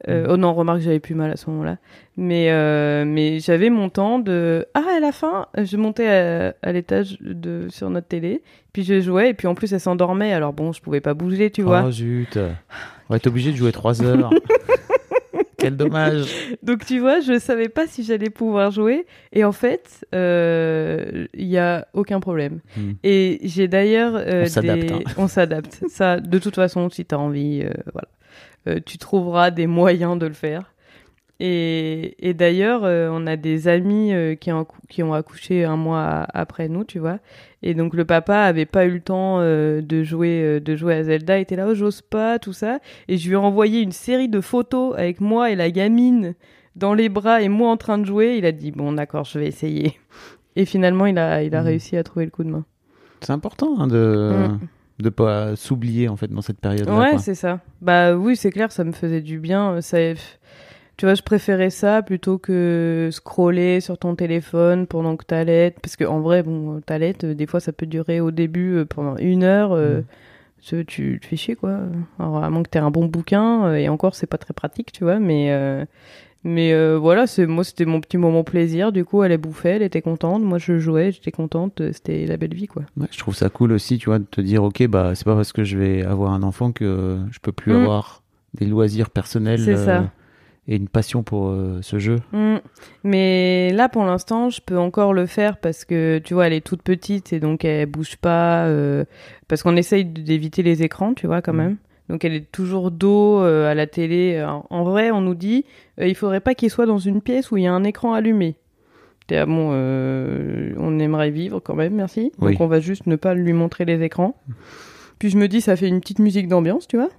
[0.07, 0.27] Euh, Mhm.
[0.31, 1.77] Oh non, remarque, j'avais plus mal à ce moment-là.
[2.15, 4.65] Mais, euh, mais j'avais mon temps de.
[4.73, 8.41] Ah, à la fin, je montais à, à l'étage de sur notre télé,
[8.71, 10.31] puis je jouais, et puis en plus, elle s'endormait.
[10.31, 11.83] Alors bon, je pouvais pas bouger, tu vois.
[11.87, 12.37] Oh zut.
[12.37, 14.29] On va être obligé de jouer 3 heures.
[15.57, 16.27] Quel dommage.
[16.63, 21.47] Donc tu vois, je savais pas si j'allais pouvoir jouer, et en fait, euh, il
[21.47, 22.61] y a aucun problème.
[22.77, 22.91] Hmm.
[23.03, 24.99] Et j'ai d'ailleurs euh, On s'adapte, des- hein.
[25.17, 25.83] on s'adapte.
[25.89, 28.07] Ça, de toute façon, si t'as envie, euh, voilà,
[28.67, 30.73] Euh, tu trouveras des moyens de le faire.
[31.41, 35.63] Et, et d'ailleurs, euh, on a des amis euh, qui, ont, accou- qui ont accouché
[35.63, 37.19] un mois après nous, tu vois.
[37.63, 41.03] Et donc le papa avait pas eu le temps euh, de jouer de jouer à
[41.03, 42.79] Zelda, il était là, oh j'ose pas, tout ça.
[43.07, 46.35] Et je lui ai envoyé une série de photos avec moi et la gamine
[46.75, 48.35] dans les bras et moi en train de jouer.
[48.37, 49.97] Il a dit bon d'accord, je vais essayer.
[50.57, 51.67] Et finalement, il a il a Mhm.
[51.67, 52.65] réussi à trouver le coup de main.
[53.21, 54.59] C'est important hein, de Mm.
[54.99, 56.97] De pas s'oublier en fait dans cette période là.
[56.99, 57.59] Ouais, c'est ça.
[57.81, 59.79] Bah oui, c'est clair, ça me faisait du bien.
[59.81, 59.97] Ça,
[60.97, 65.79] tu vois, je préférais ça plutôt que scroller sur ton téléphone pendant que t'allaites.
[65.81, 68.85] Parce que en vrai, bon, t'allaites, euh, des fois, ça peut durer au début euh,
[68.85, 69.71] pendant une heure.
[69.71, 70.01] euh,
[70.71, 70.83] Mm.
[70.85, 71.77] tu, te fais chier, quoi.
[72.19, 74.91] Alors, à moins que t'aies un bon bouquin, euh, et encore, c'est pas très pratique,
[74.91, 75.51] tu vois, mais.
[75.51, 75.85] euh,
[76.43, 78.91] mais euh, voilà, c'est moi c'était mon petit moment plaisir.
[78.91, 80.41] Du coup, elle est bouffée, elle était contente.
[80.43, 81.81] Moi, je jouais, j'étais contente.
[81.81, 82.83] euh, C'était la belle vie, quoi.
[82.97, 85.35] Ouais, je trouve ça cool aussi, tu vois, de te dire, ok, bah, c'est pas
[85.35, 87.75] parce que je vais avoir un enfant que je peux plus Mm.
[87.75, 88.23] avoir
[88.53, 89.97] des loisirs personnels C'est ça.
[89.99, 90.03] euh,
[90.67, 92.17] et une passion pour euh, ce jeu.
[92.31, 92.57] Mm.
[93.03, 96.65] Mais là, pour l'instant, je peux encore le faire parce que, tu vois, elle est
[96.65, 98.67] toute petite et donc elle bouge pas.
[99.47, 101.57] parce qu'on essaye d'éviter les écrans, tu vois, quand Mm.
[101.57, 101.77] même.
[102.09, 104.43] Donc elle est toujours dos euh, à la télé.
[104.43, 105.65] En, en vrai, on nous dit,
[106.01, 108.13] euh, il faudrait pas qu'il soit dans une pièce où il y a un écran
[108.13, 108.55] allumé.
[109.27, 112.31] T'es, ah bon, euh, on aimerait vivre quand même, merci.
[112.39, 112.53] Oui.
[112.53, 114.35] Donc on va juste ne pas lui montrer les écrans.
[115.19, 117.09] Puis je me dis, ça fait une petite musique d'ambiance, tu vois.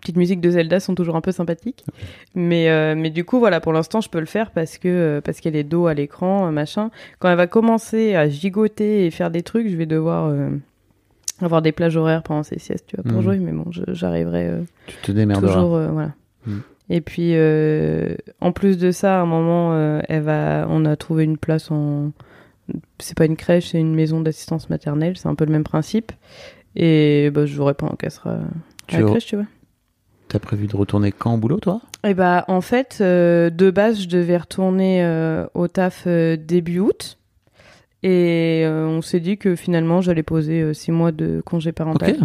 [0.00, 1.84] Petites musiques de Zelda sont toujours un peu sympathiques.
[2.34, 5.20] Mais, euh, mais du coup, voilà, pour l'instant, je peux le faire parce que euh,
[5.20, 6.90] parce qu'elle est dos à l'écran, euh, machin.
[7.18, 10.48] Quand elle va commencer à gigoter et faire des trucs, je vais devoir euh,
[11.40, 13.22] avoir des plages horaires pendant ses siestes, tu vois, pour Mhm.
[13.24, 13.38] jouer.
[13.38, 15.52] Mais bon, j'arriverai euh, Tu te démerderas.
[15.54, 16.12] toujours, euh, voilà.
[16.46, 16.60] Mhm.
[16.90, 20.96] Et puis, euh, en plus de ça, à un moment, euh, elle va, on a
[20.96, 22.10] trouvé une place en,
[22.98, 25.16] c'est pas une crèche, c'est une maison d'assistance maternelle.
[25.16, 26.12] C'est un peu le même principe.
[26.76, 28.38] Et bah, je jouerai pendant qu'elle sera à
[28.86, 29.46] Tu la as- crèche, tu vois.
[30.28, 31.80] T'as prévu de retourner quand au boulot, toi?
[32.04, 36.78] Et bah en fait, euh, de base, je devais retourner euh, au taf euh, début
[36.78, 37.18] août.
[38.02, 41.76] Et euh, on s'est dit que finalement, j'allais poser euh, six mois de congé Ok,
[41.76, 42.16] parental.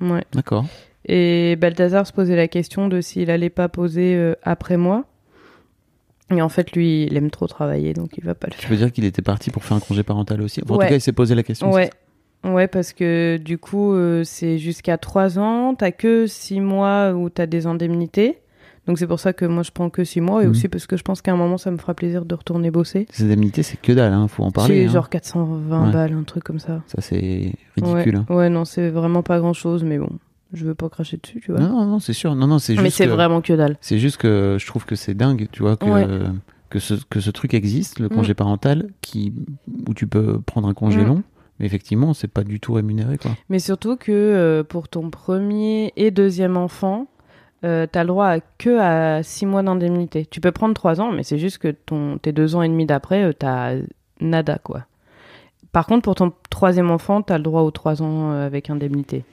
[0.00, 0.24] Ouais.
[0.32, 0.64] d'accord.
[1.06, 5.04] Et Balthazar se posait la question de s'il allait pas poser euh, après moi.
[6.30, 8.70] Et en fait, lui, il aime trop travailler, donc il va pas le Tu faire.
[8.70, 10.60] veux dire qu'il était parti pour faire un congé parental aussi?
[10.64, 10.86] Enfin, En Ouais.
[10.86, 11.70] tout cas, il s'est posé la question.
[11.70, 11.90] Ouais.
[12.44, 15.74] Ouais, parce que du coup, euh, c'est jusqu'à 3 ans.
[15.74, 18.38] T'as que 6 mois où t'as des indemnités.
[18.86, 20.50] Donc c'est pour ça que moi je prends que 6 mois et Mhm.
[20.50, 23.06] aussi parce que je pense qu'à un moment ça me fera plaisir de retourner bosser.
[23.18, 24.82] Les indemnités, c'est que dalle, hein, faut en parler.
[24.82, 24.92] C'est hein.
[24.92, 25.92] genre 420 Ouais.
[25.92, 26.82] balles, un truc comme ça.
[26.86, 28.16] Ça, c'est ridicule.
[28.16, 28.34] Ouais, hein.
[28.34, 30.10] ouais, non, c'est vraiment pas grand chose, mais bon,
[30.52, 31.60] je veux pas cracher dessus, tu vois.
[31.60, 32.34] Non, non, non, c'est sûr.
[32.34, 32.82] Non, non, c'est juste.
[32.84, 33.76] mais c'est vraiment que dalle.
[33.80, 36.06] C'est juste que je trouve que c'est dingue, tu vois, que, Ouais.
[36.68, 38.14] que, ce, que ce truc existe, le Mm.
[38.14, 39.32] congé parental, qui,
[39.88, 41.06] où tu peux prendre un congé Mm.
[41.06, 41.22] long,
[41.58, 43.30] mais effectivement, c'est pas du tout rémunéré, quoi.
[43.48, 47.06] Mais surtout que euh, pour ton premier et deuxième enfant,
[47.64, 50.26] euh, t'as le droit à que à 6 mois d'indemnité.
[50.26, 52.86] Tu peux prendre 3 ans, mais c'est juste que ton, tes 2 ans et demi
[52.86, 53.76] d'après, euh, t'as
[54.20, 54.82] nada, quoi.
[55.72, 59.24] Par contre, pour ton troisième enfant, t'as le droit aux 3 ans euh, avec indemnité.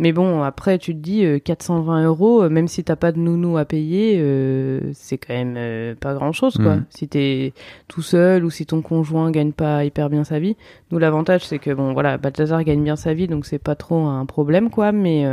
[0.00, 3.18] Mais bon, après, tu te dis euh, 420 euros, euh, même si t'as pas de
[3.18, 6.76] nounou à payer, euh, c'est quand même euh, pas grand chose, quoi.
[6.76, 6.84] Mhm.
[6.88, 7.52] Si t'es
[7.86, 10.56] tout seul ou si ton conjoint gagne pas hyper bien sa vie.
[10.90, 14.06] Nous, l'avantage, c'est que, bon, voilà, Balthazar gagne bien sa vie, donc c'est pas trop
[14.06, 15.26] un problème, quoi, mais.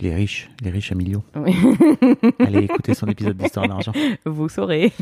[0.00, 1.24] Les riches, les riches à millions.
[1.34, 1.54] oui,
[2.38, 3.92] Allez écouter son épisode d'Histoire d'argent.
[4.24, 4.92] vous saurez.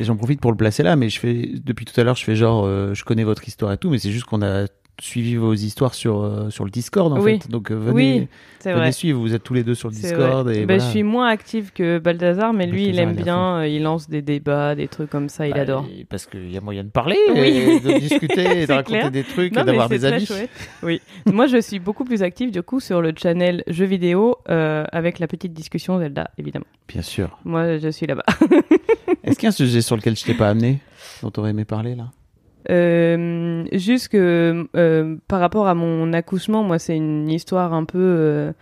[0.00, 2.24] Et j'en profite pour le placer là, mais je fais, depuis tout à l'heure, je
[2.24, 4.66] fais genre, euh, je connais votre histoire et tout, mais c'est juste qu'on a
[5.00, 7.38] suivi vos histoires sur, euh, sur le Discord, en Oui.
[7.40, 7.48] fait.
[7.50, 8.28] Donc, euh, venez, Oui,
[8.64, 8.92] venez vrai.
[8.92, 10.48] suivre, vous êtes tous les deux sur le Discord.
[10.50, 10.78] Et Bah, voilà.
[10.84, 14.10] Je suis moins active que Balthazar, mais lui, il aime il bien, euh, il lance
[14.10, 15.86] des débats, des trucs comme ça, il Bah, adore.
[16.08, 17.40] Parce qu'il y a moyen de parler, Oui.
[17.40, 19.10] et de discuter, et de raconter clair.
[19.12, 20.26] des trucs, Non, et d'avoir des avis.
[20.26, 20.50] chouette.
[20.82, 21.00] Oui.
[21.26, 25.20] Moi, je suis beaucoup plus active, du coup, sur le channel jeux vidéo, euh, avec
[25.20, 26.66] la petite discussion Zelda, évidemment.
[26.88, 27.38] Bien sûr.
[27.44, 28.24] Moi, je suis là-bas.
[29.22, 30.80] Est-ce qu'il y a un sujet sur lequel je t'ai pas amené,
[31.22, 32.10] dont tu aurais aimé parler là?
[32.70, 37.98] Euh, juste que euh, par rapport à mon accouchement, moi c'est une histoire un peu
[37.98, 38.52] euh,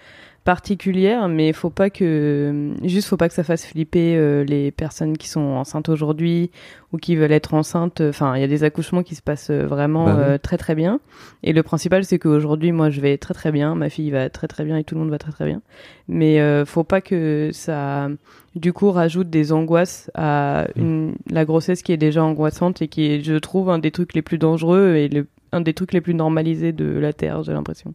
[0.46, 5.18] particulière, mais faut pas que juste faut pas que ça fasse flipper euh, les personnes
[5.18, 6.52] qui sont enceintes aujourd'hui
[6.92, 8.00] ou qui veulent être enceintes.
[8.00, 10.22] Enfin, il y a des accouchements qui se passent euh, vraiment Bah oui.
[10.24, 11.00] euh, très très bien.
[11.42, 14.46] Et le principal c'est qu'aujourd'hui moi je vais très très bien, ma fille va très
[14.46, 15.62] très bien et tout le monde va très très bien.
[16.06, 18.08] Mais euh, faut pas que ça
[18.54, 23.06] du coup rajoute des angoisses à une, la grossesse qui est déjà angoissante et qui
[23.10, 26.00] est, je trouve, un des trucs les plus dangereux et le, un des trucs les
[26.00, 27.94] plus normalisés de la Terre, j'ai l'impression.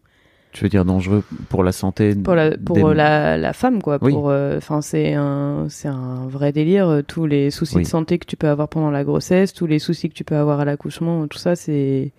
[0.52, 3.98] Tu veux dire dangereux pour la santé Pour la, pour des- la, la femme, quoi.
[4.02, 4.12] Oui.
[4.12, 6.88] Pour, enfin, c'est un, c'est un vrai délire.
[6.88, 7.82] euh, Tous les soucis Oui.
[7.84, 10.36] de santé que tu peux avoir pendant la grossesse, tous les soucis que tu peux
[10.36, 12.12] avoir à l'accouchement, tout ça, c'est,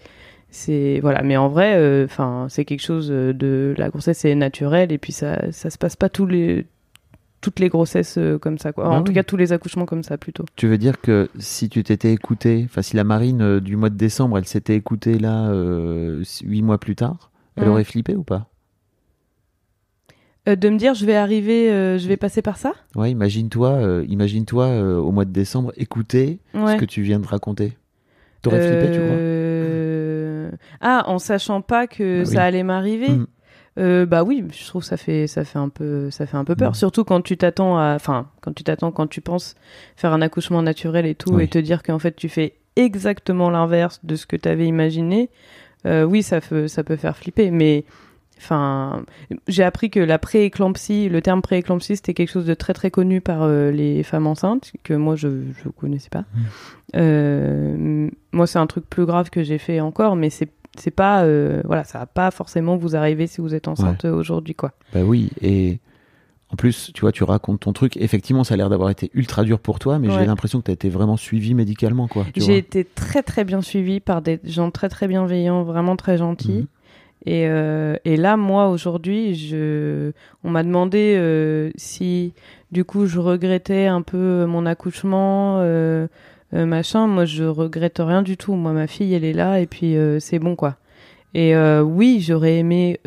[0.49, 1.21] c'est, voilà.
[1.21, 2.07] Mais en vrai, euh,
[2.49, 6.09] c'est quelque chose de, la grossesse c'est naturel et puis ça, ça se passe pas
[6.09, 6.65] tous les,
[7.41, 8.85] toutes les grossesses euh, comme ça, quoi.
[8.85, 9.03] Bah en oui.
[9.03, 10.45] tout cas, tous les accouchements comme ça, plutôt.
[10.55, 13.89] Tu veux dire que si tu t'étais écouté, enfin si la marine euh, du mois
[13.91, 18.23] de décembre, elle s'était écoutée là euh, huit mois plus tard, elle aurait flippé ou
[18.23, 18.47] pas
[20.49, 23.69] Euh, de me dire, je vais arriver, euh, je vais passer par ça Ouais, imagine-toi,
[23.69, 26.73] euh, imagine-toi au mois de décembre écouter Ouais.
[26.73, 27.77] ce que tu viens de raconter.
[28.41, 32.35] T'aurais flippé, tu crois Ah, en sachant pas que Bah oui.
[32.35, 33.09] ça allait m'arriver.
[33.79, 36.43] Euh, bah oui, je trouve que ça fait ça fait un peu ça fait un
[36.45, 36.71] peu peur.
[36.71, 36.75] Mhm.
[36.75, 39.55] Surtout quand tu t'attends à, enfin quand tu t'attends quand tu penses
[39.95, 41.45] faire un accouchement naturel et tout Oui.
[41.45, 45.29] et te dire qu'en fait tu fais exactement l'inverse de ce que tu avais imaginé.
[45.85, 47.85] Euh, oui, ça peut ça peut faire flipper, mais
[48.39, 49.05] Enfin,
[49.47, 53.21] j'ai appris que la prééclampsie, le terme prééclampsie, c'était quelque chose de très très connu
[53.21, 56.25] par euh, les femmes enceintes que moi je je connaissais pas.
[56.95, 61.25] Euh, moi, c'est un truc plus grave que j'ai fait encore, mais c'est c'est pas
[61.63, 64.73] voilà, ça va pas forcément vous arriver si vous êtes enceinte aujourd'hui quoi.
[64.93, 65.79] Bah oui, et
[66.53, 67.97] en plus, tu vois, tu racontes ton truc.
[67.97, 70.19] Effectivement, ça a l'air d'avoir été ultra dur pour toi, mais Ouais.
[70.19, 72.25] j'ai l'impression que tu as été vraiment suivi médicalement, quoi.
[72.35, 76.51] J'ai été très très bien suivie par des gens très très bienveillants, vraiment très gentils.
[76.51, 76.67] Mhm.
[77.25, 80.11] Et, euh, et là, moi, aujourd'hui, je...
[80.43, 82.33] on m'a demandé euh, si,
[82.71, 86.07] du coup, je regrettais un peu mon accouchement, euh,
[86.51, 87.07] machin.
[87.07, 88.53] Moi, je regrette rien du tout.
[88.53, 90.75] Moi, ma fille, elle est là, et puis c'est bon, quoi.
[91.33, 92.99] Et oui, j'aurais aimé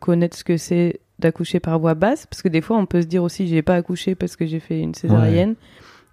[0.00, 3.06] connaître ce que c'est d'accoucher par voie basse, parce que des fois, on peut se
[3.06, 5.54] dire aussi, j'ai pas accouché parce que j'ai fait une césarienne.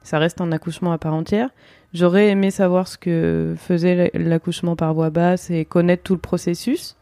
[0.04, 1.50] Ça reste un accouchement à part entière.
[1.94, 6.96] J'aurais aimé savoir ce que faisait l'accouchement par voie basse et connaître tout le processus.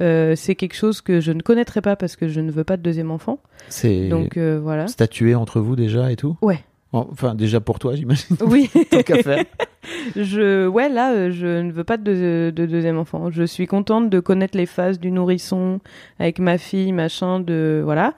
[0.00, 2.76] Euh, c'est quelque chose que je ne connaîtrais pas parce que je ne veux pas
[2.76, 3.38] de deuxième enfant.
[3.68, 4.86] C'est Donc euh, voilà.
[4.88, 6.36] statué entre vous déjà et tout?
[6.40, 6.60] Ouais.
[6.92, 8.36] Enfin, déjà pour toi, j'imagine.
[8.46, 8.70] Oui.
[8.90, 9.44] Tant qu'à faire.
[10.14, 13.30] je ouais là euh, je ne veux pas de, de deuxième enfant.
[13.30, 15.80] Je suis contente de connaître les phases du nourrisson
[16.18, 18.14] avec ma fille machin de voilà.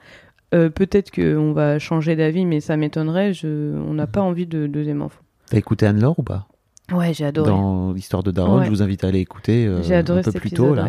[0.53, 3.33] Euh, Peut-être qu'on va changer d'avis, mais ça m'étonnerait.
[3.33, 3.75] Je...
[3.77, 5.21] On n'a pas envie de deuxième enfant.
[5.49, 6.47] T'as écouté Anne-Laure ou pas?
[6.93, 7.49] Ouais, j'ai adoré.
[7.49, 8.65] Dans l'histoire de Daron, Ouais.
[8.65, 10.83] je vous invite à aller écouter euh, adoré un peu plus tôt, là.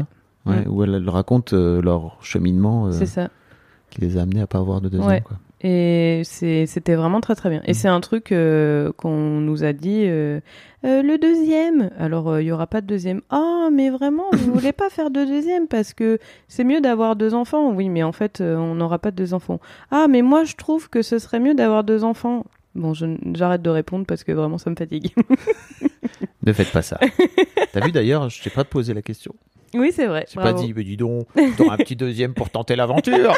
[0.44, 0.70] Ouais, Mm.
[0.70, 3.30] Où elle, elle raconte euh, leur cheminement C'est ça.
[3.90, 5.08] qui les a amenés à pas avoir de deuxième.
[5.10, 5.20] Ouais.
[5.22, 5.38] Quoi.
[5.62, 7.62] Et c'était vraiment très très bien.
[7.64, 10.40] Et c'est un truc euh, qu'on nous a dit euh,
[10.84, 11.90] Euh, le deuxième.
[11.98, 13.22] Alors il y aura pas de deuxième.
[13.30, 17.34] Ah mais vraiment vous voulez pas faire de deuxième parce que c'est mieux d'avoir deux
[17.34, 17.72] enfants.
[17.72, 19.58] Oui mais en fait on n'aura pas de deux enfants.
[19.90, 22.44] Ah mais moi je trouve que ce serait mieux d'avoir deux enfants.
[22.74, 25.14] Bon j'arrête de répondre parce que vraiment ça me fatigue.
[26.46, 26.98] Ne faites pas ça.
[27.72, 29.34] T'as vu d'ailleurs, je t'ai pas posé la question.
[29.74, 30.26] oui c'est vrai.
[30.32, 33.36] J'ai pas dit, mais dis donc, t'auras un petit deuxième pour tenter l'aventure.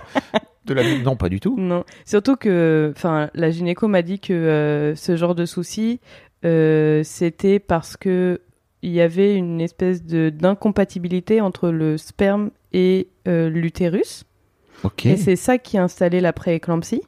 [0.66, 0.98] De la...
[0.98, 1.56] Non, pas du tout.
[1.58, 5.98] Non, surtout que, enfin, la gynéco m'a dit que euh, ce genre de souci,
[6.44, 8.42] euh, c'était parce que
[8.82, 14.24] il y avait une espèce de d'incompatibilité entre le sperme et euh, l'utérus,
[15.04, 17.02] et c'est ça qui a installé la prééclampsie.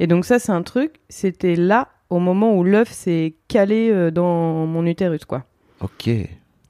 [0.00, 0.96] Et donc ça, c'est un truc.
[1.08, 5.44] C'était là au moment où l'œuf s'est calé euh, dans mon utérus, quoi.
[5.80, 6.10] Ok.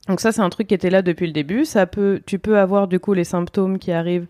[0.09, 1.65] Donc ça, c'est un truc qui était là depuis le début.
[1.65, 4.27] Ça peut, tu peux avoir du coup les symptômes qui arrivent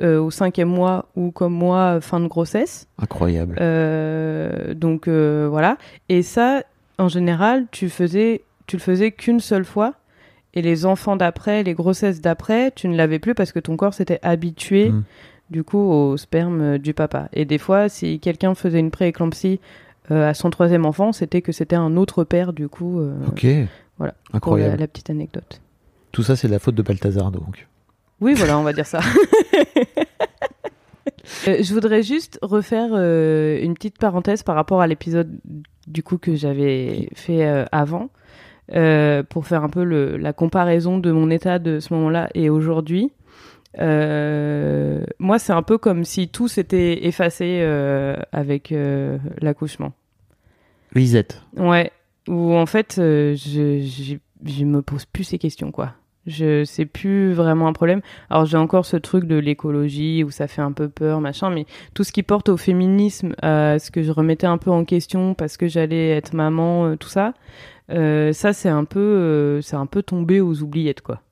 [0.00, 2.88] euh, au cinquième mois ou comme moi fin de grossesse.
[2.98, 3.56] Incroyable.
[3.60, 5.76] Euh, donc euh, voilà.
[6.08, 6.62] Et ça,
[6.98, 9.94] en général, tu faisais, tu le faisais qu'une seule fois.
[10.54, 13.94] Et les enfants d'après, les grossesses d'après, tu ne l'avais plus parce que ton corps
[13.94, 15.04] s'était habitué Mm.
[15.50, 17.28] du coup au sperme du papa.
[17.32, 19.60] Et des fois, si quelqu'un faisait une prééclampsie
[20.10, 23.00] à son troisième enfant, c'était que c'était un autre père du coup.
[23.00, 23.46] euh, Ok.
[23.98, 24.12] Voilà.
[24.14, 24.76] Pour la, Incroyable.
[24.80, 25.60] la petite anecdote.
[26.12, 27.68] Tout ça, c'est de la faute de Balthazar, donc.
[28.20, 29.00] Oui, voilà, on va dire ça.
[31.48, 35.30] Euh, je voudrais juste refaire euh, une petite parenthèse par rapport à l'épisode
[35.86, 38.10] du coup que j'avais fait euh, avant,
[38.74, 42.50] euh, pour faire un peu le, la comparaison de mon état de ce moment-là et
[42.50, 43.12] aujourd'hui.
[43.78, 49.92] Euh, moi, c'est un peu comme si tout s'était effacé euh, avec euh, l'accouchement.
[50.94, 51.28] Reset.
[51.56, 51.92] Ouais,
[52.28, 55.94] où en fait, euh, je, je, je me pose plus ces questions, quoi.
[56.26, 58.02] Je c'est plus vraiment un problème.
[58.28, 61.64] Alors j'ai encore ce truc de l'écologie où ça fait un peu peur, machin, mais
[61.94, 65.32] tout ce qui porte au féminisme, à ce que je remettais un peu en question
[65.32, 67.32] parce que j'allais être maman, euh, tout ça,
[67.90, 71.22] euh, ça c'est un peu, euh, c'est un peu tombé aux oubliettes, quoi.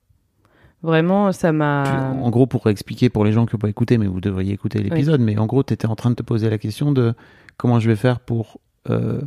[0.81, 2.11] Vraiment, ça m'a.
[2.21, 4.79] En gros, pour expliquer pour les gens qui n'ont pas écouté, mais vous devriez écouter
[4.81, 7.13] l'épisode, mais en gros, tu étais en train de te poser la question de
[7.57, 8.59] comment je vais faire pour
[8.89, 9.21] euh,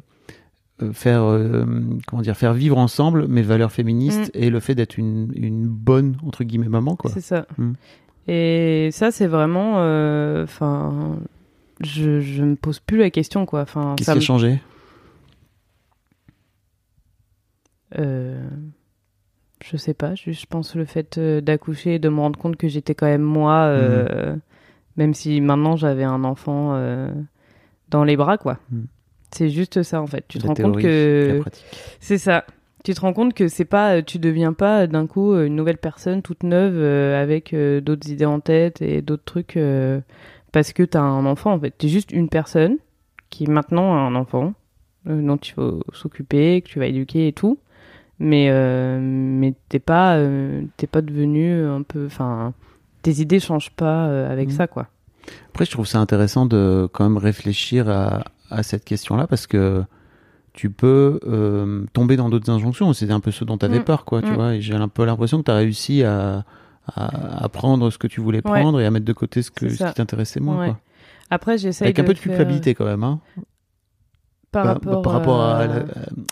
[0.92, 1.64] faire, euh,
[2.08, 6.16] comment dire, faire vivre ensemble mes valeurs féministes et le fait d'être une, une bonne,
[6.26, 6.96] entre guillemets, maman.
[6.96, 7.10] Quoi.
[7.12, 7.46] C'est ça.
[7.58, 7.72] Mm.
[8.28, 9.74] Et ça, c'est vraiment.
[9.76, 11.16] euh, Enfin.
[11.80, 13.60] je, je me pose plus la question, quoi.
[13.62, 14.60] Enfin, Qu'est-ce qui a changé?
[17.98, 18.48] Euh,
[19.64, 22.56] je sais pas, je, je pense le fait euh, d'accoucher et de me rendre compte
[22.56, 24.34] que j'étais quand même moi, euh,
[24.96, 26.74] même si maintenant j'avais un enfant
[27.90, 28.58] dans les bras, quoi.
[29.34, 30.24] C'est juste ça en fait.
[30.28, 31.40] Tu te rends compte que
[32.00, 32.44] c'est ça.
[32.84, 35.78] Tu te rends compte que c'est pas, tu deviens pas d'un coup euh, une nouvelle
[35.78, 40.00] personne toute neuve euh, avec euh, d'autres idées en tête et d'autres trucs euh,
[40.50, 41.70] parce que t'as un enfant en fait.
[41.78, 42.78] T'es juste une personne
[43.30, 44.54] qui maintenant a un enfant
[45.08, 47.58] euh, dont il faut s'occuper, que tu vas éduquer et tout.
[48.18, 52.52] Mais euh, mais t'es pas euh, t'es pas devenu un peu, enfin
[53.02, 54.54] tes idées changent pas euh, avec Mhm.
[54.54, 54.88] ça quoi.
[55.50, 59.82] Après, je trouve ça intéressant de quand même réfléchir à, à cette question-là parce que
[60.52, 62.92] tu peux euh, tomber dans d'autres injonctions.
[62.92, 63.84] C'était un peu ce dont tu avais Mm.
[63.84, 64.34] peur, quoi, tu Mm.
[64.34, 64.54] vois.
[64.54, 66.44] Et j'ai un peu l'impression que tu as réussi à,
[66.94, 68.60] à, à prendre ce que tu voulais Ouais.
[68.60, 70.66] prendre et à mettre de côté ce, que, ce qui t'intéressait moins, Ouais.
[70.68, 70.78] quoi.
[71.30, 73.18] Après j'essaye Avec un peu de faire- culpabilité quand même, hein.
[74.52, 75.84] Par Bah, rapport, par rapport à, à- la-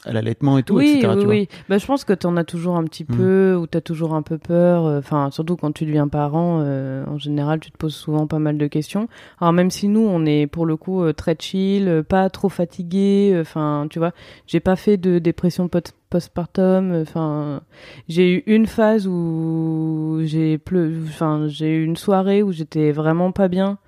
[0.05, 1.09] à l'allaitement et tout, oui, etc.
[1.15, 1.35] Oui, tu vois.
[1.35, 1.49] oui.
[1.69, 3.17] Bah, je pense que tu en as toujours un petit Mm.
[3.17, 4.85] peu, ou tu as toujours un peu peur.
[4.87, 8.39] euh, Enfin, surtout quand tu deviens parent, euh, en général, tu te poses souvent pas
[8.39, 9.09] mal de questions.
[9.41, 12.49] Alors, même si nous, on est pour le coup euh, très chill, euh, pas trop
[12.51, 14.13] fatigué, enfin, tu vois,
[14.47, 16.93] j'ai pas fait de dépression post- postpartum.
[17.01, 17.63] Enfin,
[18.09, 20.93] j'ai eu une phase où j'ai pleu...
[21.09, 23.79] enfin, j'ai eu une soirée où j'étais vraiment pas bien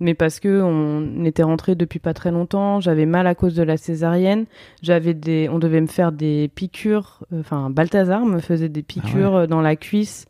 [0.00, 3.62] mais parce que on était rentré depuis pas très longtemps, j'avais mal à cause de
[3.62, 4.46] la césarienne,
[4.82, 9.36] j'avais des, on devait me faire des piqûres, euh, enfin Balthazar me faisait des piqûres
[9.36, 10.26] euh, dans la cuisse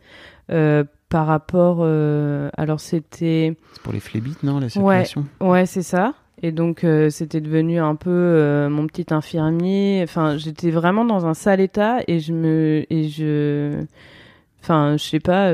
[0.51, 5.25] euh, par rapport, euh, alors c'était, C'est pour les phlébites, non, la circulation?
[5.41, 10.37] ouais c'est ça, et donc euh, c'était devenu un peu euh, mon petit infirmier, enfin
[10.37, 13.85] j'étais vraiment dans un sale état et je me, et je,
[14.63, 15.53] enfin je sais pas.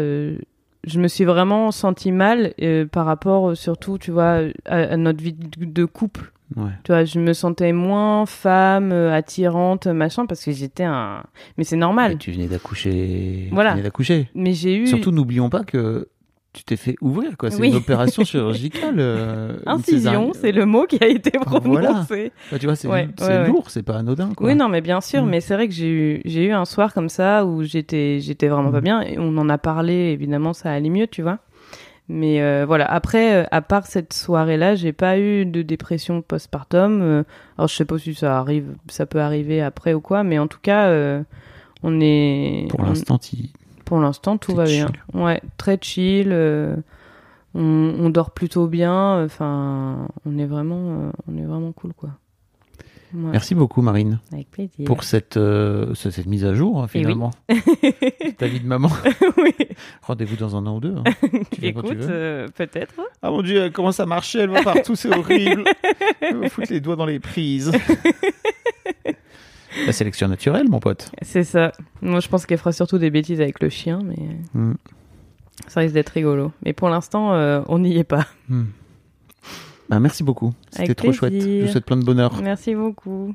[0.87, 4.97] Je me suis vraiment sentie mal euh, par rapport euh, surtout, tu vois, à, à
[4.97, 6.33] notre vie de couple.
[6.55, 6.71] Ouais.
[6.85, 11.25] Tu vois, je me sentais moins femme, euh, attirante, machin, parce que j'étais un.
[11.59, 12.13] Mais c'est normal.
[12.13, 13.49] Mais tu venais d'accoucher.
[13.51, 13.71] Voilà.
[13.71, 14.31] Tu venais d'accoucher.
[14.35, 16.09] Mais j'ai eu Surtout, n'oublions pas que
[16.57, 17.51] tu t'es fait ouvrir, quoi.
[17.51, 17.69] C'est Oui.
[17.69, 18.97] une opération chirurgicale.
[18.99, 20.33] euh, incision, césarienne.
[20.35, 21.69] c'est le mot qui a été prononcé.
[21.69, 22.07] Voilà.
[22.11, 23.47] Ouais, tu vois, c'est Ouais, ouais.
[23.47, 24.47] lourd, c'est pas anodin, quoi.
[24.49, 25.28] Oui, non, mais bien sûr, Mm.
[25.28, 28.49] mais c'est vrai que j'ai eu, j'ai eu un soir comme ça où j'étais, j'étais
[28.49, 28.85] vraiment pas Mm.
[28.85, 31.39] bien et on en a parlé, évidemment, ça allait mieux, tu vois.
[32.09, 37.03] Mais euh, voilà, après, euh, à part cette soirée-là, j'ai pas eu de dépression postpartum.
[37.03, 37.23] Euh,
[37.59, 40.47] alors je sais pas si ça arrive, ça peut arriver après ou quoi, mais en
[40.47, 41.20] tout cas, euh,
[41.83, 42.66] on est.
[42.70, 43.51] Pour on- l'instant, il-
[43.87, 44.89] pour l'instant, tout va bien.
[45.15, 46.29] Ouais, très chill.
[46.31, 46.77] euh,
[47.55, 49.25] on, on dort plutôt bien.
[49.25, 50.77] Enfin, on est vraiment,
[51.07, 52.11] euh, on est vraiment cool, quoi.
[53.15, 54.85] Ouais, Merci beaucoup, Marine, Avec plaisir.
[54.85, 57.05] pour cette, euh, ce- cette mise à jour, hein, Eh oui.
[57.05, 57.31] finalement.
[58.37, 58.91] Ta vie de maman.
[59.39, 59.55] oui.
[60.03, 60.97] Rendez-vous dans un an ou deux.
[60.97, 61.05] hein.
[61.53, 62.95] Tu Écoute, euh, peut-être.
[63.23, 65.65] Ah mon dieu, elle commence à marcher, elle va partout, c'est horrible.
[66.21, 67.71] Elle va foutre les doigts dans les prises.
[69.85, 71.11] La sélection naturelle, mon pote.
[71.23, 71.73] C'est ça.
[72.01, 74.16] Moi, je pense qu'elle fera surtout des bêtises avec le chien, mais
[74.55, 74.74] Hmm.
[75.69, 76.53] ça risque d'être rigolo.
[76.65, 78.27] Mais pour l'instant, euh, on n'y est pas.
[78.48, 78.65] Hmm.
[79.89, 80.53] Bah, merci beaucoup.
[80.70, 81.35] C'était trop chouette.
[81.40, 82.40] Je vous souhaite plein de bonheur.
[82.43, 83.35] Merci beaucoup.